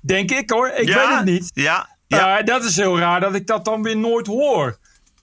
Denk 0.00 0.30
ik 0.30 0.50
hoor. 0.50 0.68
Ik 0.68 0.88
Ja, 0.88 1.08
weet 1.08 1.16
het 1.16 1.24
niet. 1.24 1.50
Ja, 1.54 1.88
Eh, 2.08 2.44
dat 2.44 2.64
is 2.64 2.76
heel 2.76 2.98
raar 2.98 3.20
dat 3.20 3.34
ik 3.34 3.46
dat 3.46 3.64
dan 3.64 3.82
weer 3.82 3.96
nooit 3.96 4.26
hoor. 4.26 4.78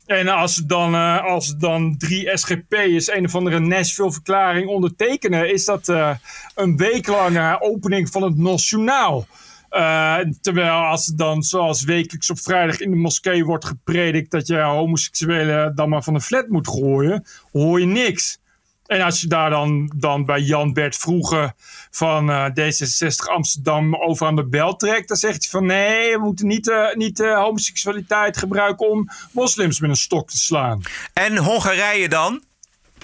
En 0.06 0.28
als 0.28 0.56
dan, 0.56 0.96
uh, 0.96 1.24
als 1.24 1.56
dan 1.58 1.98
drie 1.98 2.38
SGP'ers 2.38 3.12
een 3.12 3.26
of 3.26 3.36
andere 3.36 3.60
Nashville-verklaring 3.60 4.68
ondertekenen, 4.68 5.54
is 5.54 5.66
dat 5.66 5.88
uh, 5.88 6.10
een 6.56 6.78
weeklange 6.78 7.62
opening 7.62 8.10
van 8.10 8.24
het 8.24 8.38
Nationaal. 8.38 9.28
Uh, 9.74 10.18
terwijl 10.42 10.72
als 10.72 11.06
het 11.06 11.18
dan 11.18 11.44
zoals 11.44 11.84
wekelijks 11.84 12.30
op 12.30 12.40
vrijdag 12.40 12.80
in 12.80 12.90
de 12.90 12.96
moskee 12.96 13.46
wordt 13.46 13.66
gepredikt 13.66 14.32
dat 14.32 14.48
je 14.48 14.60
homoseksuelen 14.60 15.76
dan 15.76 15.90
maar 15.90 16.04
van 16.04 16.14
de 16.14 16.22
flat 16.22 16.48
moet 16.48 16.68
gooien, 16.68 17.26
hoor 17.52 17.80
je 17.80 17.86
niks. 17.86 18.42
En 18.86 19.02
als 19.02 19.22
je 19.22 19.28
daar 19.28 19.50
dan, 19.50 19.92
dan 19.96 20.26
bij 20.26 20.40
Jan 20.40 20.74
Bert 20.74 20.96
Vroege 20.96 21.54
van 21.92 22.30
uh, 22.30 22.46
D66 22.46 23.32
Amsterdam 23.32 23.96
over 23.96 24.28
aan 24.28 24.36
de 24.36 24.48
bel 24.48 24.76
trekt, 24.76 25.08
dan 25.08 25.18
zegt 25.18 25.42
hij 25.42 25.50
van 25.50 25.66
nee, 25.66 26.12
we 26.12 26.24
moeten 26.24 26.48
niet, 26.48 26.68
uh, 26.68 26.94
niet 26.94 27.18
homoseksualiteit 27.18 28.38
gebruiken 28.38 28.90
om 28.90 29.10
moslims 29.32 29.80
met 29.80 29.90
een 29.90 29.96
stok 29.96 30.30
te 30.30 30.38
slaan. 30.38 30.82
En 31.14 31.38
Hongarije 31.38 32.10
dan? 32.10 32.44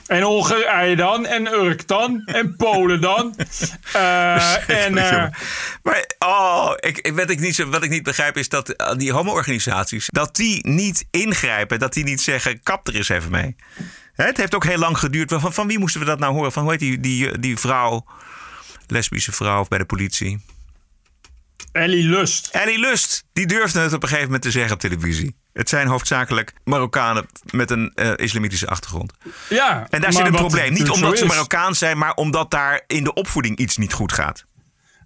En 0.10 0.22
Hongarije 0.22 0.96
dan, 0.96 1.26
en 1.26 1.48
Urk 1.48 1.88
dan, 1.88 2.22
en 2.26 2.56
Polen 2.56 3.02
dan. 3.02 3.36
Uh, 3.96 4.70
en, 4.70 4.94
uh, 4.94 5.26
maar 5.84 6.06
oh, 6.20 6.72
ik, 6.80 6.98
ik, 6.98 7.14
wat, 7.14 7.30
ik 7.30 7.40
niet, 7.40 7.58
wat 7.58 7.84
ik 7.84 7.90
niet 7.90 8.04
begrijp 8.04 8.38
is 8.38 8.50
dat 8.50 8.94
die 8.98 9.12
homo-organisaties, 9.12 10.08
dat 10.08 10.36
die 10.36 10.68
niet 10.68 11.06
ingrijpen, 11.12 11.80
dat 11.80 11.94
die 11.94 12.04
niet 12.04 12.22
zeggen, 12.22 12.64
kap 12.64 12.88
er 12.88 12.96
eens 12.96 13.10
even 13.10 13.32
mee. 13.32 13.56
Het 14.14 14.38
heeft 14.38 14.56
ook 14.56 14.66
heel 14.66 14.78
lang 14.78 14.98
geduurd. 14.98 15.32
Van, 15.32 15.54
van 15.54 15.68
wie 15.68 15.80
moesten 15.80 16.00
we 16.00 16.06
dat 16.06 16.20
nou 16.20 16.34
horen? 16.34 16.52
Van 16.52 16.64
hoe 16.64 16.72
heet 16.72 16.80
die, 16.80 17.00
die, 17.00 17.40
die 17.40 17.58
vrouw, 17.58 18.06
lesbische 18.88 19.32
vrouw 19.32 19.66
bij 19.68 19.78
de 19.78 19.86
politie? 19.86 20.42
Ellie 21.72 22.04
Lust. 22.04 22.50
Ellie 22.52 22.80
Lust, 22.80 23.24
die 23.34 23.48
durfde 23.48 23.80
het 23.80 23.94
op 23.94 24.02
een 24.02 24.08
gegeven 24.08 24.26
moment 24.26 24.44
te 24.44 24.52
zeggen 24.52 24.74
op 24.74 24.80
televisie. 24.80 25.36
Het 25.60 25.70
zijn 25.70 25.88
hoofdzakelijk 25.88 26.54
Marokkanen 26.64 27.26
met 27.50 27.72
een 27.72 27.92
uh, 27.96 28.12
islamitische 28.16 28.68
achtergrond. 28.68 29.14
Ja, 29.50 29.88
en 29.90 30.02
daar 30.02 30.14
zit 30.14 30.26
een 30.26 30.32
probleem. 30.32 30.74
Niet 30.74 30.90
omdat 30.90 31.18
ze 31.18 31.26
Marokkaan 31.26 31.76
zijn, 31.76 31.98
maar 31.98 32.14
omdat 32.14 32.52
daar 32.52 32.82
in 32.88 33.04
de 33.04 33.14
opvoeding 33.14 33.58
iets 33.58 33.78
niet 33.78 33.94
goed 33.94 34.14
gaat. 34.14 34.46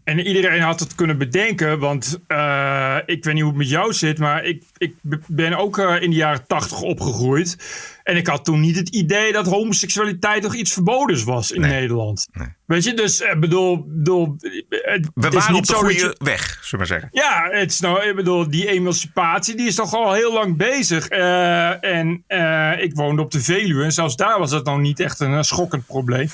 En 0.04 0.20
iedereen 0.20 0.62
had 0.62 0.80
het 0.80 0.96
kunnen 0.96 1.18
bedenken, 1.18 1.80
want 1.80 2.20
uh, 2.28 2.98
ik 3.06 3.24
weet 3.24 3.34
niet 3.34 3.44
hoe 3.44 3.52
het 3.52 3.62
met 3.62 3.70
jou 3.70 3.94
zit, 3.94 4.18
maar 4.20 4.44
ik, 4.44 4.64
ik 4.78 4.96
ben 5.28 5.54
ook 5.58 5.78
uh, 5.78 6.02
in 6.02 6.10
de 6.10 6.16
jaren 6.16 6.48
tachtig 6.48 6.82
opgegroeid. 6.82 7.58
En 8.04 8.18
ik 8.18 8.28
had 8.28 8.46
toen 8.46 8.60
niet 8.60 8.76
het 8.76 8.90
idee 8.90 9.32
dat 9.32 9.46
homoseksualiteit 9.46 10.44
nog 10.44 10.56
iets 10.56 10.74
verbodens 10.74 11.24
was 11.24 11.52
in 11.52 11.62
nee. 11.62 11.72
Nederland. 11.72 12.28
Nee. 12.32 12.48
Weet 12.66 12.84
je, 12.84 12.94
dus 12.94 13.22
ik 13.22 13.40
bedoel, 13.40 13.86
bedoel. 13.88 14.36
Het 14.70 15.10
We 15.14 15.28
is 15.28 15.34
waren 15.34 15.52
niet 15.52 15.60
op 15.62 15.66
de 15.66 15.72
dat 15.74 15.82
goede 15.82 15.96
je- 15.96 16.16
weg, 16.18 16.42
zullen 16.62 16.70
we 16.70 16.78
maar 16.78 16.86
zeggen. 16.88 17.10
Ja, 17.12 17.48
het 17.60 17.72
is 17.72 17.80
nou, 17.80 18.04
ik 18.10 18.16
bedoel, 18.16 18.50
die 18.50 18.68
emancipatie 18.68 19.56
die 19.56 19.68
is 19.68 19.76
toch 19.76 19.94
al 19.94 20.14
heel 20.14 20.34
lang 20.34 20.58
bezig. 20.58 21.08
Eh, 21.08 21.84
en 21.84 22.24
eh, 22.28 22.72
ik 22.84 22.96
woonde 22.96 23.22
op 23.22 23.32
de 23.32 23.42
Veluwe 23.42 23.84
en 23.84 23.92
zelfs 23.92 24.16
daar 24.16 24.40
was 24.40 24.52
het 24.52 24.66
nou 24.66 24.82
niet 24.82 25.00
echt 25.00 25.20
een, 25.20 25.34
eh, 25.34 25.42
schokkend 25.42 25.86
probleem. 25.86 26.30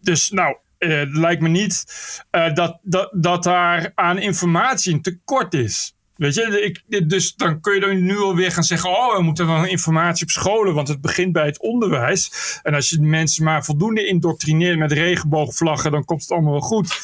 Dus 0.00 0.30
nou, 0.30 0.48
eh, 0.50 0.56
het 0.78 1.16
lijkt 1.16 1.42
me 1.42 1.48
niet 1.48 1.84
eh, 2.30 2.54
dat, 2.54 2.78
dat, 2.82 3.10
dat 3.12 3.42
daar 3.42 3.92
aan 3.94 4.18
informatie 4.18 4.92
een 4.92 5.02
tekort 5.02 5.54
is. 5.54 5.92
Weet 6.18 6.34
je, 6.34 6.62
ik, 6.88 7.08
dus 7.08 7.34
dan 7.34 7.60
kun 7.60 7.74
je 7.74 7.80
dan 7.80 8.02
nu 8.02 8.18
alweer 8.18 8.52
gaan 8.52 8.64
zeggen: 8.64 8.90
Oh, 8.90 9.16
we 9.16 9.22
moeten 9.22 9.46
dan 9.46 9.66
informatie 9.66 10.24
op 10.24 10.30
scholen, 10.30 10.74
want 10.74 10.88
het 10.88 11.00
begint 11.00 11.32
bij 11.32 11.46
het 11.46 11.60
onderwijs. 11.60 12.30
En 12.62 12.74
als 12.74 12.88
je 12.88 13.00
mensen 13.00 13.44
maar 13.44 13.64
voldoende 13.64 14.06
indoctrineert 14.06 14.78
met 14.78 14.92
regenboogvlaggen, 14.92 15.90
dan 15.90 16.04
komt 16.04 16.20
het 16.20 16.30
allemaal 16.30 16.52
wel 16.52 16.60
goed. 16.60 17.00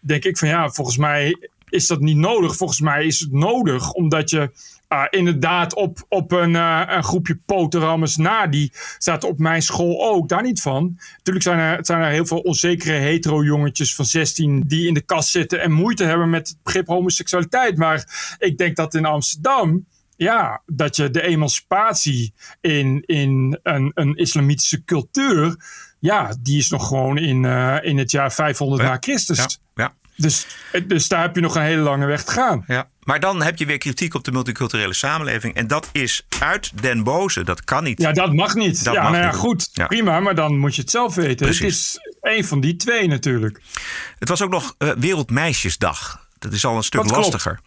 Denk 0.00 0.24
ik 0.24 0.38
van 0.38 0.48
ja, 0.48 0.68
volgens 0.68 0.96
mij 0.96 1.36
is 1.68 1.86
dat 1.86 2.00
niet 2.00 2.16
nodig. 2.16 2.56
Volgens 2.56 2.80
mij 2.80 3.06
is 3.06 3.20
het 3.20 3.32
nodig 3.32 3.92
omdat 3.92 4.30
je 4.30 4.50
ah, 4.88 5.06
inderdaad 5.10 5.74
op, 5.74 6.04
op 6.08 6.32
een, 6.32 6.56
eh, 6.56 6.82
een 6.86 7.04
groepje 7.04 7.40
poterammers 7.46 8.16
na. 8.16 8.46
Die 8.46 8.72
zaten 8.98 9.28
op 9.28 9.38
mijn 9.38 9.62
school 9.62 10.04
ook, 10.04 10.28
daar 10.28 10.42
niet 10.42 10.60
van. 10.60 10.98
Natuurlijk 11.16 11.44
zijn 11.44 11.58
er, 11.58 11.78
zijn 11.80 12.00
er 12.00 12.10
heel 12.10 12.26
veel 12.26 12.40
onzekere 12.40 12.92
hetero-jongetjes 12.92 13.94
van 13.94 14.04
16 14.04 14.62
die 14.66 14.86
in 14.86 14.94
de 14.94 15.00
kast 15.00 15.30
zitten 15.30 15.60
en 15.60 15.72
moeite 15.72 16.04
hebben 16.04 16.30
met 16.30 16.48
het 16.48 16.58
begrip 16.62 16.86
homoseksualiteit. 16.86 17.76
Maar 17.76 18.36
ik 18.38 18.58
denk 18.58 18.76
dat 18.76 18.94
in 18.94 19.04
Amsterdam. 19.04 19.86
Ja, 20.16 20.62
dat 20.66 20.96
je 20.96 21.10
de 21.10 21.22
emancipatie 21.22 22.34
in, 22.60 23.02
in 23.06 23.58
een, 23.62 23.90
een 23.94 24.14
islamitische 24.14 24.84
cultuur. 24.84 25.56
Ja, 25.98 26.36
die 26.40 26.58
is 26.58 26.68
nog 26.68 26.88
gewoon 26.88 27.18
in, 27.18 27.44
eh, 27.44 27.76
in 27.82 27.98
het 27.98 28.10
jaar 28.10 28.32
500 28.32 28.82
na 28.82 28.96
Christus. 29.00 29.38
Ja, 29.38 29.48
ja. 29.74 29.92
Dus, 30.16 30.46
dus 30.86 31.08
daar 31.08 31.22
heb 31.22 31.34
je 31.34 31.40
nog 31.40 31.54
een 31.54 31.62
hele 31.62 31.82
lange 31.82 32.06
weg 32.06 32.24
te 32.24 32.32
gaan. 32.32 32.64
Ja. 32.66 32.88
Maar 33.08 33.20
dan 33.20 33.42
heb 33.42 33.58
je 33.58 33.66
weer 33.66 33.78
kritiek 33.78 34.14
op 34.14 34.24
de 34.24 34.32
multiculturele 34.32 34.94
samenleving. 34.94 35.54
En 35.54 35.66
dat 35.66 35.88
is 35.92 36.26
uit 36.38 36.82
den 36.82 37.02
boze. 37.02 37.44
Dat 37.44 37.64
kan 37.64 37.84
niet. 37.84 38.00
Ja, 38.00 38.12
dat 38.12 38.32
mag 38.32 38.54
niet. 38.54 38.84
Dat 38.84 38.94
ja, 38.94 39.02
mag 39.02 39.10
nou 39.10 39.22
ja, 39.22 39.30
niet. 39.30 39.38
goed. 39.40 39.68
Ja. 39.72 39.86
Prima, 39.86 40.20
maar 40.20 40.34
dan 40.34 40.58
moet 40.58 40.74
je 40.74 40.80
het 40.80 40.90
zelf 40.90 41.14
weten. 41.14 41.46
Het 41.46 41.60
is 41.60 41.98
één 42.20 42.44
van 42.44 42.60
die 42.60 42.76
twee 42.76 43.08
natuurlijk. 43.08 43.60
Het 44.18 44.28
was 44.28 44.42
ook 44.42 44.50
nog 44.50 44.74
eh, 44.78 44.90
Wereldmeisjesdag. 44.98 46.27
Dat 46.38 46.52
is 46.52 46.64
al 46.64 46.76
een 46.76 46.82
stuk 46.82 47.10
lastiger. 47.10 47.60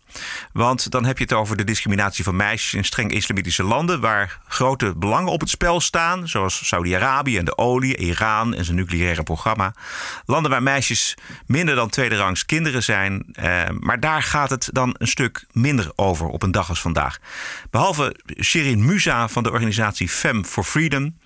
Want 0.52 0.92
dan 0.92 1.06
heb 1.06 1.18
je 1.18 1.24
het 1.24 1.34
over 1.34 1.58
de 1.58 1.64
discriminatie 1.64 2.24
van 2.24 2.36
meisjes 2.36 2.74
in 2.74 2.84
streng 2.84 3.12
islamitische 3.12 3.64
landen. 3.64 4.00
waar 4.00 4.42
grote 4.48 4.94
belangen 4.98 5.32
op 5.32 5.40
het 5.40 5.50
spel 5.50 5.80
staan. 5.80 6.28
Zoals 6.28 6.68
Saudi-Arabië 6.68 7.38
en 7.38 7.46
de 7.46 7.58
olie, 7.58 7.98
Iran 7.98 8.54
en 8.54 8.66
zijn 8.66 8.78
nucleaire 8.78 9.24
programma. 9.24 9.74
Landen 10.26 10.52
waar 10.52 10.64
meisjes 10.64 11.18
minder 11.46 11.76
dan 11.76 11.90
tweederangs 11.90 12.46
kinderen 12.46 12.84
zijn. 12.84 13.26
Eh, 13.34 13.70
maar 13.80 14.00
daar 14.00 14.24
gaat 14.24 14.50
het 14.50 14.70
dan 14.72 14.96
een 14.98 15.08
stuk 15.08 15.46
minder 15.52 15.92
over 15.96 16.28
op 16.28 16.44
een 16.44 16.52
dag 16.52 16.70
als 16.70 16.82
vandaag. 16.82 17.18
Behalve 17.70 18.16
Shirin 18.42 18.86
Musa 18.86 19.28
van 19.28 19.44
de 19.44 19.52
organisatie 19.52 20.10
Fem 20.10 20.46
for 20.46 20.64
Freedom. 20.64 21.20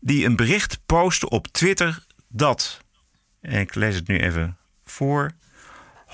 die 0.00 0.24
een 0.24 0.36
bericht 0.36 0.80
postte 0.86 1.28
op 1.28 1.46
Twitter 1.46 2.04
dat. 2.28 2.80
En 3.40 3.60
ik 3.60 3.74
lees 3.74 3.94
het 3.94 4.08
nu 4.08 4.18
even 4.18 4.56
voor. 4.84 5.30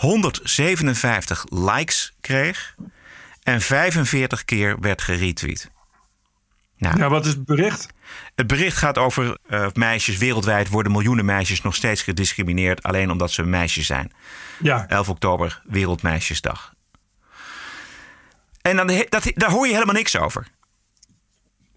157 0.00 1.44
likes 1.48 2.12
kreeg 2.20 2.74
en 3.42 3.60
45 3.60 4.44
keer 4.44 4.76
werd 4.80 5.02
geretweet. 5.02 5.70
Nou, 6.76 6.98
Ja, 6.98 7.08
wat 7.08 7.26
is 7.26 7.32
het 7.32 7.44
bericht? 7.44 7.86
het 8.34 8.46
bericht 8.46 8.76
gaat 8.76 8.98
over 8.98 9.38
eh, 9.48 9.66
meisjes. 9.72 10.16
Wereldwijd 10.16 10.68
worden 10.68 10.92
miljoenen 10.92 11.24
meisjes 11.24 11.62
nog 11.62 11.74
steeds 11.74 12.02
gediscrimineerd. 12.02 12.82
alleen 12.82 13.10
omdat 13.10 13.30
ze 13.30 13.42
meisjes 13.42 13.86
zijn. 13.86 14.12
Ja. 14.58 14.88
11 14.88 15.08
oktober, 15.08 15.62
Wereldmeisjesdag. 15.64 16.74
En 18.62 18.76
dan, 18.76 18.86
dat, 19.08 19.32
daar 19.34 19.50
hoor 19.50 19.66
je 19.66 19.72
helemaal 19.72 19.94
niks 19.94 20.16
over. 20.16 20.46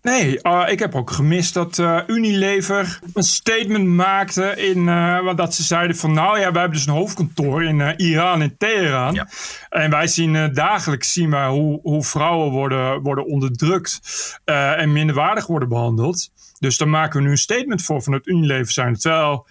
Nee, 0.03 0.41
eh, 0.41 0.63
ik 0.67 0.79
heb 0.79 0.95
ook 0.95 1.11
gemist 1.11 1.53
dat 1.53 1.79
eh, 1.79 1.99
Unilever 2.07 2.99
een 3.13 3.23
statement 3.23 3.85
maakte 3.85 4.55
in 4.55 4.89
eh, 4.89 5.23
wat 5.23 5.37
dat 5.37 5.53
ze 5.53 5.63
zeiden 5.63 5.95
van 5.95 6.13
nou 6.13 6.39
ja, 6.39 6.51
wij 6.51 6.61
hebben 6.61 6.77
dus 6.77 6.87
een 6.87 6.93
hoofdkantoor 6.93 7.63
in 7.63 7.93
Iran 7.97 8.41
in 8.41 8.57
Teheran. 8.57 9.27
En 9.69 9.89
wij 9.89 10.07
zien 10.07 10.53
dagelijks 10.53 11.13
zien 11.13 11.29
wij 11.29 11.47
hoe, 11.47 11.79
hoe 11.81 12.03
vrouwen 12.03 12.51
worden, 12.51 13.01
worden 13.01 13.25
onderdrukt 13.25 13.99
en 14.45 14.91
minderwaardig 14.91 15.47
worden 15.47 15.69
behandeld. 15.69 16.29
Dus 16.59 16.77
daar 16.77 16.87
maken 16.87 17.19
we 17.19 17.25
nu 17.25 17.31
een 17.31 17.37
statement 17.37 17.81
voor 17.81 18.01
van 18.01 18.13
het 18.13 18.27
Unilever 18.27 18.71
zijn. 18.71 18.95
Terwijl 18.95 19.47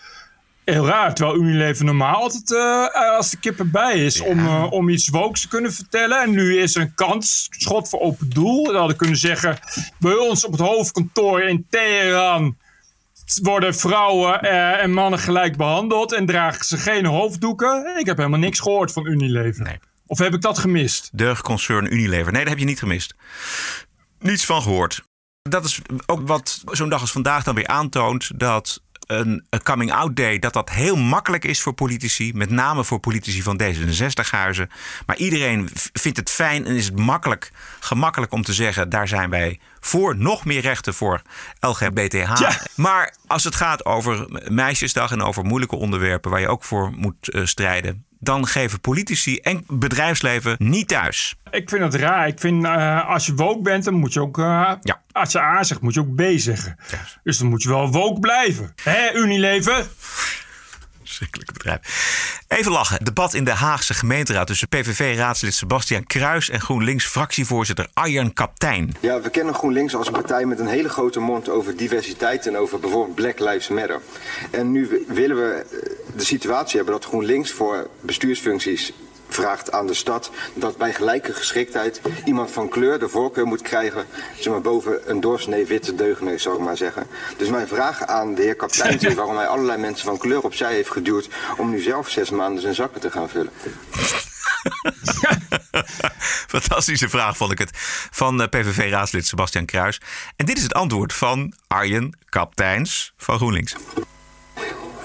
Heel 0.64 0.86
raar, 0.86 1.14
terwijl 1.14 1.38
Unilever 1.38 1.84
normaal 1.84 2.14
altijd 2.14 2.52
eh, 2.52 3.16
als 3.16 3.30
de 3.30 3.36
kip 3.36 3.58
erbij 3.58 4.04
is 4.04 4.20
om, 4.20 4.38
eh, 4.38 4.66
om 4.70 4.88
iets 4.88 5.08
wokes 5.08 5.40
te 5.40 5.48
kunnen 5.48 5.72
vertellen. 5.72 6.22
En 6.22 6.30
nu 6.30 6.58
is 6.58 6.74
er 6.74 6.82
een 6.82 6.94
kans, 6.94 7.46
schot 7.50 7.88
voor 7.88 8.00
open 8.00 8.30
doel. 8.30 8.66
We 8.66 8.76
hadden 8.76 8.96
kunnen 8.96 9.16
zeggen, 9.16 9.58
bij 9.98 10.14
ons 10.14 10.44
op 10.44 10.52
het 10.52 10.60
hoofdkantoor 10.60 11.42
in 11.42 11.66
Teheran 11.70 12.56
worden 13.42 13.74
vrouwen 13.74 14.40
eh, 14.40 14.82
en 14.82 14.92
mannen 14.92 15.18
gelijk 15.18 15.56
behandeld 15.56 16.12
en 16.12 16.26
dragen 16.26 16.64
ze 16.64 16.76
geen 16.76 17.06
hoofddoeken. 17.06 17.96
Ik 17.98 18.06
heb 18.06 18.16
helemaal 18.16 18.38
niks 18.38 18.60
gehoord 18.60 18.92
van 18.92 19.06
Unilever. 19.06 19.78
Of 20.06 20.18
heb 20.18 20.34
ik 20.34 20.40
dat 20.40 20.58
gemist? 20.58 21.10
Deugdconcern 21.12 21.92
Unilever. 21.92 22.32
Nee, 22.32 22.40
dat 22.40 22.50
heb 22.50 22.58
je 22.58 22.64
niet 22.64 22.78
gemist. 22.78 23.14
Niets 24.18 24.44
van 24.44 24.62
gehoord. 24.62 25.02
Dat 25.42 25.64
is 25.64 25.80
ook 26.06 26.26
wat 26.26 26.62
zo'n 26.64 26.88
dag 26.88 27.00
als 27.00 27.12
vandaag 27.12 27.44
dan 27.44 27.54
weer 27.54 27.66
aantoont. 27.66 28.30
Dat 28.38 28.82
een, 29.06 29.46
een 29.50 29.62
coming-out 29.62 30.16
day, 30.16 30.38
dat 30.38 30.52
dat 30.52 30.70
heel 30.70 30.96
makkelijk 30.96 31.44
is 31.44 31.60
voor 31.60 31.72
politici. 31.72 32.32
Met 32.34 32.50
name 32.50 32.84
voor 32.84 33.00
politici 33.00 33.42
van 33.42 33.60
D66-huizen. 33.62 34.70
Maar 35.06 35.16
iedereen 35.16 35.68
vindt 35.92 36.18
het 36.18 36.30
fijn 36.30 36.66
en 36.66 36.76
is 36.76 36.84
het 36.84 36.98
makkelijk, 36.98 37.50
gemakkelijk 37.80 38.32
om 38.32 38.42
te 38.42 38.52
zeggen... 38.52 38.88
daar 38.88 39.08
zijn 39.08 39.30
wij 39.30 39.60
voor 39.80 40.16
nog 40.16 40.44
meer 40.44 40.60
rechten 40.60 40.94
voor 40.94 41.22
LGBTH. 41.60 42.38
Ja. 42.38 42.60
Maar 42.74 43.14
als 43.26 43.44
het 43.44 43.54
gaat 43.54 43.84
over 43.84 44.26
meisjesdag 44.48 45.12
en 45.12 45.22
over 45.22 45.44
moeilijke 45.44 45.76
onderwerpen... 45.76 46.30
waar 46.30 46.40
je 46.40 46.48
ook 46.48 46.64
voor 46.64 46.92
moet 46.96 47.28
eh, 47.28 47.44
strijden... 47.44 48.04
dan 48.22 48.46
geven 48.46 48.80
politici 48.80 49.36
en 49.38 49.64
bedrijfsleven 49.68 50.54
niet 50.58 50.88
thuis. 50.88 51.34
Ik 51.50 51.68
vind 51.68 51.82
het 51.82 51.94
raar. 51.94 52.26
Ik 52.26 52.40
vind 52.40 52.64
eh, 52.64 53.08
als 53.08 53.26
je 53.26 53.34
woke 53.34 53.62
bent, 53.62 53.84
dan 53.84 53.94
moet 53.94 54.12
je 54.12 54.20
ook. 54.20 54.38
eh, 54.38 54.72
Als 55.12 55.32
je 55.32 55.40
A 55.40 55.62
zegt, 55.62 55.80
moet 55.80 55.94
je 55.94 56.00
ook 56.00 56.14
B 56.14 56.22
zeggen. 56.36 56.76
Dus 57.22 57.38
dan 57.38 57.48
moet 57.48 57.62
je 57.62 57.68
wel 57.68 57.90
woke 57.90 58.20
blijven. 58.20 58.72
Hè, 58.82 59.14
Unilever? 59.14 59.86
Verschrikkelijk 61.02 61.52
bedrijf. 61.52 61.80
Even 62.48 62.72
lachen. 62.72 63.04
Debat 63.04 63.34
in 63.34 63.44
de 63.44 63.50
Haagse 63.50 63.94
gemeenteraad 63.94 64.46
tussen 64.46 64.68
PVV-raadslid 64.68 65.54
Sebastian 65.54 66.06
Kruis 66.06 66.50
en 66.50 66.60
GroenLinks-fractievoorzitter 66.60 67.88
Arjan 67.92 68.32
Kaptein. 68.32 68.94
Ja, 69.00 69.20
we 69.20 69.30
kennen 69.30 69.54
GroenLinks 69.54 69.94
als 69.94 70.06
een 70.06 70.12
partij 70.12 70.44
met 70.44 70.58
een 70.58 70.66
hele 70.66 70.88
grote 70.88 71.20
mond 71.20 71.48
over 71.48 71.76
diversiteit 71.76 72.46
en 72.46 72.56
over 72.56 72.78
bijvoorbeeld 72.80 73.14
Black 73.14 73.38
Lives 73.38 73.68
Matter. 73.68 74.00
En 74.50 74.72
nu 74.72 75.04
willen 75.08 75.36
we 75.36 75.52
eh, 75.70 76.01
de 76.16 76.24
situatie 76.24 76.76
hebben 76.76 76.94
dat 76.94 77.04
GroenLinks 77.04 77.50
voor 77.50 77.88
bestuursfuncties 78.00 78.92
vraagt 79.32 79.72
aan 79.72 79.86
de 79.86 79.94
stad 79.94 80.30
dat 80.54 80.76
bij 80.76 80.92
gelijke 80.92 81.32
geschiktheid 81.32 82.00
iemand 82.24 82.50
van 82.50 82.68
kleur 82.68 82.98
de 82.98 83.08
voorkeur 83.08 83.46
moet 83.46 83.62
krijgen, 83.62 84.06
zeg 84.38 84.52
maar 84.52 84.60
boven 84.60 85.10
een 85.10 85.20
doorsnee 85.20 85.66
witte 85.66 85.94
deugneus, 85.94 86.42
zou 86.42 86.56
ik 86.56 86.62
maar 86.62 86.76
zeggen. 86.76 87.06
Dus 87.36 87.48
mijn 87.48 87.68
vraag 87.68 88.06
aan 88.06 88.34
de 88.34 88.42
heer 88.42 88.54
kapitein 88.54 89.00
is 89.00 89.14
waarom 89.22 89.36
hij 89.36 89.46
allerlei 89.46 89.78
mensen 89.78 90.06
van 90.06 90.18
kleur 90.18 90.40
opzij 90.40 90.74
heeft 90.74 90.90
geduwd 90.90 91.28
om 91.56 91.70
nu 91.70 91.80
zelf 91.80 92.08
zes 92.08 92.30
maanden 92.30 92.62
zijn 92.62 92.74
zakken 92.74 93.00
te 93.00 93.10
gaan 93.10 93.28
vullen. 93.28 93.52
Fantastische 96.48 97.08
vraag 97.08 97.36
vond 97.36 97.52
ik 97.52 97.58
het. 97.58 97.70
Van 98.10 98.42
eh, 98.42 98.48
PVV-raadslid 98.48 99.26
Sebastian 99.26 99.64
Kruis. 99.64 100.00
En 100.36 100.46
dit 100.46 100.56
is 100.56 100.62
het 100.62 100.74
antwoord 100.74 101.12
van 101.12 101.54
Arjen 101.66 102.18
Kapteins 102.28 103.12
van 103.16 103.36
GroenLinks. 103.36 103.74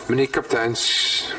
Meneer 0.08 0.30
Kapteins, 0.30 1.36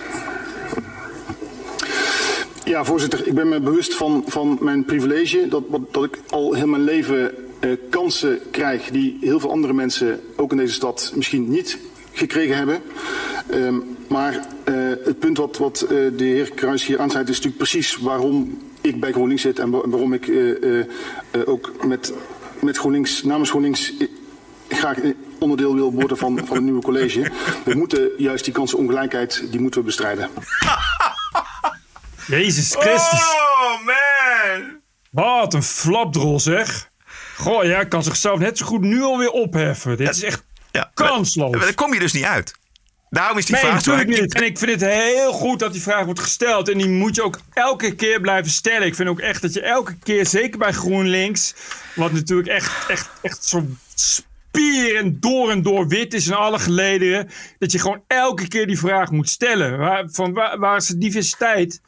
Ja, 2.64 2.84
voorzitter, 2.84 3.26
ik 3.26 3.34
ben 3.34 3.48
me 3.48 3.60
bewust 3.60 3.94
van, 3.94 4.24
van 4.26 4.58
mijn 4.60 4.84
privilege. 4.84 5.48
Dat, 5.48 5.62
dat 5.90 6.04
ik 6.04 6.20
al 6.30 6.52
heel 6.54 6.66
mijn 6.66 6.82
leven 6.82 7.34
eh, 7.60 7.70
kansen 7.90 8.40
krijg 8.50 8.90
die 8.90 9.18
heel 9.20 9.40
veel 9.40 9.50
andere 9.50 9.72
mensen, 9.72 10.20
ook 10.36 10.50
in 10.50 10.56
deze 10.56 10.72
stad, 10.72 11.12
misschien 11.14 11.50
niet 11.50 11.78
gekregen 12.12 12.56
hebben. 12.56 12.80
Ehm, 13.50 13.76
maar 14.08 14.46
eh, 14.64 14.74
het 15.04 15.18
punt 15.18 15.36
wat, 15.38 15.56
wat 15.56 15.80
eh, 15.80 15.88
de 15.88 16.24
heer 16.24 16.50
Kruis 16.54 16.86
hier 16.86 17.00
aansnijdt 17.00 17.28
is 17.28 17.34
natuurlijk 17.36 17.62
precies 17.62 17.96
waarom 17.96 18.58
ik 18.80 19.00
bij 19.00 19.12
GroenLinks 19.12 19.42
zit 19.42 19.58
en 19.58 19.70
wa- 19.70 19.88
waarom 19.88 20.12
ik 20.12 20.28
eh, 20.28 20.84
ook 21.44 21.72
met, 21.86 22.12
met 22.62 22.76
GroenLinks, 22.78 23.22
namens 23.22 23.50
GroenLinks 23.50 23.92
graag 24.68 24.98
eh, 24.98 25.10
onderdeel 25.38 25.74
wil 25.74 25.92
worden 25.92 26.16
van, 26.16 26.38
van 26.46 26.56
het 26.56 26.64
nieuwe 26.64 26.82
college. 26.82 27.30
We 27.64 27.74
moeten 27.74 28.10
juist 28.18 28.44
die 28.44 28.52
kansenongelijkheid, 28.52 29.44
die 29.50 29.60
moeten 29.60 29.80
we 29.80 29.86
bestrijden. 29.86 30.30
Jezus 32.26 32.74
Christus. 32.78 33.20
Oh, 33.20 33.84
man! 33.84 34.80
Wat 35.10 35.54
een 35.54 35.62
flapdrol 35.62 36.40
zeg. 36.40 36.90
Goh, 37.36 37.64
jij 37.64 37.88
kan 37.88 38.02
zichzelf 38.02 38.38
net 38.38 38.58
zo 38.58 38.66
goed 38.66 38.80
nu 38.80 39.02
alweer 39.02 39.30
opheffen. 39.30 39.96
Dit 39.96 40.08
is 40.08 40.22
echt 40.22 40.44
kansloos. 40.94 41.50
Maar 41.50 41.60
daar 41.60 41.74
kom 41.74 41.94
je 41.94 42.00
dus 42.00 42.12
niet 42.12 42.24
uit. 42.24 42.54
Daarom 43.10 43.38
is 43.38 43.46
die 43.46 43.54
nee, 43.54 43.64
vraag 43.64 43.82
zo... 43.82 43.90
natuurlijk 43.90 44.20
niet. 44.20 44.34
En 44.34 44.44
ik 44.44 44.58
vind 44.58 44.70
het 44.70 44.90
heel 44.90 45.32
goed 45.32 45.58
dat 45.58 45.72
die 45.72 45.82
vraag 45.82 46.04
wordt 46.04 46.20
gesteld. 46.20 46.68
En 46.68 46.78
die 46.78 46.88
moet 46.88 47.14
je 47.14 47.22
ook 47.22 47.40
elke 47.52 47.94
keer 47.94 48.20
blijven 48.20 48.50
stellen. 48.50 48.86
Ik 48.86 48.94
vind 48.94 49.08
ook 49.08 49.20
echt 49.20 49.42
dat 49.42 49.52
je 49.52 49.60
elke 49.60 49.96
keer, 50.02 50.26
zeker 50.26 50.58
bij 50.58 50.72
GroenLinks... 50.72 51.54
wat 51.94 52.12
natuurlijk 52.12 52.48
echt, 52.48 52.88
echt, 52.88 53.08
echt 53.22 53.44
zo 53.44 53.66
spier 54.48 54.96
en 54.96 55.16
door 55.20 55.50
en 55.50 55.62
door 55.62 55.88
wit 55.88 56.14
is 56.14 56.26
in 56.26 56.34
alle 56.34 56.58
gelederen... 56.58 57.28
dat 57.58 57.72
je 57.72 57.78
gewoon 57.78 58.02
elke 58.06 58.48
keer 58.48 58.66
die 58.66 58.78
vraag 58.78 59.10
moet 59.10 59.28
stellen. 59.28 59.78
Waar, 59.78 60.08
van 60.10 60.32
waar, 60.32 60.58
waar 60.58 60.76
is 60.76 60.86
de 60.86 60.98
diversiteit? 60.98 61.80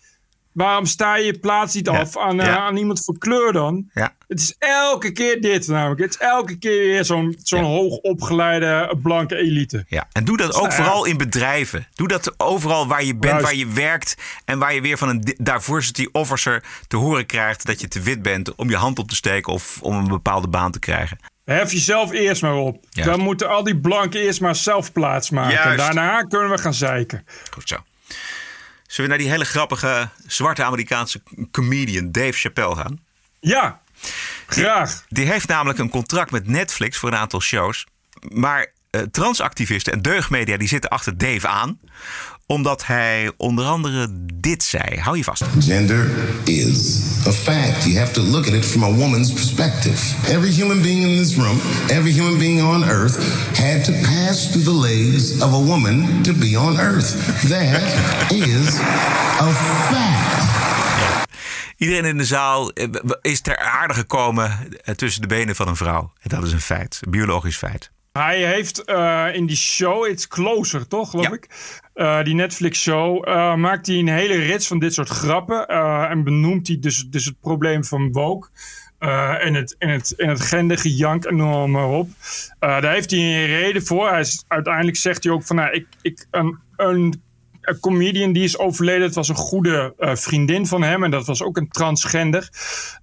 Waarom 0.53 0.87
sta 0.87 1.17
je 1.17 1.25
je 1.25 1.39
plaats 1.39 1.75
niet 1.75 1.89
af 1.89 2.17
aan, 2.19 2.41
eh, 2.41 2.57
aan 2.57 2.77
iemand 2.77 3.05
voor 3.05 3.19
kleur 3.19 3.53
dan? 3.53 3.91
Ja. 3.95 4.15
Het 4.29 4.41
is 4.41 4.55
elke 4.59 5.13
keer 5.13 5.41
dit 5.41 5.69
namelijk. 5.69 6.01
Het 6.01 6.11
is 6.11 6.17
elke 6.17 6.59
keer 6.59 6.79
weer 6.87 7.05
zo'n 7.05 7.37
zo'n 7.43 7.65
hoogopgeleide 7.65 8.99
blanke 9.03 9.37
elite. 9.37 9.85
Ja, 9.89 10.09
en 10.13 10.25
doe 10.25 10.37
dat 10.37 10.55
ook 10.55 10.63
Nou 10.63 10.73
vooral 10.73 11.05
in 11.05 11.17
bedrijven. 11.17 11.87
Doe 11.95 12.09
dat 12.09 12.41
overal 12.41 12.87
waar 12.87 13.05
je 13.05 13.13
bent, 13.17 13.25
Juist. 13.25 13.45
waar 13.45 13.55
je 13.55 13.67
werkt. 13.67 14.17
En 14.45 14.59
waar 14.59 14.75
je 14.75 14.81
weer 14.81 14.99
van 14.99 15.09
een 15.09 15.21
di- 15.21 15.35
diversity 15.39 16.07
officer 16.13 16.65
te 16.89 16.97
horen 16.97 17.27
krijgt 17.27 17.67
dat 17.67 17.81
je 17.81 17.89
te 17.89 18.01
wit 18.01 18.23
bent 18.23 18.55
om 18.55 18.71
je 18.71 18.77
hand 18.77 18.99
op 18.99 19.09
te 19.09 19.15
steken 19.15 19.53
of 19.53 19.79
om 19.83 19.97
een 19.97 20.09
bepaalde 20.09 20.49
baan 20.49 20.73
te 20.73 20.79
krijgen. 20.79 21.19
Hef 21.45 21.73
jezelf 21.73 22.13
eerst 22.13 22.43
maar 22.43 22.55
op. 22.55 22.85
Juist. 22.91 23.11
Dan 23.11 23.21
moeten 23.21 23.49
al 23.49 23.65
die 23.65 23.81
blanken 23.81 24.21
eerst 24.21 24.41
maar 24.41 24.57
zelf 24.57 24.93
plaats 24.93 25.31
maken. 25.31 25.53
Juist. 25.53 25.79
Daarna 25.79 26.23
kunnen 26.23 26.51
we 26.51 26.59
gaan 26.59 26.75
zeiken. 26.75 27.27
Goed 27.51 27.69
zo. 27.69 27.77
Zullen 28.87 29.11
we 29.11 29.17
naar 29.17 29.19
die 29.19 29.31
hele 29.31 29.45
grappige 29.45 30.09
zwarte 30.27 30.65
Amerikaanse 30.65 31.23
comedian 31.51 32.13
Dave 32.13 32.33
Chappelle 32.33 32.75
gaan? 32.75 33.05
Ja, 33.41 33.81
graag. 34.47 35.05
Die 35.09 35.27
heeft 35.27 35.49
namelijk 35.49 35.79
een 35.79 35.91
contract 35.91 36.31
met 36.31 36.47
Netflix 36.47 36.99
voor 36.99 37.09
een 37.09 37.19
aantal 37.19 37.41
shows. 37.41 37.87
Maar 38.29 38.73
eh, 38.91 39.01
transactivisten 39.03 39.93
en 39.93 40.03
deugdmedia 40.03 40.57
die 40.57 40.69
zitten 40.69 40.91
achter 40.91 41.19
Dave 41.19 41.49
aan. 41.49 41.81
Omdat 42.51 42.87
hij 42.87 43.33
onder 43.37 43.65
andere 43.65 44.09
dit 44.35 44.63
zei. 44.63 45.01
Hou 45.01 45.17
je 45.17 45.25
vast. 45.25 45.43
Gender 45.59 46.11
is 46.45 47.01
a 47.27 47.33
fact. 47.33 47.85
You 47.85 47.99
have 47.99 48.13
to 48.13 48.21
look 48.21 48.47
at 48.47 48.53
it 48.53 48.67
from 48.67 48.83
a 48.83 48.93
woman's 48.93 49.33
perspective. 49.33 50.15
Every 50.27 50.51
human 50.51 50.83
being 50.83 51.03
in 51.03 51.17
this 51.17 51.35
room, 51.35 51.61
every 51.89 52.13
human 52.13 52.39
being 52.39 52.63
on 52.63 52.85
earth, 52.85 53.17
had 53.59 53.85
to 53.85 53.93
pass 53.93 54.51
through 54.51 54.65
the 54.65 54.89
legs 54.89 55.43
of 55.43 55.53
a 55.53 55.65
woman 55.65 56.23
to 56.23 56.33
be 56.33 56.59
on 56.59 56.79
earth. 56.79 57.39
That 57.49 57.83
is 58.33 58.79
a 59.41 59.53
fact. 59.91 61.29
Iedereen 61.77 62.05
in 62.05 62.19
de 62.19 62.25
zaal 62.25 62.71
eh, 62.71 62.89
is 63.23 63.41
ter 63.41 63.59
aarde 63.59 63.95
gekomen 63.95 64.59
eh, 64.85 64.95
tussen 64.95 65.23
de 65.23 65.29
benen 65.29 65.57
van 65.57 65.69
een 65.69 65.77
vrouw. 65.77 66.13
En 66.21 66.29
dat 66.29 66.43
is 66.43 66.53
een 66.53 66.61
feit, 66.61 66.99
een 67.01 67.11
biologisch 67.11 67.57
feit. 67.57 67.91
Hij 68.13 68.47
heeft 68.47 68.85
eh, 68.85 69.27
in 69.33 69.47
die 69.47 69.57
show, 69.57 70.07
It's 70.07 70.29
Closer, 70.29 70.89
toch, 70.89 71.11
geloof 71.11 71.33
ik? 71.33 71.49
Eh, 71.95 72.23
die 72.23 72.35
Netflix-show, 72.35 73.29
eh, 73.29 73.55
maakt 73.55 73.87
hij 73.87 73.97
een 73.97 74.09
hele 74.09 74.35
rits 74.35 74.67
van 74.67 74.79
dit 74.79 74.95
soort 74.95 75.09
grappen. 75.09 75.67
en 76.09 76.25
benoemt 76.25 76.67
hij 76.67 76.79
dus, 76.81 77.07
dus 77.09 77.25
het 77.25 77.41
probleem 77.41 77.85
van 77.85 78.13
woke. 78.13 78.49
en, 78.99 79.55
het, 79.55 79.77
en, 79.79 79.89
het, 79.89 80.15
en 80.17 80.29
het 80.29 80.41
gendergejank 80.41 81.25
en 81.25 81.37
noem 81.37 81.71
maar 81.71 81.89
op. 81.89 82.09
Daar 82.59 82.93
heeft 82.93 83.11
hij 83.11 83.21
een 83.21 83.47
reden 83.47 83.87
voor. 83.87 84.09
Hij 84.09 84.21
is, 84.21 84.45
uiteindelijk 84.49 84.97
zegt 84.97 85.25
hij 85.25 85.33
ook 85.33 85.43
van... 85.43 85.57
Nou, 85.57 85.73
ik, 85.73 85.87
ik, 86.03 86.27
een, 86.31 86.59
een, 86.77 87.23
een 87.71 87.81
comedian 87.81 88.33
die 88.33 88.45
is 88.45 88.59
overleden. 88.59 89.03
Het 89.03 89.15
was 89.15 89.29
een 89.29 89.35
goede 89.35 89.95
eh, 89.99 90.15
vriendin 90.15 90.67
van 90.67 90.83
hem. 90.83 91.05
En 91.05 91.11
dat 91.11 91.27
was 91.27 91.43
ook 91.43 91.57
een 91.57 91.69
transgender. 91.69 92.49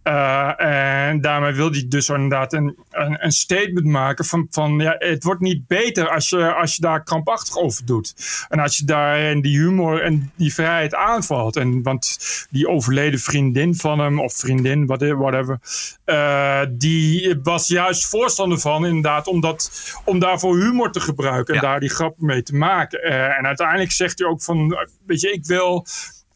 Eh, 0.04 0.62
en 1.10 1.22
daarmee 1.22 1.54
wil 1.54 1.72
hij 1.72 1.86
dus 1.88 2.10
inderdaad 2.10 2.54
een, 2.54 2.76
een, 2.92 3.26
een 3.26 3.32
statement 3.32 3.86
maken 3.86 4.26
van, 4.26 4.48
van 4.50 4.80
ja, 4.80 4.96
het 4.98 5.24
wordt 5.24 5.42
niet 5.42 5.68
beter 5.68 6.10
als 6.10 6.30
je, 6.30 6.54
als 6.54 6.76
je 6.76 6.82
daar 6.82 7.04
krampachtig 7.04 7.58
over 7.58 7.86
doet. 7.86 8.14
En 8.50 8.60
als 8.60 8.78
je 8.78 8.86
daar 8.86 9.42
die 9.42 9.58
humor 9.58 10.02
en 10.02 10.32
die 10.36 10.54
vrijheid 10.54 10.96
aanvalt. 10.96 11.56
En, 11.56 11.84
want 11.84 12.18
die 12.50 12.68
overleden 12.68 13.20
vriendin 13.20 13.76
van 13.76 14.00
hem, 14.00 14.20
of 14.20 14.34
vriendin, 14.34 14.86
whatever, 14.86 15.60
eh, 16.06 16.62
die 16.70 17.40
was 17.44 17.68
juist 17.68 18.08
voorstander 18.08 18.60
van 18.60 18.86
inderdaad 18.86 19.28
om, 19.28 19.42
dat, 19.42 19.72
om 20.04 20.20
daarvoor 20.20 20.58
humor 20.58 20.92
te 20.92 21.00
gebruiken 21.00 21.56
en 21.56 21.62
daar 21.62 21.80
die 21.80 21.90
grappen 21.90 22.26
mee 22.26 22.44
te 22.44 22.56
maken. 22.56 23.04
En 23.38 23.46
uiteindelijk 23.46 23.92
zegt 23.92 24.20
hij 24.20 24.28
ook 24.28 24.42
van, 24.42 24.57
eh, 24.60 24.88
weet 25.06 25.22
je, 25.22 25.32
ik 25.32 25.46
wil 25.46 25.86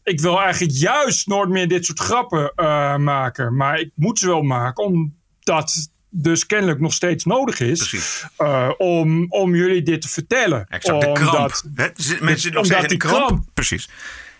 ik 0.04 0.20
wil 0.20 0.40
eigenlijk 0.40 0.72
juist 0.76 1.26
nooit 1.26 1.48
meer 1.48 1.68
dit 1.68 1.84
soort 1.86 1.98
grappen 1.98 2.52
eh, 2.54 2.96
maken. 2.96 3.56
Maar 3.56 3.78
ik 3.80 3.90
moet 3.94 4.18
ze 4.18 4.26
wel 4.26 4.42
maken, 4.42 4.84
omdat 4.84 5.90
dus 6.14 6.46
kennelijk 6.46 6.80
nog 6.80 6.92
steeds 6.92 7.24
nodig 7.24 7.60
is 7.60 7.96
eh, 8.36 8.70
om, 8.78 9.26
om 9.28 9.54
jullie 9.54 9.82
dit 9.82 10.02
te 10.02 10.08
vertellen. 10.08 10.66
Exact, 10.68 11.00
de 11.00 11.12
kramp. 11.12 11.32
Omdat- 11.36 11.64
Hè, 11.74 11.88
ze- 11.96 12.08
Mensen 12.08 12.26
dit- 12.26 12.40
zitten 12.40 12.52
nog 12.52 12.62
omdat 12.62 12.78
steeds 12.78 12.82
in 12.82 12.82
de 12.82 12.88
die 12.88 12.98
kramp. 12.98 13.26
kramp- 13.26 13.44
Precies. 13.54 13.88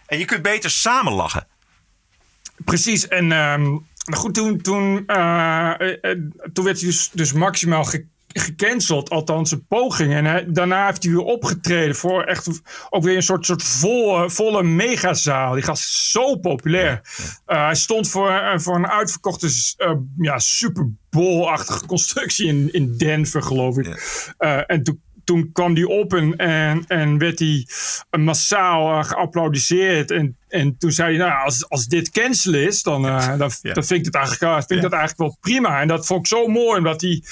En 0.07 0.19
je 0.19 0.25
kunt 0.25 0.43
beter 0.43 0.71
samen 0.71 1.13
lachen. 1.13 1.47
Precies, 2.65 3.09
en 3.09 3.33
ehm, 3.33 3.77
goed, 4.15 4.35
toen, 4.35 4.61
toen, 4.61 4.95
toen 6.53 6.65
werd 6.65 6.81
hij 6.81 6.89
dus, 6.89 7.11
dus 7.13 7.33
maximaal 7.33 7.85
ge- 7.85 8.07
gecanceld, 8.33 9.11
althans 9.11 9.51
een 9.51 9.67
poging. 9.67 10.13
En 10.13 10.25
hij- 10.25 10.45
daarna 10.49 10.87
heeft 10.87 11.03
hij 11.03 11.13
weer 11.13 11.23
opgetreden 11.23 11.95
voor 11.97 12.23
echt 12.25 12.49
ook 12.91 13.03
weer 13.03 13.17
een 13.17 13.23
soort, 13.23 13.47
soort 13.47 13.63
volle, 13.63 14.31
volle 14.31 14.63
megazaal. 14.63 15.55
Die 15.55 15.63
gast 15.63 15.83
is 15.85 16.11
zo 16.11 16.37
populair. 16.37 17.01
Eh, 17.47 17.65
hij 17.65 17.75
stond 17.75 18.09
voor, 18.09 18.31
eh, 18.31 18.59
voor 18.59 18.75
een 18.77 18.87
uitverkochte 18.89 19.51
eh, 19.77 19.93
ja, 20.19 20.39
Super 20.39 20.91
Bowl-achtige 21.11 21.87
constructie 21.87 22.47
in, 22.47 22.69
in 22.73 22.97
Denver, 22.97 23.43
geloof 23.43 23.79
ik. 23.79 23.87
Eh, 24.39 24.61
en 24.67 24.83
toen 24.83 25.01
toen 25.25 25.51
kwam 25.53 25.75
die 25.75 25.89
op 25.89 26.15
en, 26.15 26.37
en, 26.37 26.85
en 26.87 27.19
werd 27.19 27.39
hij 27.39 27.67
massaal 28.21 28.99
eh, 28.99 29.05
geapplaudiseerd. 29.05 30.11
En, 30.11 30.37
en 30.49 30.77
toen 30.79 30.91
zei 30.93 31.17
hij, 31.17 31.27
nou, 31.29 31.45
als, 31.45 31.69
als 31.69 31.87
dit 31.87 32.11
cancel 32.11 32.55
is, 32.55 32.83
dan, 32.83 33.07
eh, 33.07 33.27
dan, 33.29 33.51
dan 33.63 33.85
vind 33.85 33.91
ik, 33.91 34.05
het 34.05 34.15
eigenlijk, 34.15 34.43
eh, 34.43 34.57
vind 34.57 34.71
ik 34.71 34.81
dat 34.91 34.93
eigenlijk 34.93 35.19
wel 35.19 35.37
prima. 35.41 35.81
En 35.81 35.89
dat 35.89 36.07
vond 36.07 36.21
ik 36.21 36.27
zo 36.27 36.47
mooi, 36.47 36.79
omdat 36.79 37.01
hij 37.01 37.23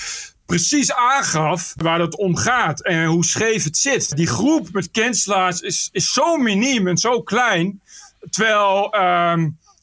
precies 0.51 0.93
aangaf 0.93 1.73
waar 1.77 2.01
het 2.01 2.17
om 2.17 2.37
gaat 2.37 2.83
en 2.83 3.05
hoe 3.05 3.25
scheef 3.25 3.65
het 3.65 3.77
zit. 3.77 4.17
Die 4.17 4.27
groep 4.27 4.69
met 4.73 4.91
cancelaars 4.91 5.61
is, 5.61 5.89
is 5.93 6.13
zo 6.13 6.37
miniem 6.37 6.89
en 6.89 6.97
zo 6.97 7.23
klein. 7.23 7.81
Terwijl 8.31 8.93
ehm, 8.93 9.41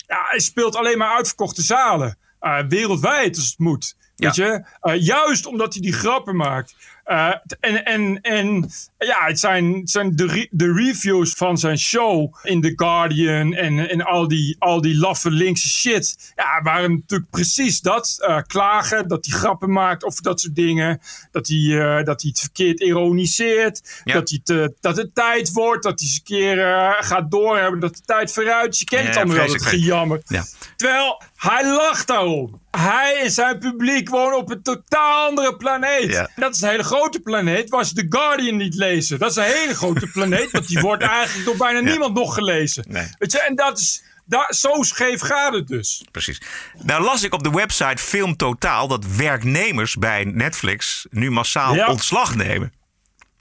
ja, 0.07 0.25
hij 0.29 0.39
speelt 0.39 0.75
alleen 0.75 0.97
maar 0.97 1.15
uitverkochte 1.15 1.61
zalen. 1.61 2.17
eh, 2.39 2.59
wereldwijd 2.67 3.35
als 3.35 3.49
het 3.49 3.59
moet. 3.59 3.95
Weet 4.17 4.35
je? 4.35 4.63
Eh, 4.81 5.01
juist 5.01 5.45
omdat 5.45 5.73
hij 5.73 5.81
die 5.81 5.93
grappen 5.93 6.35
maakt. 6.35 6.75
Uh, 7.07 7.33
en, 7.59 7.85
en, 7.85 8.21
en 8.21 8.69
ja, 8.97 9.25
het 9.25 9.39
zijn, 9.39 9.73
het 9.73 9.89
zijn 9.89 10.15
de, 10.15 10.25
re 10.27 10.47
de 10.51 10.73
reviews 10.73 11.33
van 11.33 11.57
zijn 11.57 11.79
show 11.79 12.35
in 12.43 12.61
The 12.61 12.73
Guardian 12.75 13.53
en, 13.53 13.89
en 13.89 14.01
al, 14.01 14.27
die, 14.27 14.55
al 14.59 14.81
die 14.81 14.97
laffe 14.97 15.31
linkse 15.31 15.69
shit. 15.69 16.33
Ja, 16.35 16.61
waren 16.61 16.91
natuurlijk 16.91 17.29
precies 17.29 17.81
dat. 17.81 18.15
Uh, 18.19 18.39
klagen, 18.47 19.07
dat 19.07 19.25
hij 19.25 19.37
grappen 19.37 19.71
maakt 19.71 20.03
of 20.03 20.15
dat 20.15 20.41
soort 20.41 20.55
dingen. 20.55 21.01
Dat 21.31 21.47
hij, 21.47 21.57
uh, 21.57 22.03
dat 22.03 22.21
hij 22.21 22.29
het 22.29 22.39
verkeerd 22.39 22.79
ironiseert. 22.79 24.01
Ja. 24.03 24.13
Dat, 24.13 24.29
hij 24.29 24.39
te, 24.43 24.73
dat 24.79 24.97
het 24.97 25.15
tijd 25.15 25.51
wordt. 25.51 25.83
Dat 25.83 25.99
hij 25.99 26.07
eens 26.07 26.17
een 26.17 26.23
keer 26.23 26.57
gaat 26.99 27.31
doorhebben. 27.31 27.79
Dat 27.79 27.95
de 27.95 28.01
tijd 28.05 28.33
vooruit. 28.33 28.79
Je 28.79 28.85
kent 28.85 29.01
ja, 29.01 29.07
het 29.07 29.17
allemaal 29.17 29.35
wel, 29.35 29.53
het 29.53 29.63
gejammer. 29.63 30.21
Ja. 30.25 30.45
Terwijl 30.75 31.21
hij 31.35 31.71
lacht 31.71 32.07
daarom. 32.07 32.59
Hij 32.77 33.21
en 33.23 33.31
zijn 33.31 33.59
publiek 33.59 34.09
wonen 34.09 34.37
op 34.37 34.51
een 34.51 34.61
totaal 34.61 35.27
andere 35.27 35.55
planeet. 35.57 36.11
Ja. 36.11 36.29
Dat 36.35 36.55
is 36.55 36.61
een 36.61 36.69
hele 36.69 36.83
grote 36.83 37.19
planeet 37.19 37.69
waar 37.69 37.85
ze 37.85 37.93
The 37.93 38.05
Guardian 38.09 38.57
niet 38.57 38.75
lezen. 38.75 39.19
Dat 39.19 39.29
is 39.29 39.35
een 39.35 39.43
hele 39.43 39.75
grote 39.75 40.07
planeet, 40.13 40.51
want 40.51 40.67
die 40.67 40.79
wordt 40.79 41.03
eigenlijk 41.03 41.45
door 41.45 41.57
bijna 41.57 41.79
niemand 41.79 42.13
nog 42.15 42.33
gelezen. 42.33 42.85
Nee. 42.87 43.07
Weet 43.17 43.31
je, 43.31 43.39
en 43.41 43.55
dat 43.55 43.79
is, 43.79 44.03
daar, 44.25 44.53
zo 44.53 44.83
scheef 44.83 45.21
gaat 45.21 45.53
het 45.53 45.67
dus. 45.67 46.05
Precies. 46.11 46.41
Nou 46.83 47.03
las 47.03 47.23
ik 47.23 47.33
op 47.33 47.43
de 47.43 47.49
website 47.51 48.03
Film 48.03 48.35
Totaal 48.35 48.87
dat 48.87 49.05
werknemers 49.15 49.95
bij 49.95 50.23
Netflix 50.23 51.05
nu 51.09 51.31
massaal 51.31 51.73
Ja. 51.75 51.87
ontslag 51.87 52.35
nemen. 52.35 52.73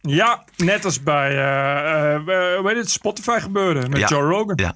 Ja, 0.06 0.44
net 0.56 0.84
als 0.84 1.02
bij 1.02 1.30
eh, 1.30 2.14
eh, 2.14 2.58
hoe 2.58 2.68
heet 2.68 2.76
het, 2.76 2.90
Spotify 2.90 3.38
gebeurde 3.40 3.88
met 3.88 3.98
Ja. 3.98 4.06
Joe 4.06 4.22
Rogan. 4.22 4.56
Ja. 4.56 4.74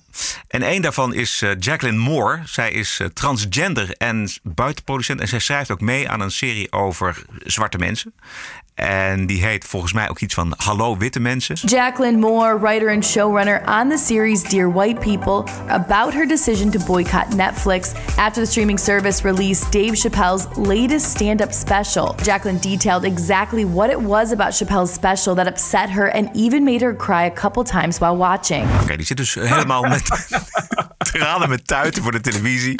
En 0.48 0.62
een 0.62 0.82
daarvan 0.82 1.14
is 1.14 1.44
Jacqueline 1.58 1.98
Moore. 1.98 2.40
Zij 2.44 2.70
is 2.70 3.00
transgender 3.14 3.94
en 3.98 4.28
buitenproducent. 4.42 5.20
En 5.20 5.28
zij 5.28 5.38
schrijft 5.38 5.70
ook 5.70 5.80
mee 5.80 6.08
aan 6.08 6.20
een 6.20 6.30
serie 6.30 6.72
over 6.72 7.24
zwarte 7.44 7.78
mensen. 7.78 8.14
En 8.80 9.26
die 9.26 9.44
heet 9.44 9.64
volgens 9.64 9.92
mij 9.92 10.08
ook 10.08 10.20
iets 10.20 10.34
van 10.34 10.54
Hallo 10.56 10.96
Witte 10.96 11.20
Mensen. 11.20 11.54
Jacqueline 11.54 12.18
Moore, 12.18 12.58
writer 12.58 12.90
and 12.90 13.04
showrunner 13.04 13.62
on 13.66 13.88
the 13.88 13.96
series 13.96 14.42
Dear 14.42 14.72
White 14.72 15.00
People, 15.00 15.52
about 15.68 16.14
her 16.14 16.26
decision 16.26 16.70
to 16.70 16.78
boycott 16.86 17.26
Netflix 17.36 17.92
after 18.16 18.42
the 18.44 18.50
streaming 18.50 18.78
service 18.78 19.24
released 19.24 19.72
Dave 19.72 19.94
Chappelle's 19.94 20.46
latest 20.56 21.10
stand 21.10 21.42
up 21.42 21.52
special. 21.52 22.14
Jacqueline 22.22 22.58
detailed 22.58 23.04
exactly 23.04 23.64
what 23.64 23.90
it 23.90 24.00
was 24.00 24.32
about 24.32 24.52
Chappelle's 24.52 24.92
special 24.92 25.19
that 25.24 25.46
upset 25.46 25.90
her 25.90 26.14
and 26.14 26.36
even 26.36 26.64
made 26.64 26.80
her 26.80 26.96
cry 26.96 27.24
a 27.24 27.32
couple 27.32 27.62
times 27.62 27.98
while 27.98 28.16
watching. 28.16 28.80
Oké, 28.82 28.96
die 28.96 29.06
zit 29.06 29.16
dus 29.16 29.34
helemaal 29.34 29.82
met 29.82 30.10
tranen 31.12 31.48
met 31.48 31.66
tuiten 31.66 32.02
voor 32.02 32.12
de 32.12 32.20
televisie. 32.20 32.74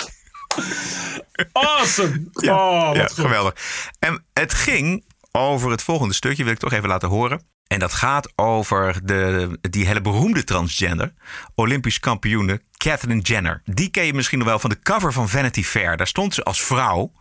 Awesome! 1.53 2.29
Ja, 2.33 2.55
oh, 2.55 2.87
wat 2.87 2.97
ja, 2.97 3.07
goed. 3.07 3.19
geweldig. 3.19 3.55
En 3.99 4.25
het 4.33 4.55
ging 4.55 5.05
over 5.33 5.71
het 5.71 5.83
volgende 5.83 6.15
stukje, 6.15 6.45
wil 6.45 6.53
ik 6.53 6.59
toch 6.59 6.73
even 6.73 6.89
laten 6.89 7.09
horen. 7.09 7.49
En 7.67 7.79
dat 7.79 7.93
gaat 7.93 8.33
over 8.37 9.01
de, 9.05 9.59
die 9.61 9.87
hele 9.87 10.01
beroemde 10.01 10.45
transgender, 10.45 11.13
Olympisch 11.55 12.01
kampioene 12.01 12.61
Catherine 12.77 13.21
Jenner. 13.21 13.63
Die 13.65 13.91
ken 13.91 14.05
je 14.05 14.15
misschien 14.15 14.39
nog 14.39 14.49
wel 14.49 14.59
van 14.59 14.71
de 14.71 14.81
cover 14.83 15.13
van 15.13 15.29
Vanity 15.29 15.63
Fair. 15.63 15.97
Daar 15.97 16.07
stond 16.07 16.35
ze 16.35 16.43
als 16.43 16.63
vrouw. 16.63 17.13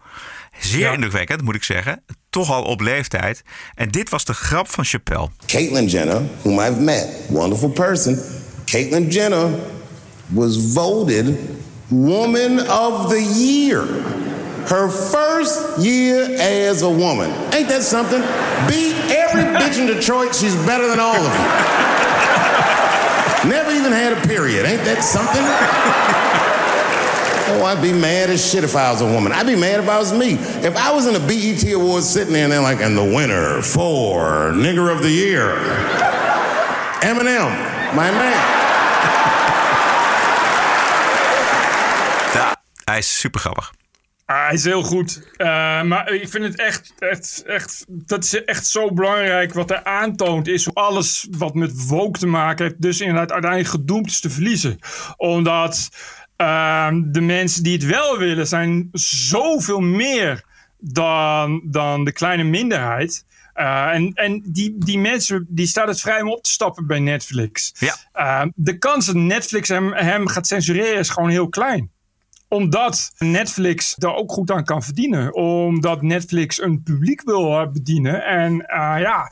Zeer 0.60 0.80
Ja. 0.80 0.91
indrukwekkend, 0.93 1.41
moet 1.41 1.55
ik 1.55 1.64
zeggen. 1.64 2.03
Toch 2.30 2.51
al 2.51 2.64
op 2.64 2.82
leeftijd. 2.82 3.41
En 3.76 3.89
dit 3.89 4.10
was 4.10 4.26
de 4.26 4.34
grap 4.34 4.72
van 4.72 4.86
Chappelle. 4.86 5.30
Caitlyn 5.45 5.86
Jenner, 5.88 6.22
whom 6.41 6.60
I've 6.60 6.80
met, 6.80 7.07
wonderful 7.30 7.70
person. 7.70 8.20
Caitlyn 8.66 9.07
Jenner 9.07 9.49
was 10.28 10.57
voted 10.74 11.36
Woman 11.88 12.60
of 12.70 13.10
the 13.10 13.24
Year. 13.24 13.84
Her 14.68 14.89
first 14.89 15.60
year 15.78 16.39
as 16.70 16.82
a 16.82 16.88
woman. 16.89 17.30
Ain't 17.53 17.70
that 17.70 17.84
something? 17.84 18.22
Beat 18.68 18.95
every 19.10 19.43
bitch 19.60 19.78
in 19.80 19.86
Detroit. 19.86 20.36
She's 20.36 20.55
better 20.66 20.88
than 20.88 20.99
all 20.99 21.16
of 21.26 21.34
you. 21.34 21.45
Never 23.49 23.72
even 23.72 23.91
had 23.91 24.12
a 24.12 24.28
period. 24.28 24.66
Ain't 24.66 24.84
that 24.84 25.03
something? 25.03 25.43
Oh, 27.52 27.64
I'd 27.64 27.82
be 27.82 27.91
mad 27.91 28.30
as 28.30 28.47
shit 28.47 28.64
if 28.64 28.76
I 28.76 28.91
was 28.91 29.02
a 29.02 29.06
woman. 29.06 29.32
I'd 29.32 29.47
be 29.47 29.56
mad 29.56 29.80
if 29.80 29.89
I 29.89 29.97
was 29.97 30.14
me. 30.14 30.34
If 30.64 30.76
I 30.78 30.91
was 30.91 31.08
in 31.08 31.16
a 31.16 31.20
BET 31.20 31.64
Awards 31.74 32.08
sitting 32.08 32.32
there 32.32 32.43
and 32.43 32.54
they're 32.54 32.62
like, 32.62 32.80
and 32.80 32.95
the 32.95 33.04
winner 33.04 33.62
for 33.64 34.52
Nigger 34.54 34.93
of 34.95 35.02
the 35.02 35.10
Year, 35.10 35.56
Eminem, 37.02 37.50
my 37.95 38.12
man. 38.12 38.39
Ja, 42.34 42.62
hij 42.86 42.97
is 42.97 43.20
super 43.20 43.39
grappig. 43.39 43.72
Ah, 44.30 44.45
hij 44.45 44.54
is 44.54 44.64
heel 44.64 44.84
goed. 44.84 45.22
Eh, 45.36 45.47
maar 45.82 46.12
ik 46.14 46.30
vind 46.30 46.43
het 46.43 46.56
echt, 46.56 46.93
echt, 47.00 47.43
echt, 47.45 47.86
dat 47.88 48.24
is 48.24 48.43
echt 48.43 48.68
zo 48.68 48.93
belangrijk. 48.93 49.54
Wat 49.54 49.70
hij 49.70 49.84
aantoont 49.84 50.47
is 50.47 50.66
hoe 50.66 50.74
alles 50.74 51.28
wat 51.32 51.54
met 51.54 51.88
woke 51.88 52.20
te 52.20 52.28
maken 52.28 52.66
heeft, 52.66 52.82
dus 52.82 53.00
inderdaad 53.02 53.32
uiteindelijk 53.32 53.72
gedoemd 53.72 54.08
is 54.08 54.20
te 54.20 54.30
verliezen. 54.30 54.80
Omdat 55.18 55.89
ehm, 56.40 57.12
de 57.12 57.22
mensen 57.22 57.64
die 57.64 57.74
het 57.74 57.86
wel 57.86 58.18
willen, 58.18 58.48
zijn 58.48 58.90
zoveel 58.92 59.80
meer 59.80 60.44
dan, 60.78 61.62
dan 61.66 62.04
de 62.04 62.12
kleine 62.12 62.44
minderheid. 62.44 63.26
Eh, 63.54 63.94
en 63.94 64.14
en 64.14 64.42
die, 64.46 64.76
die 64.78 65.00
mensen, 65.00 65.46
die 65.50 65.68
staat 65.68 65.88
het 65.88 66.02
vrij 66.02 66.22
om 66.22 66.32
op 66.32 66.44
te 66.44 66.52
stappen 66.52 66.88
bij 66.88 67.00
Netflix. 67.00 67.74
Ja. 67.80 67.96
Eh, 68.14 68.48
de 68.56 68.78
kans 68.78 69.06
dat 69.06 69.16
Netflix 69.16 69.68
hem, 69.68 69.94
hem 69.94 70.28
gaat 70.28 70.48
censureren 70.48 71.00
is 71.00 71.10
gewoon 71.10 71.30
heel 71.30 71.50
klein 71.50 71.92
omdat 72.50 73.12
Netflix 73.18 73.95
daar 73.97 74.16
ook 74.16 74.32
goed 74.32 74.52
aan 74.52 74.64
kan 74.64 74.84
verdienen. 74.84 75.34
Omdat 75.34 76.02
Netflix 76.02 76.62
een 76.62 76.84
publiek 76.84 77.22
wil 77.26 77.72
bedienen. 77.72 78.24
En 78.26 78.66
eh, 78.66 78.95
ja, 79.00 79.32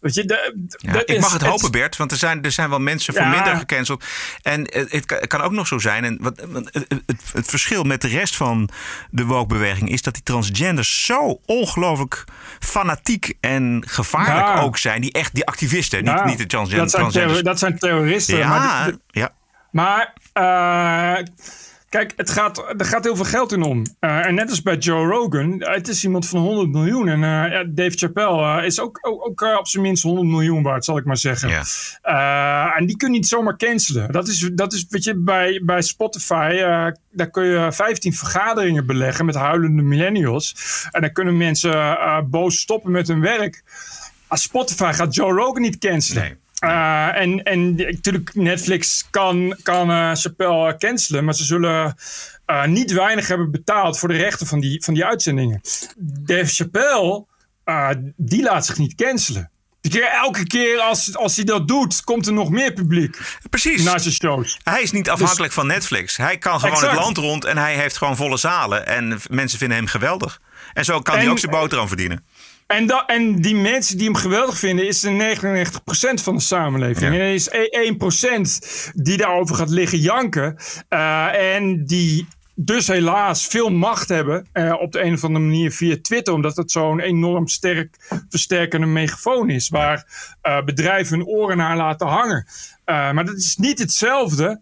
weet 0.00 0.14
je... 0.14 0.24
De, 0.24 0.54
Ja, 0.76 0.92
dat 0.92 1.02
ik 1.02 1.08
is- 1.16 1.20
mag 1.20 1.32
het 1.32 1.42
hopen, 1.42 1.70
Bert, 1.70 1.96
want 1.96 2.10
er 2.10 2.16
zijn, 2.16 2.42
er 2.42 2.52
zijn 2.52 2.68
wel 2.70 2.78
mensen 2.80 3.14
voor 3.14 3.22
Ja. 3.22 3.28
minder 3.30 3.56
gecanceld. 3.56 4.04
En 4.42 4.60
het, 4.60 4.90
het 4.90 5.26
kan- 5.26 5.40
ook 5.40 5.52
nog 5.52 5.66
zo 5.66 5.78
zijn. 5.78 6.04
En 6.04 6.18
wat, 6.20 6.40
het, 6.70 6.86
het, 7.32 7.46
verschil 7.48 7.82
met 7.82 8.00
de 8.00 8.08
rest 8.08 8.36
van 8.36 8.68
de 9.10 9.24
woke-beweging 9.24 9.90
is 9.90 10.02
dat 10.02 10.14
die 10.14 10.22
transgenders 10.22 11.04
zo 11.04 11.40
ongelooflijk 11.46 12.24
fanatiek 12.58 13.34
en 13.40 13.82
gevaarlijk 13.86 14.46
Ja. 14.56 14.60
ook 14.60 14.78
zijn. 14.78 15.00
Die 15.00 15.12
echt, 15.12 15.34
die 15.34 15.46
activisten, 15.46 16.04
niet, 16.04 16.24
niet 16.24 16.38
de 16.38 16.46
transgen- 16.46 16.78
dat 16.78 16.90
zijn, 16.90 17.02
transgenders. 17.02 17.12
terror- 17.14 17.42
dat 17.42 17.58
zijn 17.58 17.78
terroristen. 17.78 18.36
Ja, 18.38 18.48
maar 18.48 18.92
ja. 19.10 19.34
Maar 19.70 20.12
eh, 20.32 21.24
kijk, 21.96 22.12
het 22.16 22.30
gaat, 22.30 22.58
er 22.58 22.84
gaat 22.84 23.04
heel 23.04 23.16
veel 23.16 23.24
geld 23.24 23.52
in 23.52 23.62
om. 23.62 23.82
Eh, 23.98 24.26
en 24.26 24.34
net 24.34 24.50
als 24.50 24.62
bij 24.62 24.76
Joe 24.76 25.06
Rogan, 25.06 25.60
eh, 25.60 25.74
het 25.74 25.88
is 25.88 26.04
iemand 26.04 26.28
van 26.28 26.40
100 26.40 26.72
miljoen. 26.72 27.08
En 27.08 27.20
ja, 27.20 27.64
Dave 27.64 27.96
Chappelle 27.96 28.66
is 28.66 28.80
ook, 28.80 28.98
ook, 29.02 29.26
ook 29.26 29.58
op 29.58 29.68
zijn 29.68 29.82
minst 29.82 30.02
100 30.02 30.26
miljoen 30.26 30.62
waard, 30.62 30.84
zal 30.84 30.96
ik 30.96 31.04
maar 31.04 31.16
zeggen. 31.16 31.50
En 32.76 32.86
die 32.86 32.96
kun 32.96 33.12
je 33.12 33.18
niet 33.18 33.28
zomaar 33.28 33.56
cancelen. 33.56 34.12
Dat 34.12 34.28
is, 34.28 34.50
dat 34.52 34.72
is 34.72 34.86
weet 34.88 35.04
je, 35.04 35.14
bij, 35.14 35.62
bij 35.64 35.82
Spotify, 35.82 36.56
daar 37.10 37.30
kun 37.30 37.44
je 37.44 37.72
15 37.72 38.12
vergaderingen 38.14 38.86
beleggen 38.86 39.24
met 39.24 39.34
huilende 39.34 39.82
millennials. 39.82 40.54
En 40.90 41.00
dan 41.00 41.12
kunnen 41.12 41.36
mensen 41.36 41.98
boos 42.30 42.60
stoppen 42.60 42.90
met 42.90 43.08
hun 43.08 43.20
werk. 43.20 43.62
Als 44.26 44.42
Spotify 44.42 44.92
gaat 44.92 45.14
Joe 45.14 45.32
Rogan 45.32 45.62
niet 45.62 45.78
cancelen. 45.78 46.38
Eh, 46.66 47.20
en, 47.20 47.42
en 47.42 47.74
natuurlijk, 47.74 48.34
Netflix 48.34 49.06
kan, 49.10 49.56
kan 49.62 49.90
eh, 49.90 50.10
Chappelle 50.14 50.72
eh, 50.72 50.78
cancelen, 50.78 51.24
maar 51.24 51.34
ze 51.34 51.44
zullen 51.44 51.96
niet 52.66 52.92
weinig 52.92 53.28
hebben 53.28 53.50
betaald 53.50 53.98
voor 53.98 54.08
de 54.08 54.16
rechten 54.16 54.46
van 54.46 54.60
die, 54.60 54.84
van 54.84 54.94
die 54.94 55.04
uitzendingen. 55.04 55.60
Dave 55.98 56.54
Chappelle, 56.54 57.24
die 58.16 58.42
laat 58.42 58.66
zich 58.66 58.78
niet 58.78 58.94
cancelen. 58.94 59.50
Elke 60.22 60.46
keer 60.46 60.78
als, 60.78 61.16
als 61.16 61.36
hij 61.36 61.44
dat 61.44 61.68
doet, 61.68 62.04
komt 62.04 62.26
er 62.26 62.32
nog 62.32 62.50
meer 62.50 62.72
publiek. 62.72 63.18
Precies. 63.50 63.82
Naar 63.82 64.00
zijn 64.00 64.14
shows. 64.14 64.58
Hij 64.62 64.82
is 64.82 64.90
niet 64.90 65.10
afhankelijk 65.10 65.52
van 65.52 65.66
Netflix. 65.66 66.16
Hij 66.16 66.38
kan 66.38 66.60
gewoon 66.60 66.74
Exact. 66.74 66.92
het 66.92 67.02
land 67.02 67.16
rond 67.16 67.44
en 67.44 67.58
hij 67.58 67.74
heeft 67.74 67.96
gewoon 67.96 68.16
volle 68.16 68.36
zalen. 68.36 68.86
En 68.86 69.20
mensen 69.30 69.58
vinden 69.58 69.76
hem 69.76 69.86
geweldig. 69.86 70.40
En 70.72 70.84
zo 70.84 71.00
kan 71.00 71.16
hij 71.16 71.28
ook 71.28 71.38
zijn 71.38 71.52
boterham 71.52 71.88
verdienen. 71.88 72.24
En, 72.66 72.88
en 73.06 73.36
die 73.40 73.56
mensen 73.56 73.96
die 73.96 74.06
hem 74.06 74.16
geweldig 74.16 74.58
vinden, 74.58 74.86
is 74.86 75.00
de 75.00 75.36
99% 76.18 76.22
van 76.22 76.34
de 76.34 76.40
samenleving. 76.40 76.98
Ja. 76.98 77.06
En 77.06 77.26
er 77.26 77.34
is 77.34 77.48
e- 77.50 77.92
1% 78.90 78.92
die 78.94 79.16
daarover 79.16 79.56
gaat 79.56 79.70
liggen 79.70 79.98
janken. 79.98 80.56
eh, 80.88 81.54
en 81.54 81.84
die 81.84 82.26
dus 82.54 82.86
helaas 82.86 83.46
veel 83.46 83.70
macht 83.70 84.08
hebben 84.08 84.46
eh, 84.52 84.74
op 84.80 84.92
de 84.92 85.02
een 85.02 85.12
of 85.12 85.24
andere 85.24 85.44
manier 85.44 85.72
via 85.72 85.96
Twitter. 86.02 86.34
Omdat 86.34 86.56
het 86.56 86.70
zo'n 86.70 87.00
enorm 87.00 87.48
sterk 87.48 87.96
versterkende 88.28 88.86
megafoon 88.86 89.50
is. 89.50 89.68
Waar 89.68 90.06
eh, 90.42 90.62
bedrijven 90.62 91.18
hun 91.18 91.26
oren 91.26 91.56
naar 91.56 91.76
laten 91.76 92.06
hangen. 92.06 92.46
Maar 92.84 93.24
dat 93.24 93.36
is 93.36 93.56
niet 93.56 93.78
hetzelfde 93.78 94.60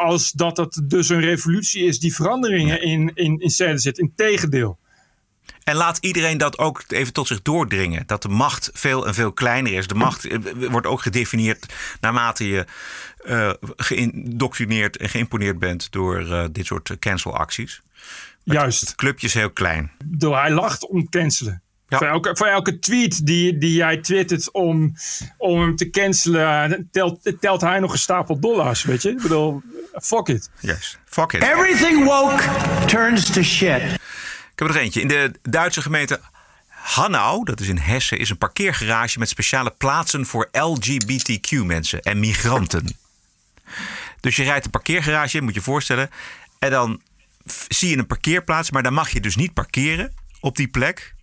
als 0.00 0.30
dat 0.32 0.56
het 0.56 0.80
dus 0.84 1.08
een 1.08 1.20
revolutie 1.20 1.84
is 1.84 1.98
die 1.98 2.14
veranderingen 2.14 2.82
in, 2.82 3.10
in, 3.14 3.38
in 3.38 3.50
scène 3.50 3.78
zet. 3.78 3.98
Integendeel. 3.98 4.78
En 5.70 5.76
laat 5.76 5.98
iedereen 6.00 6.38
dat 6.38 6.58
ook 6.58 6.82
even 6.88 7.12
tot 7.12 7.26
zich 7.26 7.42
doordringen. 7.42 8.02
Dat 8.06 8.22
de 8.22 8.28
macht 8.28 8.70
veel 8.72 9.06
en 9.06 9.14
veel 9.14 9.32
kleiner 9.32 9.72
is. 9.72 9.86
De 9.86 9.94
macht 9.94 10.24
eh, 10.24 10.38
wordt 10.70 10.86
ook 10.86 11.00
gedefinieerd 11.00 11.74
naarmate 12.00 12.48
je 12.48 12.64
eh 13.24 13.50
geïndoctrineerd 13.76 14.96
en 14.96 15.08
geïmponeerd 15.08 15.58
bent 15.58 15.92
door 15.92 16.18
eh, 16.18 16.44
dit 16.52 16.66
soort 16.66 16.98
cancelacties. 16.98 17.82
Juist. 18.44 18.80
Het 18.80 18.94
clubje 18.94 19.26
is 19.26 19.34
heel 19.34 19.50
klein. 19.50 19.90
Door 20.04 20.38
hij 20.38 20.50
lacht 20.50 20.86
om 20.86 21.08
cancelen. 21.08 21.62
Voor, 21.88 22.06
elke, 22.06 22.36
voor 22.36 22.46
elke 22.46 22.78
tweet 22.78 23.26
die, 23.26 23.58
die 23.58 23.74
jij 23.74 23.96
twittert 23.96 24.52
om, 24.52 24.94
om 25.36 25.60
hem 25.60 25.76
te 25.76 25.90
cancelen, 25.90 26.88
telt, 26.90 27.32
telt 27.40 27.60
hij 27.60 27.78
nog 27.78 27.92
een 27.92 27.98
stapel 27.98 28.40
dollars, 28.40 28.82
weet 28.82 29.02
je? 29.02 29.10
Ik 29.10 29.22
bedoel, 29.22 29.62
fuck 30.02 30.28
it. 30.28 30.50
Yes, 30.60 30.98
fuck 31.04 31.32
it. 31.32 31.42
Everything 31.42 32.04
woke 32.04 32.42
turns 32.86 33.30
to 33.30 33.42
shit. 33.42 33.98
Heb 34.60 34.68
er 34.68 34.74
nog 34.74 34.84
eentje. 34.84 35.00
In 35.00 35.08
de 35.08 35.32
Duitse 35.42 35.82
gemeente 35.82 36.20
Hanau, 36.68 37.44
dat 37.44 37.60
is 37.60 37.68
in 37.68 37.78
Hessen, 37.78 38.18
is 38.18 38.30
een 38.30 38.38
parkeergarage 38.38 39.18
met 39.18 39.28
speciale 39.28 39.70
plaatsen 39.70 40.26
voor 40.26 40.48
LGBTQ-mensen 40.52 42.02
en 42.02 42.20
migranten. 42.20 42.96
Dus 44.20 44.36
je 44.36 44.42
rijdt 44.42 44.64
een 44.64 44.70
parkeergarage 44.70 45.36
in, 45.36 45.44
moet 45.44 45.54
je 45.54 45.60
voorstellen. 45.60 46.10
En 46.58 46.70
dan 46.70 47.02
zie 47.68 47.90
je 47.90 47.98
een 47.98 48.06
parkeerplaats, 48.06 48.70
maar 48.70 48.82
dan 48.82 48.92
mag 48.92 49.10
je 49.10 49.20
dus 49.20 49.36
niet 49.36 49.54
parkeren 49.54 50.14
op 50.40 50.56
die 50.56 50.68
plek 50.68 51.14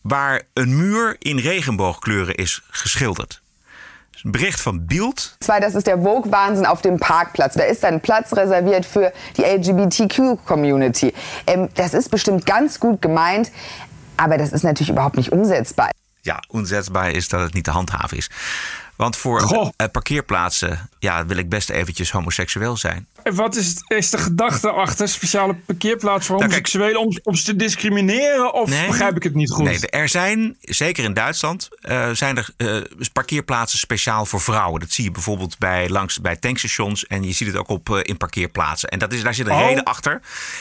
waar 0.00 0.42
een 0.54 0.76
muur 0.76 1.16
in 1.18 1.38
regenboogkleuren 1.38 2.34
is 2.34 2.62
geschilderd. 2.70 3.42
Is 4.18 4.24
een 4.24 4.30
bericht 4.32 4.60
van 4.60 4.84
Bild. 4.84 5.36
Zwar, 5.38 5.60
das 5.60 5.74
ist 5.74 5.86
der 5.86 6.02
Vogue-Wahnsinn 6.02 6.66
auf 6.66 6.82
dem 6.82 6.98
Parkplatz. 6.98 7.54
Da 7.54 7.62
ist 7.62 7.84
ein 7.84 8.00
Platz 8.00 8.32
reserviert 8.32 8.84
für 8.84 9.12
die 9.36 9.42
LGBTQ-Community. 9.42 11.14
Ähm, 11.46 11.68
das 11.74 11.94
ist 11.94 12.10
bestimmt 12.10 12.44
ganz 12.44 12.80
gut 12.80 13.00
gemeint, 13.00 13.52
aber 14.16 14.36
das 14.36 14.50
ist 14.50 14.64
natürlich 14.64 14.90
überhaupt 14.90 15.16
nicht 15.16 15.30
umsetzbar. 15.30 15.90
Ja, 16.22 16.40
onzetbaar 16.48 17.10
is 17.10 17.28
dat 17.28 17.40
het 17.40 17.54
niet 17.54 17.64
te 17.64 17.70
handhaven 17.70 18.16
is. 18.16 18.30
Want 18.96 19.16
voor 19.16 19.72
eh, 19.76 19.88
parkeerplaatsen 19.92 20.88
ja, 20.98 21.26
wil 21.26 21.36
ik 21.36 21.48
best 21.48 21.70
eventjes 21.70 22.10
homoseksueel 22.10 22.76
zijn. 22.76 23.06
En 23.28 23.34
wat 23.34 23.56
is, 23.56 23.74
de 24.10 24.18
gedachte 24.18 24.70
achter 24.70 25.08
speciale 25.08 25.54
parkeerplaats 25.54 26.26
voor 26.26 26.36
homoseksuelen 26.36 27.00
om, 27.00 27.18
om 27.22 27.34
ze 27.34 27.44
te 27.44 27.56
discrimineren? 27.56 28.54
Of 28.54 28.86
begrijp 28.86 29.16
ik 29.16 29.22
het 29.22 29.34
niet 29.34 29.50
goed? 29.50 29.64
Nee, 29.64 29.86
er 29.86 30.08
zijn, 30.08 30.56
zeker 30.60 31.04
in 31.04 31.12
Duitsland, 31.14 31.68
eh, 31.80 32.10
zijn 32.10 32.36
er 32.36 32.48
eh, 32.56 32.76
parkeerplaatsen 33.12 33.78
speciaal 33.78 34.26
voor 34.26 34.40
vrouwen. 34.40 34.80
Dat 34.80 34.90
zie 34.90 35.04
je 35.04 35.10
bijvoorbeeld 35.10 35.58
bij, 35.58 35.88
langs, 35.88 36.20
bij 36.20 36.36
tankstations 36.36 37.06
en 37.06 37.22
je 37.22 37.32
ziet 37.32 37.46
het 37.46 37.56
ook 37.56 37.68
op, 37.68 37.90
eh, 37.90 37.98
in 38.02 38.16
parkeerplaatsen. 38.16 38.88
En 38.88 38.98
dat 38.98 39.12
is, 39.12 39.22
daar 39.22 39.34
zit 39.34 39.46
een 39.46 39.52
Oh. 39.52 39.60
reden 39.60 39.84
achter. 39.84 40.20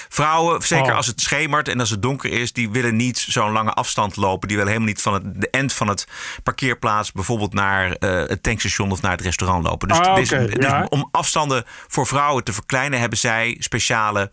Vrouwen, 0.09 0.61
zeker 0.61 0.91
Oh. 0.91 0.97
als 0.97 1.07
het 1.07 1.21
schemert 1.21 1.67
en 1.67 1.79
als 1.79 1.89
het 1.89 2.01
donker 2.01 2.31
is, 2.31 2.53
die 2.53 2.69
willen 2.69 2.95
niet 2.95 3.25
zo'n 3.27 3.51
lange 3.51 3.73
afstand 3.73 4.15
lopen. 4.15 4.47
Die 4.47 4.57
willen 4.57 4.71
helemaal 4.71 4.93
niet 4.93 5.01
van 5.01 5.13
het, 5.13 5.41
de 5.41 5.49
end 5.49 5.73
van 5.73 5.87
het 5.87 6.07
parkeerplaats 6.43 7.11
bijvoorbeeld 7.11 7.53
naar 7.53 7.89
het 7.99 8.43
tankstation 8.43 8.91
of 8.91 9.01
naar 9.01 9.11
het 9.11 9.21
restaurant 9.21 9.63
lopen. 9.63 9.87
Dus, 9.87 9.99
Ah, 9.99 10.15
dus- 10.15 10.29
dus 10.29 10.89
om 10.89 11.09
afstanden 11.11 11.63
voor 11.87 12.07
vrouwen 12.07 12.43
te 12.43 12.53
verkleinen, 12.57 12.99
hebben 12.99 13.17
zij 13.17 13.55
speciale 13.59 14.31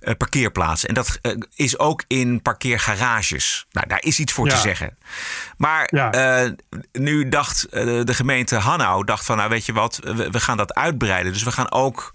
eh, 0.00 0.14
parkeerplaatsen. 0.14 0.88
En 0.88 0.94
dat 0.94 1.18
eh, 1.22 1.32
is 1.54 1.78
ook 1.78 2.04
in 2.06 2.42
parkeergarages. 2.42 3.66
Nou, 3.70 3.86
daar 3.86 4.02
is 4.02 4.18
iets 4.18 4.32
voor 4.32 4.48
te 4.48 4.56
zeggen. 4.56 4.98
Maar 5.56 5.84
eh, 5.84 6.50
nu 6.92 7.28
dacht 7.28 7.70
de 7.70 8.14
gemeente 8.14 8.56
Hanau, 8.56 9.04
dacht 9.04 9.24
van, 9.24 9.36
nou 9.36 9.48
weet 9.48 9.66
je 9.66 9.72
wat, 9.72 10.00
we, 10.02 10.30
we 10.30 10.40
gaan 10.40 10.56
dat 10.56 10.74
uitbreiden. 10.74 11.32
Dus 11.32 11.42
we 11.42 11.52
gaan 11.52 11.72
ook 11.72 12.14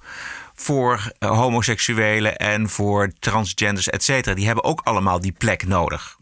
voor 0.55 1.11
homoseksuelen 1.19 2.37
en 2.37 2.69
voor 2.69 3.11
transgenders, 3.19 3.89
et 3.89 4.03
cetera. 4.03 4.35
Die 4.35 4.45
hebben 4.45 4.63
ook 4.63 4.81
allemaal 4.83 5.19
die 5.19 5.35
plek 5.37 5.67
nodig. 5.67 6.19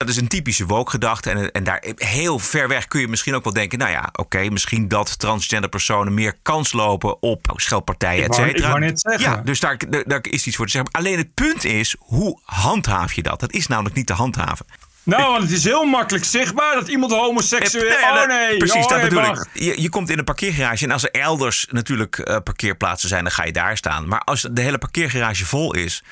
Dat 0.00 0.08
is 0.08 0.16
een 0.16 0.28
typische 0.28 0.66
woke-gedachte. 0.66 1.30
En, 1.30 1.52
en 1.52 1.64
daar 1.64 1.84
heel 1.96 2.38
ver 2.38 2.68
weg 2.68 2.86
kun 2.86 3.00
je 3.00 3.08
misschien 3.08 3.34
ook 3.34 3.44
wel 3.44 3.52
denken... 3.52 3.78
nou 3.78 3.90
ja, 3.90 4.08
oké, 4.12 4.50
misschien 4.50 4.88
dat 4.88 5.18
transgender 5.18 5.68
personen 5.68 6.14
meer 6.14 6.38
kans 6.42 6.72
lopen 6.72 7.22
op 7.22 7.52
scheldpartijen, 7.56 8.24
et 8.24 8.34
cetera. 8.34 8.92
Ja, 9.18 9.36
dus 9.36 9.60
daar, 9.60 9.78
daar, 9.88 10.04
daar 10.06 10.20
is 10.22 10.46
iets 10.46 10.56
voor 10.56 10.66
te 10.66 10.72
zeggen. 10.72 10.90
Alleen 10.92 11.18
het 11.18 11.34
punt 11.34 11.64
is, 11.64 11.96
hoe 11.98 12.40
handhaaf 12.44 13.12
je 13.12 13.22
dat? 13.22 13.40
Dat 13.40 13.52
is 13.52 13.66
namelijk 13.66 13.94
niet 13.94 14.06
te 14.06 14.12
handhaven. 14.12 14.66
Nou, 15.02 15.30
want 15.30 15.42
het 15.42 15.52
is 15.52 15.64
heel 15.64 15.84
makkelijk 15.84 16.24
zichtbaar 16.24 16.74
dat 16.74 16.88
iemand 16.88 17.12
homoseksueel... 17.12 17.88
Nee, 17.88 18.22
oh 18.22 18.26
nee, 18.26 18.56
Precies, 18.56 18.84
oh, 18.84 18.88
dat 18.88 19.00
bedoel 19.00 19.24
ik. 19.24 19.46
Je, 19.52 19.82
je 19.82 19.88
komt 19.88 20.10
in 20.10 20.18
een 20.18 20.24
parkeergarage 20.24 20.84
en 20.84 20.90
als 20.90 21.02
er 21.02 21.10
elders 21.10 21.66
natuurlijk 21.70 22.18
eh, 22.18 22.36
parkeerplaatsen 22.44 23.08
zijn, 23.08 23.22
dan 23.22 23.32
ga 23.32 23.44
je 23.44 23.52
daar 23.52 23.76
staan. 23.76 24.08
Maar 24.08 24.20
als 24.20 24.48
de 24.52 24.60
hele 24.60 24.78
parkeergarage 24.78 25.46
vol 25.46 25.74
is 25.74 26.02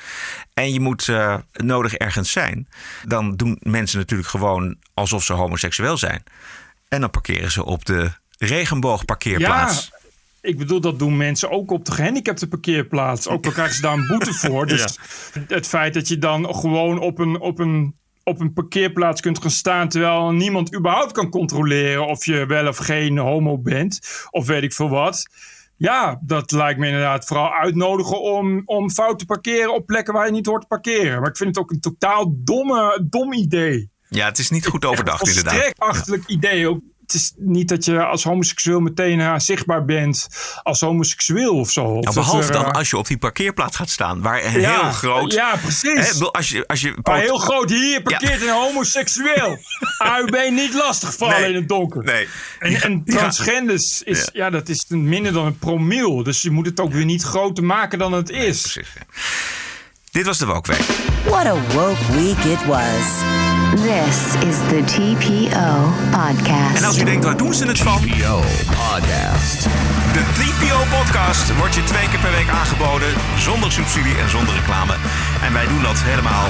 en 0.53 0.73
je 0.73 0.79
moet 0.79 1.07
eh, 1.07 1.35
nodig 1.53 1.93
ergens 1.93 2.31
zijn, 2.31 2.67
dan 3.03 3.35
doen 3.35 3.57
mensen 3.59 3.97
natuurlijk 3.97 4.29
gewoon 4.29 4.75
alsof 4.93 5.23
ze 5.23 5.33
homoseksueel 5.33 5.97
zijn. 5.97 6.23
En 6.87 7.01
dan 7.01 7.09
parkeren 7.09 7.51
ze 7.51 7.65
op 7.65 7.85
de 7.85 8.11
regenboogparkeerplaats. 8.37 9.89
Ja, 9.91 9.97
ik 10.41 10.57
bedoel, 10.57 10.79
dat 10.79 10.99
doen 10.99 11.17
mensen 11.17 11.51
ook 11.51 11.71
op 11.71 11.85
de 11.85 11.91
gehandicapte 11.91 12.47
parkeerplaats. 12.47 13.27
Ook 13.27 13.45
al 13.45 13.51
krijgen 13.51 13.75
ze 13.75 13.81
daar 13.81 13.93
een 13.93 14.07
boete 14.07 14.33
voor. 14.33 14.67
Dus 14.77 14.97
het 15.47 15.67
feit 15.67 15.93
dat 15.93 16.07
je 16.07 16.17
dan 16.17 16.55
gewoon 16.55 16.99
op 16.99 17.19
een, 17.19 17.39
op, 17.39 17.59
een, 17.59 17.98
op 18.29 18.39
een 18.39 18.53
parkeerplaats 18.53 19.21
kunt 19.21 19.41
gaan 19.41 19.51
staan... 19.51 19.89
terwijl 19.89 20.31
niemand 20.31 20.75
überhaupt 20.75 21.11
kan 21.11 21.29
controleren 21.29 22.07
of 22.07 22.25
je 22.25 22.45
wel 22.45 22.67
of 22.67 22.77
geen 22.77 23.17
homo 23.17 23.57
bent... 23.57 23.99
of 24.29 24.47
weet 24.47 24.63
ik 24.63 24.73
veel 24.73 24.89
wat... 24.89 25.27
Ja, 25.79 26.19
dat 26.21 26.51
lijkt 26.51 26.79
me 26.79 26.85
inderdaad 26.85 27.25
vooral 27.25 27.53
uitnodigen 27.53 28.21
om, 28.21 28.61
om 28.65 28.89
fout 28.91 29.19
te 29.19 29.25
parkeren 29.25 29.73
op 29.73 29.85
plekken 29.85 30.13
waar 30.13 30.25
je 30.25 30.31
niet 30.31 30.45
hoort 30.45 30.61
te 30.61 30.67
parkeren. 30.67 31.19
Maar 31.19 31.29
ik 31.29 31.37
vind 31.37 31.49
het 31.49 31.63
ook 31.63 31.71
een 31.71 31.79
totaal 31.79 32.33
domme, 32.35 33.05
dom 33.09 33.33
idee. 33.33 33.89
Ja, 34.09 34.25
het 34.25 34.37
is 34.37 34.49
niet 34.49 34.67
goed 34.67 34.85
overdacht 34.85 35.21
Een 35.21 35.35
inderdaad. 35.35 35.73
Volstrekt 35.75 36.29
idee. 36.29 36.69
Ook, 36.69 36.79
het 37.11 37.21
is 37.21 37.33
niet 37.37 37.67
dat 37.69 37.85
je 37.85 38.05
als 38.05 38.23
homoseksueel 38.23 38.79
meteen 38.79 39.19
eh, 39.19 39.33
zichtbaar 39.37 39.85
bent 39.85 40.27
als 40.63 40.79
homoseksueel 40.79 41.55
of 41.59 41.71
zo. 41.71 41.81
Of 41.83 41.89
Nou, 41.91 42.01
dat 42.01 42.13
behalve 42.13 42.47
er, 42.47 42.53
dan 42.53 42.65
eh, 42.65 42.71
als 42.71 42.89
je 42.89 42.97
op 42.97 43.07
die 43.07 43.17
parkeerplaats 43.17 43.75
gaat 43.75 43.89
staan, 43.89 44.21
waar 44.21 44.43
een 44.45 44.59
Ja, 44.61 44.81
heel 44.81 44.91
groot. 44.91 45.33
ja, 45.33 45.55
precies. 45.55 46.19
Hè, 46.19 46.25
als 46.25 46.49
je, 46.49 46.67
als 46.67 46.81
je 46.81 46.93
maar 47.03 47.19
heel 47.19 47.37
groot, 47.37 47.69
hier 47.69 48.01
parkeert 48.01 48.41
een 48.41 48.49
homoseksueel. 48.49 49.57
AUB 49.97 50.49
niet 50.51 50.73
lastig 50.73 51.15
vallen 51.15 51.39
Nee. 51.39 51.49
in 51.49 51.55
het 51.55 51.67
donker. 51.69 52.03
Nee. 52.03 52.27
En, 52.59 52.81
en 52.81 53.01
Ja. 53.05 53.17
transgenders 53.17 54.03
is, 54.03 54.29
ja. 54.33 54.49
dat 54.49 54.69
is 54.69 54.85
minder 54.87 55.33
dan 55.33 55.45
een 55.45 55.57
promiel. 55.57 56.23
Dus 56.23 56.41
je 56.41 56.51
moet 56.51 56.65
het 56.65 56.79
ook 56.79 56.91
weer 56.93 57.05
niet 57.05 57.23
groter 57.23 57.63
maken 57.63 57.99
dan 57.99 58.11
het 58.13 58.29
is. 58.29 58.77
Dit 60.11 60.25
was 60.25 60.37
de 60.37 60.45
Wokweek. 60.45 60.85
What 61.25 61.45
a 61.45 61.55
woke 61.73 62.11
week 62.11 62.37
it 62.43 62.65
was. 62.65 63.58
This 63.75 64.35
is 64.49 64.57
the 64.57 64.81
TPO 64.85 65.93
podcast. 66.11 66.77
En 66.77 66.83
als 66.83 66.97
u 66.97 67.03
denkt, 67.03 67.25
waar 67.25 67.37
doen 67.37 67.53
ze 67.53 67.65
het 67.65 67.79
van? 67.79 68.01
TPO 68.01 68.41
Podcast. 68.65 69.63
De 70.13 70.23
TPO-podcast 70.33 71.57
wordt 71.57 71.75
je 71.75 71.83
twee 71.83 72.09
keer 72.09 72.19
per 72.19 72.31
week 72.31 72.49
aangeboden. 72.49 73.13
Zonder 73.37 73.71
subsidie 73.71 74.17
en 74.17 74.29
zonder 74.29 74.55
reclame. 74.55 74.95
En 75.41 75.53
wij 75.53 75.67
doen 75.67 75.81
dat 75.81 75.97
helemaal 75.97 76.49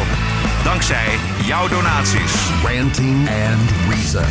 dankzij 0.64 1.18
jouw 1.46 1.68
donaties. 1.68 2.34
Ranting 2.64 3.30
and 3.30 3.72
Reason. 3.90 4.26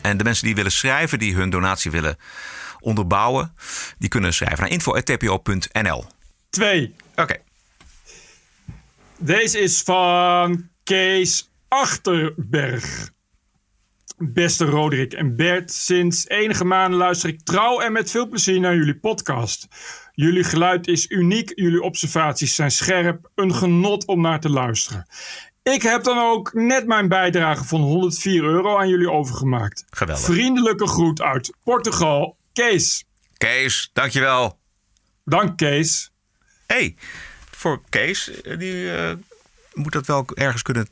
En 0.00 0.16
de 0.16 0.24
mensen 0.24 0.44
die 0.44 0.54
willen 0.54 0.72
schrijven, 0.72 1.18
die 1.18 1.34
hun 1.34 1.50
donatie 1.50 1.90
willen 1.90 2.16
onderbouwen... 2.80 3.54
die 3.98 4.08
kunnen 4.08 4.34
schrijven 4.34 4.60
naar 4.60 4.70
info.tpo.nl. 4.70 6.04
Twee. 6.50 6.94
Oké. 7.14 7.36
Deze 9.18 9.58
is 9.58 9.82
van 9.82 10.68
Kees 10.84 11.47
Achterberg. 11.68 13.10
Beste 14.16 14.64
Roderick 14.64 15.12
en 15.12 15.36
Bert, 15.36 15.72
sinds 15.72 16.28
enige 16.28 16.64
maanden 16.64 16.98
luister 16.98 17.28
ik 17.28 17.40
trouw 17.44 17.80
en 17.80 17.92
met 17.92 18.10
veel 18.10 18.28
plezier 18.28 18.60
naar 18.60 18.74
jullie 18.74 18.98
podcast. 18.98 19.66
Jullie 20.12 20.44
geluid 20.44 20.86
is 20.86 21.10
uniek, 21.10 21.52
jullie 21.54 21.82
observaties 21.82 22.54
zijn 22.54 22.70
scherp, 22.70 23.30
een 23.34 23.54
genot 23.54 24.06
om 24.06 24.20
naar 24.20 24.40
te 24.40 24.50
luisteren. 24.50 25.06
Ik 25.62 25.82
heb 25.82 26.04
dan 26.04 26.18
ook 26.18 26.52
net 26.52 26.86
mijn 26.86 27.08
bijdrage 27.08 27.64
van 27.64 27.80
104 27.80 28.42
euro 28.42 28.78
aan 28.78 28.88
jullie 28.88 29.10
overgemaakt. 29.10 29.84
Geweldig. 29.90 30.24
Vriendelijke 30.24 30.86
groet 30.86 31.22
uit 31.22 31.52
Portugal, 31.64 32.36
Kees. 32.52 33.04
Kees, 33.36 33.90
dankjewel. 33.92 34.58
Dank 35.24 35.56
Kees. 35.56 36.10
hey, 36.66 36.96
voor 37.50 37.82
Kees, 37.88 38.40
eh, 38.40 38.58
die 38.58 38.92
eh, 38.92 39.12
moet 39.74 39.92
dat 39.92 40.06
wel 40.06 40.26
ergens 40.34 40.62
kunnen 40.62 40.88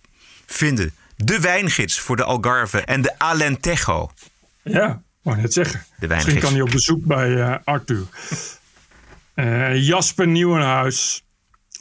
vinden. 0.46 0.94
De 1.16 1.40
wijngids 1.40 2.00
voor 2.00 2.16
de 2.16 2.24
Algarve 2.24 2.80
en 2.80 3.02
de 3.02 3.18
Alentejo. 3.18 4.10
Ja, 4.62 5.02
wou 5.22 5.36
net 5.40 5.52
zeggen. 5.52 5.84
De 5.98 6.06
Misschien 6.06 6.08
wijngids. 6.08 6.44
kan 6.44 6.52
hij 6.52 6.62
op 6.62 6.70
bezoek 6.70 7.04
bij 7.04 7.40
eh, 7.40 7.54
Arthur. 7.64 8.06
Eh, 9.34 9.86
Jasper 9.86 10.26
Nieuwenhuis. 10.26 11.24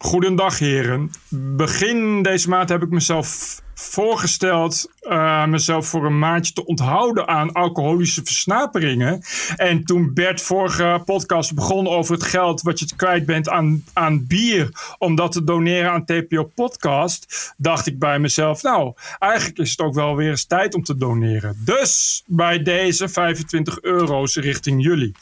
Goedendag 0.06 0.60
heren. 0.60 1.12
Begin 1.30 2.22
deze 2.22 2.49
maand 2.49 2.70
heb 2.70 2.84
ik 2.84 2.89
mezelf 2.89 3.62
voorgesteld 3.74 4.91
eh, 4.99 5.45
mezelf 5.45 5.88
voor 5.88 6.06
een 6.06 6.20
maandje 6.20 6.53
te 6.53 6.66
onthouden 6.66 7.28
aan 7.28 7.51
alcoholische 7.51 8.22
versnaperingen. 8.24 9.22
En 9.56 9.84
toen 9.84 10.14
Bert 10.14 10.41
vorige 10.41 11.01
podcast 11.06 11.56
begon 11.56 11.88
over 11.88 12.14
het 12.14 12.24
geld 12.24 12.62
wat 12.62 12.80
je 12.80 12.95
kwijt 12.95 13.26
bent 13.26 13.49
aan, 13.49 13.84
aan 13.93 14.28
bier 14.28 14.95
om 14.97 15.16
dat 15.16 15.32
te 15.32 15.43
doneren 15.43 15.91
aan 15.91 16.06
TPO 16.06 16.43
Podcast, 16.43 17.53
dacht 17.58 17.88
ik 17.88 17.99
bij 17.99 18.20
mezelf, 18.20 18.64
nou, 18.64 18.93
eigenlijk 19.20 19.60
is 19.60 19.72
het 19.72 19.80
ook 19.80 19.93
wel 19.93 20.16
weer 20.16 20.30
eens 20.30 20.45
tijd 20.45 20.76
om 20.76 20.84
te 20.84 20.97
doneren. 20.97 21.58
Dus 21.66 22.24
bij 22.26 22.64
deze 22.64 23.10
25 23.10 23.82
euro's 23.82 24.36
richting 24.36 24.84
jullie. 24.84 25.16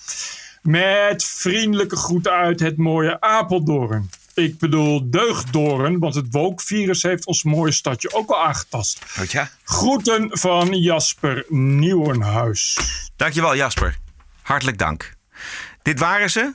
Met 0.62 1.24
vriendelijke 1.24 1.96
groeten 1.96 2.32
uit 2.32 2.60
het 2.60 2.78
mooie 2.78 3.22
Apeldoorn. 3.22 4.10
Ik 4.34 4.60
bedoel 4.60 5.10
deugddoren, 5.10 6.00
want 6.00 6.16
het 6.16 6.26
woke-virus 6.30 7.02
heeft 7.02 7.26
ons 7.26 7.44
mooie 7.44 7.72
stadje 7.72 8.14
ook 8.14 8.30
al 8.30 8.44
aangetast. 8.44 9.06
Oh 9.20 9.26
ja? 9.26 9.50
Groeten 9.64 10.28
van 10.32 10.80
Jasper 10.80 11.46
Nieuwenhuis. 11.50 12.78
Dankjewel 13.16 13.56
Jasper. 13.56 13.98
Hartelijk 14.42 14.78
dank. 14.78 15.14
Dit 15.82 16.00
waren 16.00 16.32
ze? 16.32 16.54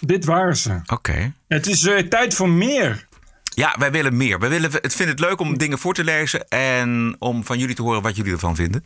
Dit 0.00 0.24
waren 0.24 0.56
ze. 0.56 0.80
Oké. 0.86 1.32
Het 1.48 1.66
is 1.66 1.84
eh, 1.84 1.98
tijd 1.98 2.34
voor 2.34 2.48
meer. 2.48 3.06
Ja, 3.54 3.74
wij 3.78 3.90
willen 3.90 4.16
meer. 4.16 4.38
Wij 4.38 4.48
willen, 4.48 4.70
het 4.72 4.94
vinden 4.94 5.14
het 5.16 5.24
leuk 5.24 5.40
om 5.40 5.58
dingen 5.58 5.78
voor 5.78 5.94
te 5.94 6.04
lezen 6.04 6.48
en 6.48 7.16
om 7.18 7.44
van 7.44 7.58
jullie 7.58 7.74
te 7.74 7.82
horen 7.82 8.02
wat 8.02 8.16
jullie 8.16 8.32
ervan 8.32 8.56
vinden. 8.56 8.84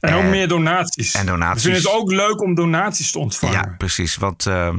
En 0.00 0.14
ook 0.14 0.24
meer 0.24 0.48
donaties. 0.48 1.14
En 1.14 1.26
donaties. 1.26 1.64
We 1.64 1.70
vinden 1.72 1.90
het 1.90 2.00
ook 2.00 2.10
leuk 2.10 2.40
om 2.40 2.54
donaties 2.54 3.10
te 3.10 3.18
ontvangen. 3.18 3.54
Ja, 3.54 3.74
precies. 3.78 4.16
Want 4.16 4.46
ehm, 4.46 4.78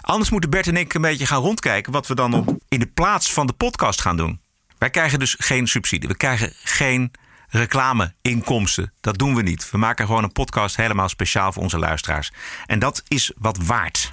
anders 0.00 0.30
moeten 0.30 0.50
Bert 0.50 0.66
en 0.66 0.76
ik 0.76 0.94
een 0.94 1.00
beetje 1.00 1.26
gaan 1.26 1.40
rondkijken 1.40 1.92
wat 1.92 2.06
we 2.06 2.14
dan 2.14 2.34
op, 2.34 2.58
in 2.68 2.78
de 2.78 2.86
plaats 2.86 3.32
van 3.32 3.46
de 3.46 3.52
podcast 3.52 4.00
gaan 4.00 4.16
doen. 4.16 4.40
Wij 4.78 4.90
krijgen 4.90 5.18
dus 5.18 5.36
geen 5.38 5.66
subsidie. 5.66 6.08
We 6.08 6.16
krijgen 6.16 6.52
geen 6.62 7.12
reclameinkomsten. 7.48 8.92
Dat 9.00 9.18
doen 9.18 9.34
we 9.34 9.42
niet. 9.42 9.70
We 9.70 9.78
maken 9.78 10.06
gewoon 10.06 10.22
een 10.22 10.32
podcast 10.32 10.76
helemaal 10.76 11.08
speciaal 11.08 11.52
voor 11.52 11.62
onze 11.62 11.78
luisteraars. 11.78 12.32
En 12.66 12.78
dat 12.78 13.02
is 13.08 13.32
wat 13.36 13.58
waard. 13.58 14.12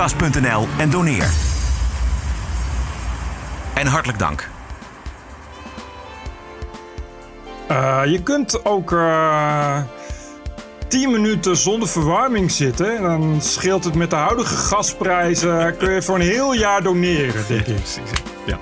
tpopodcast.nl 0.07 0.67
en 0.77 0.89
doneer. 0.89 1.29
En 3.73 3.87
hartelijk 3.87 4.19
dank. 4.19 4.49
Eh, 7.67 8.01
je 8.05 8.23
kunt 8.23 8.65
ook 8.65 8.91
eh 8.91 9.77
10 10.87 11.11
minuten 11.11 11.57
zonder 11.57 11.87
verwarming 11.87 12.51
zitten. 12.51 12.97
En 12.97 13.03
dan 13.03 13.41
scheelt 13.41 13.83
het 13.83 13.95
met 13.95 14.09
de 14.09 14.15
huidige 14.15 14.55
gasprijzen. 14.55 15.77
Kun 15.77 15.91
je 15.93 16.01
voor 16.01 16.15
een 16.15 16.21
heel 16.21 16.53
jaar 16.53 16.83
doneren, 16.83 17.43
denk 17.47 17.65
ik. 17.65 17.83
Ja. 18.45 18.57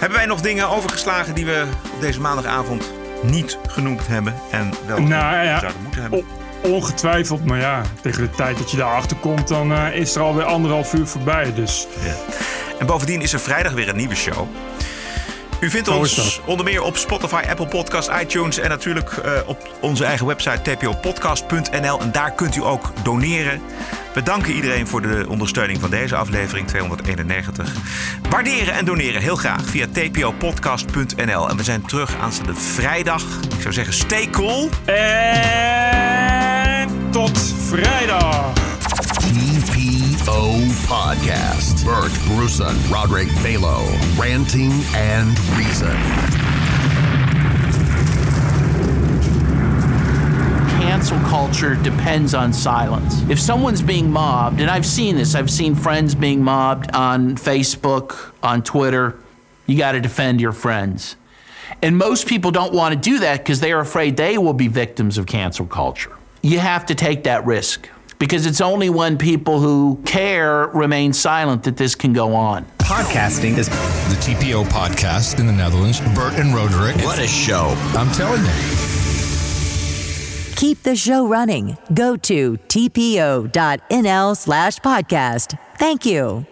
Hebben 0.00 0.18
wij 0.18 0.26
nog 0.26 0.40
dingen 0.40 0.68
overgeslagen 0.68 1.34
die 1.34 1.46
we 1.46 1.66
op 1.94 2.00
deze 2.00 2.20
maandagavond 2.20 2.92
niet 3.22 3.58
genoemd 3.66 4.06
hebben? 4.06 4.34
En 4.50 4.72
wel 4.86 5.00
Nou 5.00 5.44
ja, 5.44 5.58
zouden 5.58 5.82
moeten 5.82 6.00
hebben? 6.00 6.45
Ongetwijfeld. 6.66 7.44
Maar 7.44 7.58
ja, 7.58 7.82
tegen 8.02 8.22
de 8.22 8.30
tijd 8.30 8.58
dat 8.58 8.70
je 8.70 8.76
daarachter 8.76 9.16
komt, 9.16 9.48
dan 9.48 9.72
eh, 9.72 9.94
is 9.94 10.14
er 10.14 10.22
alweer 10.22 10.44
anderhalf 10.44 10.94
uur 10.94 11.06
voorbij. 11.06 11.54
Dus 11.54 11.86
Ja. 12.04 12.14
En 12.78 12.86
bovendien 12.86 13.20
is 13.20 13.32
er 13.32 13.40
vrijdag 13.40 13.72
weer 13.72 13.88
een 13.88 13.96
nieuwe 13.96 14.14
show. 14.14 14.48
U 15.60 15.70
vindt 15.70 15.88
Zo 15.88 15.94
ons 15.94 16.40
onder 16.44 16.64
meer 16.64 16.82
op 16.82 16.96
Spotify, 16.96 17.42
Apple 17.48 17.66
Podcasts, 17.66 18.20
iTunes 18.22 18.58
en 18.58 18.68
natuurlijk 18.68 19.10
eh, 19.10 19.32
op 19.46 19.76
onze 19.80 20.04
eigen 20.04 20.26
website 20.26 20.76
tpopodcast.nl. 20.76 22.00
En 22.00 22.12
daar 22.12 22.32
kunt 22.32 22.56
u 22.56 22.64
ook 22.64 22.92
doneren. 23.02 23.60
We 24.14 24.22
danken 24.22 24.52
iedereen 24.52 24.86
voor 24.86 25.02
de 25.02 25.24
ondersteuning 25.28 25.80
van 25.80 25.90
deze 25.90 26.16
aflevering 26.16 26.68
291. 26.68 27.72
Waarderen 28.30 28.74
en 28.74 28.84
doneren 28.84 29.22
heel 29.22 29.36
graag 29.36 29.64
via 29.64 29.86
tpopodcast.nl. 29.92 31.48
En 31.48 31.56
we 31.56 31.62
zijn 31.62 31.82
terug 31.82 32.16
aanstaande 32.20 32.54
vrijdag. 32.54 33.22
Ik 33.56 33.62
zou 33.62 33.74
zeggen, 33.74 33.94
stay 33.94 34.30
cool. 34.30 34.68
En 34.84 36.05
tot 37.16 37.38
vrijdag. 37.38 38.52
TPO 39.16 40.50
Podcast. 40.86 41.84
Bert 41.84 42.12
Bruson, 42.26 42.76
Roderick 42.90 43.28
Balo, 43.28 43.80
Ranting 44.18 44.72
and 44.94 45.38
Reason. 45.56 45.96
cancel 50.78 51.18
culture 51.20 51.74
depends 51.82 52.34
on 52.34 52.52
silence. 52.52 53.22
If 53.30 53.40
someone's 53.40 53.82
being 53.82 54.10
mobbed, 54.10 54.60
and 54.60 54.70
I've 54.70 54.86
seen 54.86 55.16
this, 55.16 55.34
I've 55.34 55.50
seen 55.50 55.74
friends 55.74 56.14
being 56.14 56.42
mobbed 56.42 56.94
on 56.94 57.36
Facebook, 57.36 58.32
on 58.42 58.62
Twitter, 58.62 59.14
you 59.66 59.78
got 59.78 59.92
to 59.92 60.00
defend 60.00 60.40
your 60.40 60.52
friends. 60.52 61.16
And 61.82 61.96
most 61.96 62.26
people 62.26 62.50
don't 62.50 62.74
want 62.74 62.92
to 62.92 63.10
do 63.10 63.20
that 63.20 63.38
because 63.38 63.60
they 63.60 63.72
are 63.72 63.80
afraid 63.80 64.16
they 64.18 64.36
will 64.36 64.54
be 64.54 64.68
victims 64.68 65.16
of 65.16 65.24
cancel 65.26 65.66
culture. 65.66 66.16
You 66.46 66.60
have 66.60 66.86
to 66.86 66.94
take 66.94 67.24
that 67.24 67.44
risk 67.44 67.88
because 68.20 68.46
it's 68.46 68.60
only 68.60 68.88
when 68.88 69.18
people 69.18 69.58
who 69.58 70.00
care 70.06 70.68
remain 70.68 71.12
silent 71.12 71.64
that 71.64 71.76
this 71.76 71.96
can 71.96 72.12
go 72.12 72.36
on. 72.36 72.64
Podcasting 72.78 73.58
is 73.58 73.68
the 73.68 74.16
TPO 74.20 74.64
podcast 74.66 75.40
in 75.40 75.48
the 75.48 75.52
Netherlands. 75.52 75.98
Bert 76.14 76.34
and 76.34 76.54
Roderick. 76.54 77.04
What 77.04 77.18
a 77.18 77.26
show. 77.26 77.74
I'm 77.96 78.12
telling 78.12 78.44
you. 78.44 78.52
Keep 80.54 80.84
the 80.84 80.94
show 80.94 81.26
running. 81.26 81.76
Go 81.92 82.16
to 82.16 82.52
tpo.nl 82.68 84.36
slash 84.36 84.78
podcast. 84.78 85.58
Thank 85.78 86.06
you. 86.06 86.46